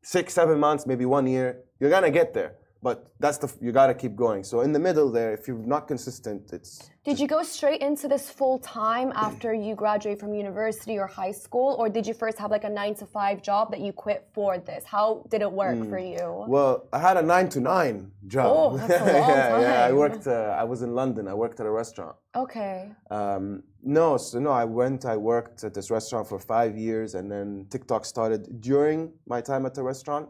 Six 0.03 0.33
seven 0.35 0.59
months 0.59 0.87
maybe 0.87 1.05
one 1.05 1.27
year 1.27 1.65
you're 1.81 1.91
gonna 1.91 2.11
get 2.11 2.33
there 2.35 2.57
but 2.85 2.97
that's 3.19 3.39
the 3.39 3.49
you 3.61 3.73
gotta 3.73 3.95
keep 3.95 4.15
going 4.15 4.45
so 4.45 4.61
in 4.61 4.71
the 4.77 4.79
middle 4.79 5.11
there 5.11 5.33
if 5.33 5.49
you're 5.49 5.67
not 5.75 5.89
consistent 5.89 6.53
it's 6.53 6.91
Did 7.05 7.19
you 7.23 7.29
go 7.37 7.43
straight 7.43 7.83
into 7.89 8.07
this 8.15 8.25
full 8.39 8.59
time 8.59 9.09
after 9.27 9.51
you 9.65 9.75
graduate 9.75 10.19
from 10.23 10.33
university 10.35 10.99
or 11.03 11.07
high 11.07 11.37
school, 11.45 11.77
or 11.79 11.87
did 11.97 12.05
you 12.09 12.15
first 12.15 12.37
have 12.43 12.51
like 12.57 12.65
a 12.65 12.73
nine 12.81 12.95
to 13.01 13.07
five 13.07 13.43
job 13.43 13.65
that 13.73 13.81
you 13.87 13.93
quit 13.93 14.21
for 14.37 14.51
this? 14.59 14.83
How 14.85 15.09
did 15.33 15.41
it 15.47 15.53
work 15.63 15.79
for 15.91 15.99
you? 15.99 16.27
Well, 16.57 16.73
I 16.97 16.99
had 17.09 17.17
a 17.17 17.23
nine 17.35 17.49
to 17.55 17.61
nine 17.61 17.97
job. 18.27 18.47
Oh, 18.55 18.77
that's 18.79 19.01
a 19.03 19.19
long 19.21 19.31
yeah, 19.31 19.61
yeah. 19.67 19.89
I 19.89 19.93
worked. 19.93 20.27
Uh, 20.27 20.63
I 20.63 20.65
was 20.73 20.81
in 20.87 20.95
London. 21.01 21.23
I 21.35 21.35
worked 21.35 21.59
at 21.61 21.67
a 21.73 21.75
restaurant. 21.83 22.17
Okay. 22.45 22.77
Um, 23.11 23.45
no, 23.83 24.17
so 24.17 24.39
no, 24.47 24.53
I 24.63 24.67
went. 24.81 25.01
I 25.05 25.17
worked 25.33 25.59
at 25.65 25.73
this 25.75 25.89
restaurant 25.91 26.27
for 26.33 26.39
five 26.39 26.73
years, 26.89 27.15
and 27.19 27.27
then 27.33 27.67
TikTok 27.75 28.03
started 28.15 28.43
during 28.61 28.99
my 29.27 29.41
time 29.51 29.63
at 29.69 29.75
the 29.75 29.85
restaurant, 29.93 30.27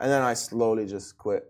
and 0.00 0.10
then 0.12 0.22
I 0.22 0.34
slowly 0.34 0.86
just 0.86 1.16
quit. 1.16 1.44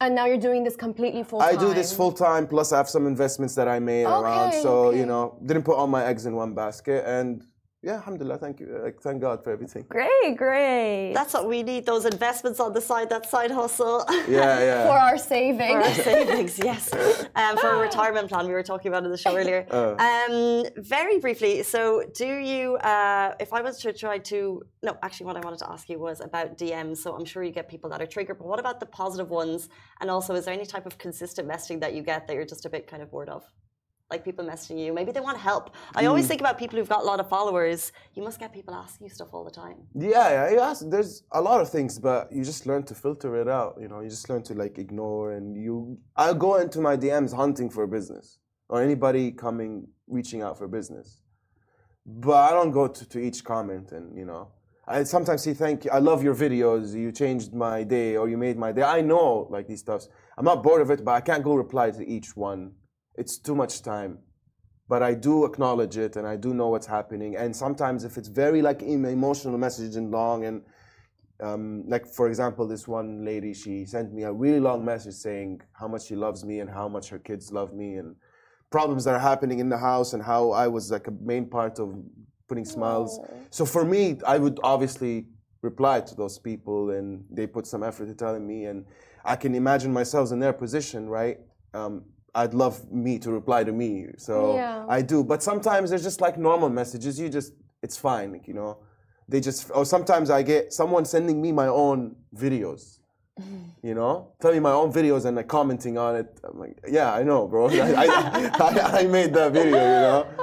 And 0.00 0.14
now 0.14 0.26
you're 0.26 0.38
doing 0.38 0.62
this 0.62 0.76
completely 0.76 1.24
full 1.24 1.40
time. 1.40 1.56
I 1.56 1.58
do 1.58 1.74
this 1.74 1.92
full 1.92 2.12
time. 2.12 2.46
Plus, 2.46 2.72
I 2.72 2.76
have 2.76 2.88
some 2.88 3.06
investments 3.06 3.54
that 3.56 3.66
I 3.66 3.78
made 3.80 4.04
around. 4.04 4.50
Okay, 4.50 4.62
So 4.62 4.86
okay. 4.86 4.98
you 4.98 5.06
know, 5.06 5.36
didn't 5.44 5.64
put 5.64 5.76
all 5.76 5.88
my 5.88 6.04
eggs 6.04 6.26
in 6.26 6.36
one 6.36 6.54
basket, 6.54 7.04
and 7.06 7.44
yeah, 7.80 7.94
alhamdulillah, 7.94 8.38
thank 8.38 8.58
you. 8.58 8.80
Like, 8.82 9.00
thank 9.00 9.20
God 9.20 9.44
for 9.44 9.52
everything. 9.52 9.84
Great, 9.88 10.36
great. 10.36 11.12
That's 11.14 11.32
what 11.32 11.48
we 11.48 11.62
need. 11.62 11.86
Those 11.86 12.06
investments 12.06 12.58
on 12.58 12.72
the 12.72 12.80
side, 12.80 13.08
that 13.10 13.30
side 13.30 13.52
hustle. 13.52 14.04
Yeah, 14.28 14.58
yeah. 14.60 14.86
for 14.90 14.98
our 14.98 15.16
savings. 15.16 15.86
For 15.86 16.02
savings. 16.02 16.08
our 16.08 16.26
savings, 16.26 16.58
yes. 16.58 17.28
Um, 17.36 17.56
for 17.62 17.68
a 17.68 17.78
retirement 17.78 18.28
plan, 18.28 18.46
we 18.48 18.52
were 18.52 18.64
talking 18.64 18.88
about 18.88 19.04
in 19.04 19.12
the 19.12 19.16
show 19.16 19.36
earlier. 19.36 19.64
Uh. 19.70 19.94
Um, 19.94 20.64
very 20.76 21.20
briefly, 21.20 21.62
so 21.62 22.02
do 22.14 22.26
you, 22.26 22.76
uh, 22.78 23.34
if 23.38 23.52
I 23.52 23.62
was 23.62 23.78
to 23.82 23.92
try 23.92 24.18
to, 24.18 24.62
no, 24.82 24.98
actually, 25.04 25.26
what 25.26 25.36
I 25.36 25.40
wanted 25.40 25.60
to 25.60 25.70
ask 25.70 25.88
you 25.88 26.00
was 26.00 26.20
about 26.20 26.58
DMs. 26.58 26.98
So 26.98 27.14
I'm 27.14 27.24
sure 27.24 27.44
you 27.44 27.52
get 27.52 27.68
people 27.68 27.88
that 27.90 28.02
are 28.02 28.06
triggered, 28.06 28.38
but 28.38 28.48
what 28.48 28.58
about 28.58 28.80
the 28.80 28.86
positive 28.86 29.30
ones? 29.30 29.68
And 30.00 30.10
also, 30.10 30.34
is 30.34 30.46
there 30.46 30.54
any 30.54 30.66
type 30.66 30.84
of 30.84 30.98
consistent 30.98 31.48
messaging 31.48 31.80
that 31.80 31.94
you 31.94 32.02
get 32.02 32.26
that 32.26 32.34
you're 32.34 32.44
just 32.44 32.66
a 32.66 32.70
bit 32.70 32.88
kind 32.88 33.02
of 33.04 33.10
bored 33.12 33.28
of? 33.28 33.44
Like 34.10 34.24
people 34.24 34.42
messaging 34.42 34.78
you, 34.82 34.90
maybe 34.94 35.12
they 35.12 35.20
want 35.20 35.36
help. 35.36 35.74
I 35.94 36.06
always 36.06 36.24
Hmm. 36.24 36.28
think 36.30 36.40
about 36.40 36.56
people 36.56 36.78
who've 36.78 36.88
got 36.88 37.02
a 37.02 37.04
lot 37.12 37.20
of 37.20 37.28
followers. 37.28 37.92
You 38.14 38.22
must 38.22 38.38
get 38.40 38.54
people 38.54 38.72
asking 38.74 39.06
you 39.06 39.12
stuff 39.12 39.34
all 39.34 39.44
the 39.44 39.50
time. 39.50 39.76
Yeah, 39.94 40.50
yeah. 40.50 40.74
There's 40.94 41.24
a 41.32 41.42
lot 41.42 41.60
of 41.60 41.68
things, 41.68 41.98
but 41.98 42.32
you 42.32 42.42
just 42.42 42.64
learn 42.66 42.84
to 42.84 42.94
filter 42.94 43.36
it 43.36 43.48
out. 43.48 43.76
You 43.78 43.88
know, 43.88 44.00
you 44.00 44.08
just 44.08 44.30
learn 44.30 44.42
to 44.44 44.54
like 44.54 44.78
ignore, 44.78 45.32
and 45.32 45.44
you. 45.62 45.98
I 46.16 46.32
go 46.32 46.56
into 46.56 46.80
my 46.80 46.96
DMs 46.96 47.34
hunting 47.34 47.68
for 47.68 47.86
business 47.86 48.38
or 48.70 48.80
anybody 48.80 49.30
coming 49.30 49.88
reaching 50.06 50.40
out 50.40 50.56
for 50.56 50.68
business, 50.68 51.20
but 52.06 52.36
I 52.48 52.50
don't 52.52 52.70
go 52.70 52.88
to, 52.88 53.08
to 53.12 53.18
each 53.18 53.44
comment 53.44 53.92
and 53.92 54.16
you 54.16 54.24
know. 54.24 54.48
I 54.86 55.04
sometimes 55.04 55.42
say 55.42 55.52
thank 55.52 55.84
you. 55.84 55.90
I 55.90 55.98
love 55.98 56.22
your 56.22 56.34
videos. 56.34 56.94
You 56.94 57.12
changed 57.12 57.52
my 57.52 57.82
day, 57.84 58.16
or 58.16 58.26
you 58.30 58.38
made 58.38 58.56
my 58.56 58.72
day. 58.72 58.84
I 58.84 59.02
know 59.02 59.46
like 59.50 59.66
these 59.68 59.80
stuffs. 59.80 60.08
I'm 60.38 60.46
not 60.46 60.62
bored 60.62 60.80
of 60.80 60.90
it, 60.90 61.04
but 61.04 61.12
I 61.12 61.20
can't 61.20 61.44
go 61.44 61.54
reply 61.56 61.90
to 61.90 62.02
each 62.16 62.34
one. 62.34 62.72
It's 63.18 63.36
too 63.38 63.54
much 63.54 63.82
time 63.82 64.18
but 64.88 65.02
I 65.02 65.14
do 65.14 65.44
acknowledge 65.44 65.98
it 65.98 66.16
and 66.16 66.26
I 66.26 66.36
do 66.36 66.54
know 66.54 66.68
what's 66.68 66.86
happening. 66.86 67.36
And 67.36 67.54
sometimes 67.54 68.04
if 68.04 68.16
it's 68.16 68.28
very 68.28 68.62
like 68.62 68.82
emotional 68.82 69.58
message 69.58 69.96
and 69.96 70.10
long 70.10 70.46
and 70.46 70.62
um, 71.40 71.84
like 71.86 72.06
for 72.06 72.26
example, 72.28 72.66
this 72.66 72.88
one 72.88 73.24
lady 73.24 73.54
she 73.54 73.84
sent 73.84 74.12
me 74.12 74.22
a 74.24 74.32
really 74.32 74.58
long 74.58 74.84
message 74.84 75.14
saying 75.14 75.60
how 75.72 75.86
much 75.86 76.06
she 76.06 76.16
loves 76.16 76.44
me 76.44 76.60
and 76.60 76.70
how 76.70 76.88
much 76.88 77.10
her 77.10 77.18
kids 77.18 77.52
love 77.52 77.72
me 77.74 77.96
and 77.96 78.16
problems 78.70 79.04
that 79.04 79.14
are 79.14 79.20
happening 79.20 79.60
in 79.60 79.68
the 79.68 79.78
house 79.78 80.14
and 80.14 80.22
how 80.22 80.50
I 80.50 80.66
was 80.66 80.90
like 80.90 81.06
a 81.06 81.12
main 81.20 81.46
part 81.48 81.78
of 81.78 81.94
putting 82.48 82.64
smiles. 82.64 83.20
So 83.50 83.66
for 83.66 83.84
me, 83.84 84.18
I 84.26 84.38
would 84.38 84.58
obviously 84.64 85.26
reply 85.60 86.00
to 86.00 86.14
those 86.14 86.38
people 86.38 86.90
and 86.90 87.24
they 87.30 87.46
put 87.46 87.66
some 87.66 87.82
effort 87.82 88.06
to 88.06 88.14
telling 88.14 88.46
me 88.46 88.64
and 88.64 88.86
I 89.24 89.36
can 89.36 89.54
imagine 89.54 89.92
myself 89.92 90.32
in 90.32 90.40
their 90.40 90.54
position, 90.54 91.08
right? 91.08 91.38
Um, 91.74 92.04
I'd 92.42 92.54
love 92.64 92.76
me 93.04 93.18
to 93.24 93.30
reply 93.40 93.60
to 93.70 93.72
me, 93.82 93.90
so 94.28 94.34
Yeah. 94.54 94.96
I 94.96 95.00
do. 95.12 95.18
But 95.32 95.40
sometimes 95.50 95.84
there's 95.90 96.06
just 96.10 96.20
like 96.26 96.36
normal 96.50 96.70
messages. 96.80 97.12
You 97.22 97.28
just, 97.38 97.50
it's 97.86 97.96
fine, 98.08 98.28
like, 98.34 98.46
you 98.50 98.54
know. 98.60 98.72
They 99.30 99.40
just, 99.48 99.60
or 99.78 99.84
sometimes 99.94 100.26
I 100.38 100.40
get 100.52 100.72
someone 100.80 101.04
sending 101.14 101.36
me 101.44 101.50
my 101.62 101.68
own 101.84 102.00
videos, 102.44 102.82
you 103.88 103.94
know, 103.98 104.12
tell 104.40 104.52
me 104.56 104.60
my 104.70 104.74
own 104.80 104.90
videos 104.98 105.22
and 105.26 105.36
like 105.38 105.48
commenting 105.58 105.96
on 106.06 106.12
it. 106.20 106.28
I'm 106.46 106.58
like, 106.64 106.76
yeah, 106.96 107.08
I 107.20 107.22
know, 107.30 107.40
bro. 107.52 107.62
I, 107.70 108.04
I, 108.04 108.06
I, 108.66 109.00
I 109.00 109.02
made 109.18 109.30
that 109.38 109.50
video, 109.58 109.76
you 109.94 110.00
know. 110.06 110.20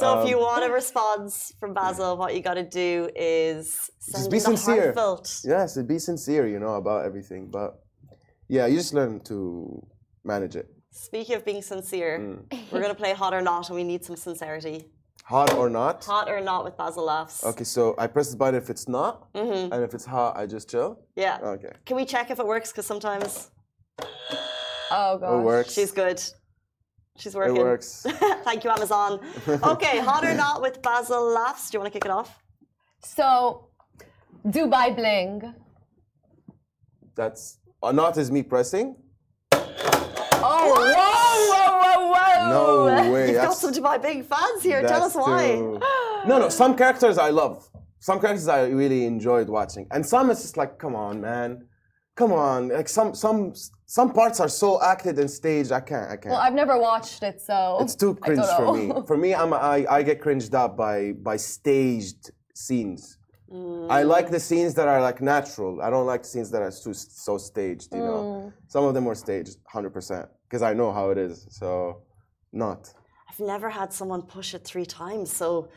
So 0.00 0.06
Um, 0.08 0.18
if 0.18 0.30
you 0.30 0.38
want 0.48 0.62
a 0.68 0.72
response 0.82 1.32
from 1.60 1.70
Basel, 1.78 2.16
what 2.20 2.30
you 2.34 2.42
got 2.48 2.54
to 2.64 2.68
do 2.84 3.08
is 3.14 3.88
send 4.00 4.30
be 4.30 4.38
in 4.38 4.42
the 4.42 4.48
sincere. 4.50 4.82
heartfelt. 4.86 5.26
Yes, 5.44 5.68
be 5.92 5.98
sincere, 6.10 6.46
you 6.54 6.58
know, 6.64 6.74
about 6.82 7.00
everything. 7.08 7.42
But 7.58 7.70
yeah, 8.48 8.66
you 8.70 8.76
just 8.76 8.94
learn 8.98 9.20
to 9.30 9.38
manage 10.24 10.56
it. 10.62 10.68
Speaking 10.96 11.34
of 11.36 11.44
being 11.44 11.60
sincere, 11.60 12.18
Mm. 12.18 12.72
we're 12.72 12.80
going 12.80 12.94
to 12.96 13.00
play 13.04 13.12
hot 13.12 13.34
or 13.34 13.42
not, 13.42 13.68
and 13.68 13.76
we 13.76 13.84
need 13.84 14.02
some 14.02 14.16
sincerity. 14.16 14.78
Hot 15.24 15.52
or 15.54 15.68
not? 15.68 16.02
Hot 16.06 16.28
or 16.30 16.40
not 16.40 16.64
with 16.64 16.74
Basel 16.78 17.04
Laughs. 17.04 17.44
Okay, 17.44 17.64
so 17.64 17.94
I 17.98 18.06
press 18.06 18.30
the 18.30 18.36
button 18.38 18.54
if 18.62 18.70
it's 18.70 18.88
not, 18.88 19.30
Mm-hmm. 19.34 19.72
and 19.72 19.84
if 19.84 19.92
it's 19.92 20.06
hot, 20.06 20.36
I 20.38 20.46
just 20.46 20.70
chill. 20.70 20.90
Yeah. 21.14 21.38
Okay, 21.54 21.72
Can 21.84 21.96
we 21.96 22.04
check 22.06 22.30
if 22.30 22.38
it 22.38 22.46
works? 22.46 22.70
Because 22.72 22.86
sometimes 22.86 23.50
Oh 24.90 25.18
gosh. 25.18 25.32
it 25.34 25.42
works. 25.52 25.72
she's 25.74 25.92
good. 26.02 26.18
She's 27.18 27.34
working. 27.34 27.56
It 27.56 27.62
works. 27.62 28.06
Thank 28.48 28.64
you, 28.64 28.70
Amazon. 28.70 29.20
Okay, 29.74 29.98
hot 29.98 30.24
or 30.24 30.34
not 30.34 30.62
with 30.62 30.80
Basel 30.80 31.22
Laughs. 31.38 31.68
Do 31.68 31.76
you 31.76 31.80
want 31.80 31.92
to 31.92 31.96
kick 31.98 32.06
it 32.10 32.10
off? 32.20 32.30
So, 33.02 33.68
Dubai 34.46 34.94
bling. 34.96 35.52
That's 37.14 37.58
uh, 37.82 37.92
not 37.92 38.16
is 38.16 38.30
me 38.30 38.42
pressing. 38.42 38.96
Oh, 40.48 40.66
whoa, 40.96 41.36
whoa, 41.52 41.70
whoa, 41.82 42.00
whoa. 42.14 42.50
No 42.56 43.12
way. 43.12 43.26
You've 43.32 43.42
got 43.42 43.54
some 43.54 43.72
Dubai 43.72 44.00
big 44.00 44.24
fans 44.24 44.62
here. 44.62 44.80
Tell 44.92 45.02
us 45.08 45.14
why. 45.14 45.42
too- 45.56 45.80
No, 46.28 46.34
no. 46.42 46.48
Some 46.48 46.72
characters 46.76 47.16
I 47.18 47.30
love. 47.30 47.68
Some 48.08 48.18
characters 48.20 48.48
I 48.48 48.60
really 48.82 49.04
enjoyed 49.04 49.48
watching, 49.48 49.84
and 49.90 50.04
some 50.12 50.30
it's 50.30 50.42
just 50.42 50.56
like, 50.56 50.72
come 50.78 50.94
on, 50.94 51.20
man, 51.20 51.50
come 52.14 52.32
on. 52.32 52.68
Like 52.68 52.88
some 52.88 53.14
some 53.14 53.40
some 53.86 54.12
parts 54.12 54.38
are 54.44 54.48
so 54.48 54.70
acted 54.92 55.18
and 55.18 55.28
staged. 55.40 55.72
I 55.72 55.80
can't. 55.80 56.08
I 56.14 56.16
can't. 56.16 56.32
Well, 56.32 56.40
I've 56.46 56.58
never 56.62 56.76
watched 56.78 57.22
it, 57.30 57.40
so 57.40 57.78
It's 57.80 57.96
too 58.02 58.14
cringe 58.14 58.46
for 58.58 58.76
me. 58.76 58.92
For 59.08 59.16
me, 59.16 59.34
I'm 59.34 59.52
I, 59.52 59.86
I 59.96 60.02
get 60.02 60.20
cringed 60.20 60.54
up 60.54 60.76
by 60.76 61.12
by 61.28 61.36
staged 61.36 62.30
scenes. 62.54 63.18
Mm. 63.52 63.90
I 63.90 64.02
like 64.02 64.30
the 64.30 64.40
scenes 64.40 64.74
that 64.74 64.88
are 64.88 65.00
like 65.00 65.20
natural. 65.20 65.80
I 65.80 65.88
don't 65.90 66.06
like 66.06 66.24
scenes 66.24 66.50
that 66.50 66.62
are 66.62 66.70
too 66.84 66.94
so 66.94 67.38
staged. 67.38 67.88
You 67.94 68.00
know, 68.08 68.20
mm. 68.22 68.52
some 68.68 68.84
of 68.84 68.92
them 68.94 69.04
were 69.04 69.14
staged, 69.14 69.56
hundred 69.74 69.92
percent, 69.96 70.26
because 70.48 70.62
I 70.62 70.72
know 70.74 70.92
how 70.92 71.10
it 71.10 71.18
is. 71.18 71.46
So, 71.50 72.02
not. 72.52 72.92
I've 73.28 73.40
never 73.40 73.68
had 73.70 73.92
someone 73.92 74.22
push 74.22 74.54
it 74.54 74.64
three 74.64 74.86
times 74.86 75.32
so 75.32 75.68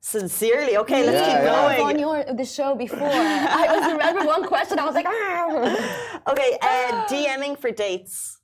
sincerely. 0.00 0.76
Okay, 0.76 1.04
let's 1.06 1.20
Yeah, 1.26 1.34
keep 1.34 1.44
yeah. 1.44 1.54
I 1.54 1.66
was 1.68 1.76
going. 1.76 1.96
on 1.96 1.98
your 2.26 2.34
the 2.34 2.44
show 2.44 2.74
before. 2.74 3.08
I 3.62 3.66
was 3.78 3.92
remember 3.92 4.24
one 4.26 4.44
question. 4.46 4.78
I 4.78 4.84
was 4.84 4.94
like, 4.94 5.06
ah. 5.08 6.30
Okay, 6.32 6.58
uh, 6.60 7.06
DMing 7.08 7.58
for 7.58 7.70
dates. 7.70 8.38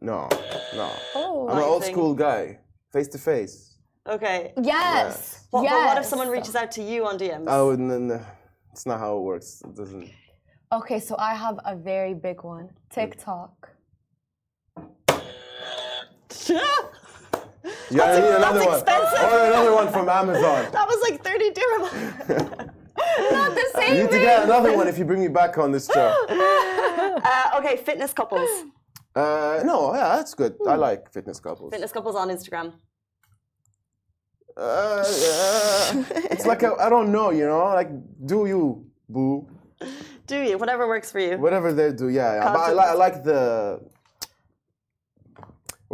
No, 0.00 0.28
no. 0.74 0.90
Oh. 1.14 1.48
I'm 1.48 1.58
an 1.58 1.62
old 1.64 1.76
Amazing. 1.82 1.94
school 1.94 2.14
guy, 2.14 2.58
face 2.92 3.08
to 3.08 3.18
face. 3.18 3.76
Okay. 4.06 4.52
Yes. 4.62 5.46
What, 5.50 5.62
yes. 5.62 5.72
but 5.72 5.86
what 5.86 5.98
if 5.98 6.04
someone 6.04 6.28
reaches 6.28 6.54
out 6.56 6.70
to 6.72 6.82
you 6.82 7.06
on 7.06 7.18
DMs? 7.18 7.44
Oh, 7.48 7.68
wouldn't. 7.68 7.90
n- 8.12 8.20
It's 8.72 8.84
not 8.84 8.98
how 8.98 9.16
it 9.16 9.22
works. 9.22 9.62
It 9.64 9.74
doesn't. 9.74 10.10
Okay, 10.72 10.98
so 11.00 11.14
I 11.18 11.34
have 11.34 11.58
a 11.64 11.74
very 11.76 12.12
big 12.12 12.42
one. 12.42 12.68
TikTok. 12.90 13.70
Yeah, 16.30 18.02
I 18.02 18.20
need 18.20 18.24
another 18.24 18.58
that's 18.60 18.66
one. 18.66 18.78
expensive. 18.80 19.32
Or 19.32 19.44
another 19.46 19.72
one 19.74 19.92
from 19.92 20.08
Amazon. 20.08 20.68
that 20.72 20.86
was 20.88 21.10
like 21.10 21.22
30 21.24 21.50
dirham. 21.50 21.82
Not 23.32 23.54
the 23.54 23.60
You 23.60 23.80
same 23.80 23.94
need 23.94 24.02
to 24.02 24.08
thing. 24.08 24.22
get 24.22 24.44
another 24.44 24.76
one 24.76 24.88
if 24.88 24.98
you 24.98 25.04
bring 25.04 25.20
me 25.20 25.28
back 25.28 25.58
on 25.58 25.72
this 25.72 25.86
show. 25.86 26.12
uh, 26.28 27.58
okay, 27.58 27.76
fitness 27.76 28.12
couples. 28.12 28.48
Uh, 29.14 29.62
no, 29.64 29.94
yeah, 29.94 30.16
that's 30.16 30.34
good. 30.34 30.54
I 30.66 30.74
like 30.74 31.12
fitness 31.12 31.38
couples. 31.40 31.72
Fitness 31.72 31.92
couples 31.92 32.16
on 32.16 32.28
Instagram. 32.30 32.72
Uh, 34.56 35.02
yeah. 35.04 36.04
it's 36.30 36.46
like 36.46 36.62
I 36.62 36.72
I 36.74 36.88
don't 36.88 37.10
know, 37.10 37.30
you 37.30 37.44
know. 37.46 37.64
Like, 37.80 37.90
do 38.24 38.46
you, 38.46 38.86
boo? 39.08 39.48
Do 40.26 40.36
you? 40.40 40.56
Whatever 40.58 40.86
works 40.86 41.10
for 41.10 41.18
you. 41.18 41.36
Whatever 41.38 41.72
they 41.72 41.92
do, 41.92 42.08
yeah. 42.08 42.34
yeah. 42.36 42.52
But 42.52 42.60
I, 42.60 42.72
li- 42.72 42.90
I 42.90 42.94
like 42.94 43.24
the. 43.24 43.80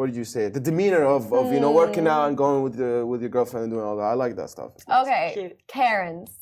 What 0.00 0.06
did 0.06 0.16
you 0.16 0.24
say? 0.24 0.48
The 0.48 0.60
demeanor 0.60 1.04
of, 1.04 1.30
of 1.30 1.52
you 1.52 1.60
know 1.60 1.72
working 1.72 2.06
out 2.06 2.28
and 2.28 2.34
hmm. 2.34 2.42
going 2.44 2.62
with 2.62 2.74
the 2.74 3.04
with 3.04 3.20
your 3.20 3.28
girlfriend 3.28 3.64
and 3.64 3.72
doing 3.74 3.84
all 3.84 3.96
that. 3.98 4.04
I 4.04 4.14
like 4.14 4.34
that 4.36 4.48
stuff. 4.48 4.70
Okay, 4.90 5.32
Cute. 5.34 5.58
Karens. 5.68 6.38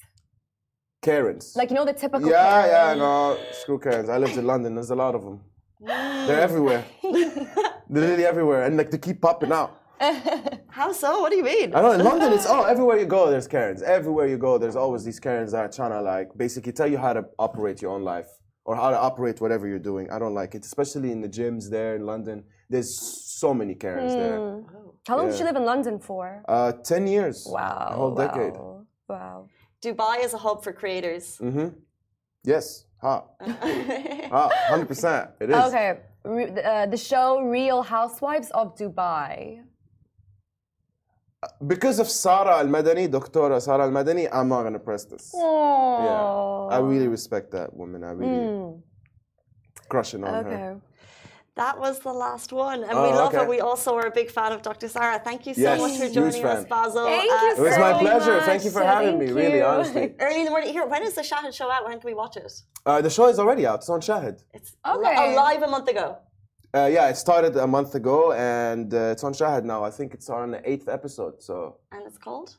Karens. 1.03 1.57
Like 1.57 1.71
you 1.71 1.75
know 1.75 1.85
the 1.85 1.93
typical. 1.93 2.31
yeah, 2.31 2.69
Karen. 2.69 2.99
yeah, 2.99 3.05
no, 3.05 3.37
screw 3.51 3.81
Karens. 3.81 4.09
I 4.11 4.19
lived 4.19 4.37
in 4.37 4.47
London. 4.47 4.77
There's 4.77 4.93
a 4.93 4.95
lot 4.95 5.17
of 5.17 5.25
them. 5.25 5.41
They're 5.81 6.41
everywhere. 6.41 6.85
They're 7.03 8.09
really 8.11 8.25
everywhere, 8.25 8.63
and 8.63 8.77
like 8.77 8.93
they 8.93 8.99
keep 8.99 9.21
popping 9.21 9.51
out. 9.51 9.71
How 10.69 10.93
so? 10.93 11.21
What 11.23 11.31
do 11.33 11.37
you 11.39 11.43
mean? 11.43 11.75
I 11.75 11.83
know 11.83 11.91
in 11.91 12.05
London, 12.05 12.33
it's 12.33 12.47
all 12.53 12.65
everywhere 12.65 12.97
you 12.97 13.07
go. 13.07 13.29
There's 13.29 13.49
Karens. 13.49 13.83
Everywhere 13.83 14.29
you 14.29 14.39
go, 14.39 14.59
there's 14.59 14.77
always 14.77 15.03
these 15.05 15.19
Karens 15.19 15.51
that 15.51 15.63
are 15.65 15.73
trying 15.79 15.91
to 15.91 16.01
like 16.01 16.29
basically 16.37 16.71
tell 16.71 16.87
you 16.87 16.99
how 16.99 17.13
to 17.13 17.25
operate 17.41 17.83
your 17.83 17.91
own 17.91 18.05
life 18.05 18.29
or 18.69 18.77
how 18.77 18.91
to 18.91 19.01
operate 19.01 19.41
whatever 19.41 19.67
you're 19.67 19.87
doing. 19.91 20.09
I 20.13 20.21
don't 20.21 20.35
like 20.35 20.55
it, 20.55 20.65
especially 20.65 21.11
in 21.11 21.23
the 21.23 21.29
gyms 21.29 21.71
there 21.71 21.97
in 21.97 22.07
London. 22.07 22.45
There's 22.71 23.28
so 23.43 23.55
many 23.55 23.75
Karens 23.75 24.13
there. 24.23 24.39
How 25.09 25.17
long 25.17 25.27
did 25.27 25.35
Yeah. 25.35 25.41
you 25.41 25.47
live 25.51 25.57
in 25.63 25.67
London 25.73 25.97
for? 26.09 26.25
Uh, 26.49 26.73
ten 26.93 27.03
years. 27.07 27.37
Wow. 27.59 27.89
a 27.93 27.95
whole 28.01 28.15
decade. 28.25 28.55
Wow. 28.55 28.87
wow. 29.09 29.39
Dubai 29.85 30.17
is 30.27 30.33
a 30.39 30.41
hub 30.47 30.59
for 30.65 30.73
creators. 30.83 31.27
Mm-hmm. 31.49 31.69
Yes, 32.53 32.67
hot, 33.01 33.23
hot, 34.35 34.51
hundred 34.73 34.89
percent. 34.93 35.23
It 35.43 35.49
is. 35.51 35.57
Okay, 35.67 35.91
Re- 36.25 36.53
uh, 36.73 36.87
the 36.95 37.01
show 37.11 37.29
Real 37.57 37.81
Housewives 37.97 38.51
of 38.61 38.67
Dubai. 38.81 39.63
Because 41.73 41.99
of 42.01 42.09
Sarah 42.09 42.57
Al 42.63 42.67
Madani, 42.77 43.07
Doctora 43.17 43.61
Sarah 43.63 43.85
Al 43.85 43.93
Madani, 43.99 44.25
I'm 44.33 44.49
not 44.49 44.63
gonna 44.65 44.81
press 44.91 45.05
this. 45.05 45.25
Oh. 45.37 46.69
I 46.71 46.79
really 46.79 47.07
respect 47.09 47.53
that 47.53 47.69
woman. 47.81 48.03
I 48.03 48.11
really 48.11 48.75
crushing 49.89 50.25
on 50.25 50.33
her. 50.45 50.51
Okay. 50.51 50.69
That 51.59 51.77
was 51.85 51.99
the 51.99 52.13
last 52.13 52.53
one, 52.53 52.81
and 52.85 52.93
Oh, 52.97 53.03
we 53.03 53.09
love 53.23 53.35
okay. 53.35 53.43
it. 53.43 53.49
We 53.49 53.61
also 53.61 53.91
are 53.97 54.07
a 54.07 54.15
big 54.21 54.31
fan 54.31 54.53
of 54.53 54.63
Dr. 54.63 54.87
Sarah. 54.87 55.19
Thank 55.29 55.41
you 55.45 55.55
so 55.55 55.61
Yes, 55.61 55.81
much 55.81 55.97
for 56.01 56.09
joining 56.09 56.45
us, 56.45 56.61
fan. 56.61 56.69
Basel. 56.69 57.05
Thank 57.07 57.33
Uh, 57.33 57.35
you 57.47 57.51
It 57.51 57.59
was 57.69 57.79
my 57.87 57.93
pleasure. 58.05 58.35
much. 58.37 58.45
Thank 58.51 58.65
you 58.67 58.71
for 58.71 58.85
having 58.95 59.19
Thank 59.19 59.35
me. 59.35 59.41
Really, 59.43 59.61
honestly. 59.61 60.15
Early 60.21 60.39
in 60.39 60.45
the 60.45 60.53
morning. 60.53 60.73
Here, 60.73 60.87
when 60.87 61.03
is 61.03 61.15
the 61.15 61.23
Shahid 61.31 61.53
show 61.53 61.69
out? 61.69 61.85
When 61.85 61.99
can 61.99 62.07
we 62.13 62.15
watch 62.15 62.37
it? 62.37 62.53
Uh, 62.87 63.01
the 63.07 63.11
show 63.11 63.27
is 63.27 63.41
already 63.41 63.67
out. 63.67 63.79
It's 63.81 63.89
on 63.89 64.01
Shahid. 64.01 64.37
It's 64.55 64.71
Okay. 64.87 65.31
li- 65.31 65.35
live 65.35 65.63
a 65.63 65.67
month 65.77 65.89
ago. 65.89 66.19
Uh, 66.73 66.89
yeah, 66.97 67.09
it 67.09 67.17
started 67.17 67.57
a 67.57 67.67
month 67.67 67.97
ago, 67.97 68.31
and 68.33 68.95
uh, 68.95 69.13
it's 69.15 69.25
on 69.25 69.33
Shahid 69.33 69.65
now. 69.65 69.83
I 69.83 69.91
think 69.91 70.15
it's 70.15 70.31
on 70.31 70.53
the 70.53 70.61
eighth 70.71 70.89
episode. 70.89 71.43
So 71.43 71.79
And 71.91 72.03
it's 72.07 72.19
called? 72.19 72.57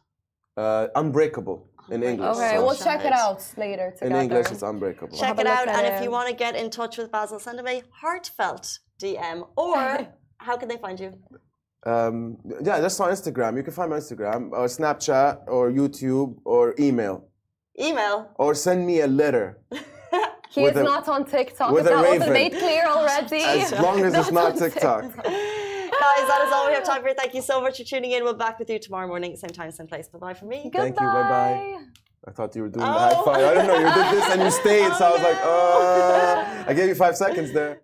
uh, 0.58 0.88
Unbreakable 0.96 1.69
in 1.92 2.04
English. 2.04 2.35
Okay, 2.37 2.52
so 2.56 2.65
we'll 2.65 2.75
check 2.75 3.04
it 3.06 3.13
out 3.13 3.42
later 3.58 3.94
in. 4.02 4.12
English, 4.15 4.48
it's 4.52 4.62
Unbreakable. 4.63 5.17
Check 5.17 5.27
have 5.27 5.37
a 5.40 5.42
it 5.42 5.48
out. 5.48 5.67
And 5.67 5.85
it. 5.85 5.94
if 5.94 6.04
you 6.04 6.12
want 6.12 6.27
to 6.29 6.35
get 6.35 6.56
in 6.56 6.69
touch 6.69 6.98
with 6.98 7.12
Basel, 7.12 7.40
send 7.40 7.60
him 7.60 7.67
a 7.67 7.81
heartfelt 8.02 8.79
DM. 9.02 9.48
Or 9.56 10.08
how 10.37 10.56
can 10.58 10.67
they 10.69 10.77
find 10.77 11.00
you? 11.00 11.13
Um, 11.85 12.37
yeah, 12.63 12.79
just 12.81 13.00
on 13.00 13.10
Instagram. 13.12 13.56
You 13.58 13.63
can 13.63 13.73
find 13.73 13.90
me 13.90 13.96
on 13.96 14.02
Instagram, 14.02 14.52
or 14.52 14.65
Snapchat, 14.67 15.48
or 15.48 15.71
YouTube, 15.71 16.35
or 16.44 16.75
email, 16.77 17.29
Email. 17.79 18.29
or 18.35 18.54
send 18.54 18.85
me 18.85 19.00
a 19.02 19.08
letter. 19.08 19.60
He 20.52 20.63
is 20.65 20.75
a- 20.75 20.83
not 20.83 21.08
on 21.08 21.25
TikTok. 21.25 21.71
with 21.71 21.85
If 21.85 21.92
a 21.92 21.96
that 21.96 22.02
wasn't 22.02 22.19
raven. 22.21 22.33
made 22.33 22.52
clear 22.54 22.83
already. 22.87 23.44
As 23.44 23.71
long 23.71 24.02
as 24.04 24.13
it's 24.15 24.31
not 24.31 24.58
TikTok. 24.58 25.04
Guys, 26.18 26.28
that 26.28 26.44
is 26.48 26.52
all 26.54 26.68
we 26.68 26.74
have 26.74 26.84
time 26.84 27.02
for. 27.04 27.14
Thank 27.14 27.34
you 27.34 27.42
so 27.42 27.62
much 27.62 27.78
for 27.78 27.84
tuning 27.84 28.12
in. 28.12 28.24
We'll 28.24 28.34
be 28.34 28.40
back 28.40 28.58
with 28.60 28.70
you 28.70 28.80
tomorrow 28.80 29.08
morning, 29.08 29.36
same 29.36 29.52
time, 29.52 29.72
same 29.72 29.88
place. 29.88 30.08
Bye 30.08 30.20
bye 30.20 30.34
from 30.34 30.50
me. 30.50 30.70
Thank 30.74 31.00
you, 31.00 31.06
bye-bye. 31.06 31.78
I 32.28 32.32
thought 32.32 32.56
you 32.56 32.64
were 32.64 32.70
doing 32.70 32.86
the 32.86 32.92
Oh. 32.92 33.00
high 33.00 33.24
five. 33.26 33.44
I 33.46 33.54
don't 33.54 33.68
know. 33.68 33.80
You 33.80 33.94
did 33.94 34.08
this 34.18 34.30
and 34.34 34.42
you 34.42 34.52
stayed, 34.52 34.92
so 34.94 35.06
I 35.06 35.12
was 35.12 35.22
like, 35.22 35.38
Oh, 35.44 35.82
uh, 35.86 36.64
I 36.68 36.74
gave 36.74 36.88
you 36.90 36.96
five 36.96 37.16
seconds 37.16 37.54
there. 37.54 37.78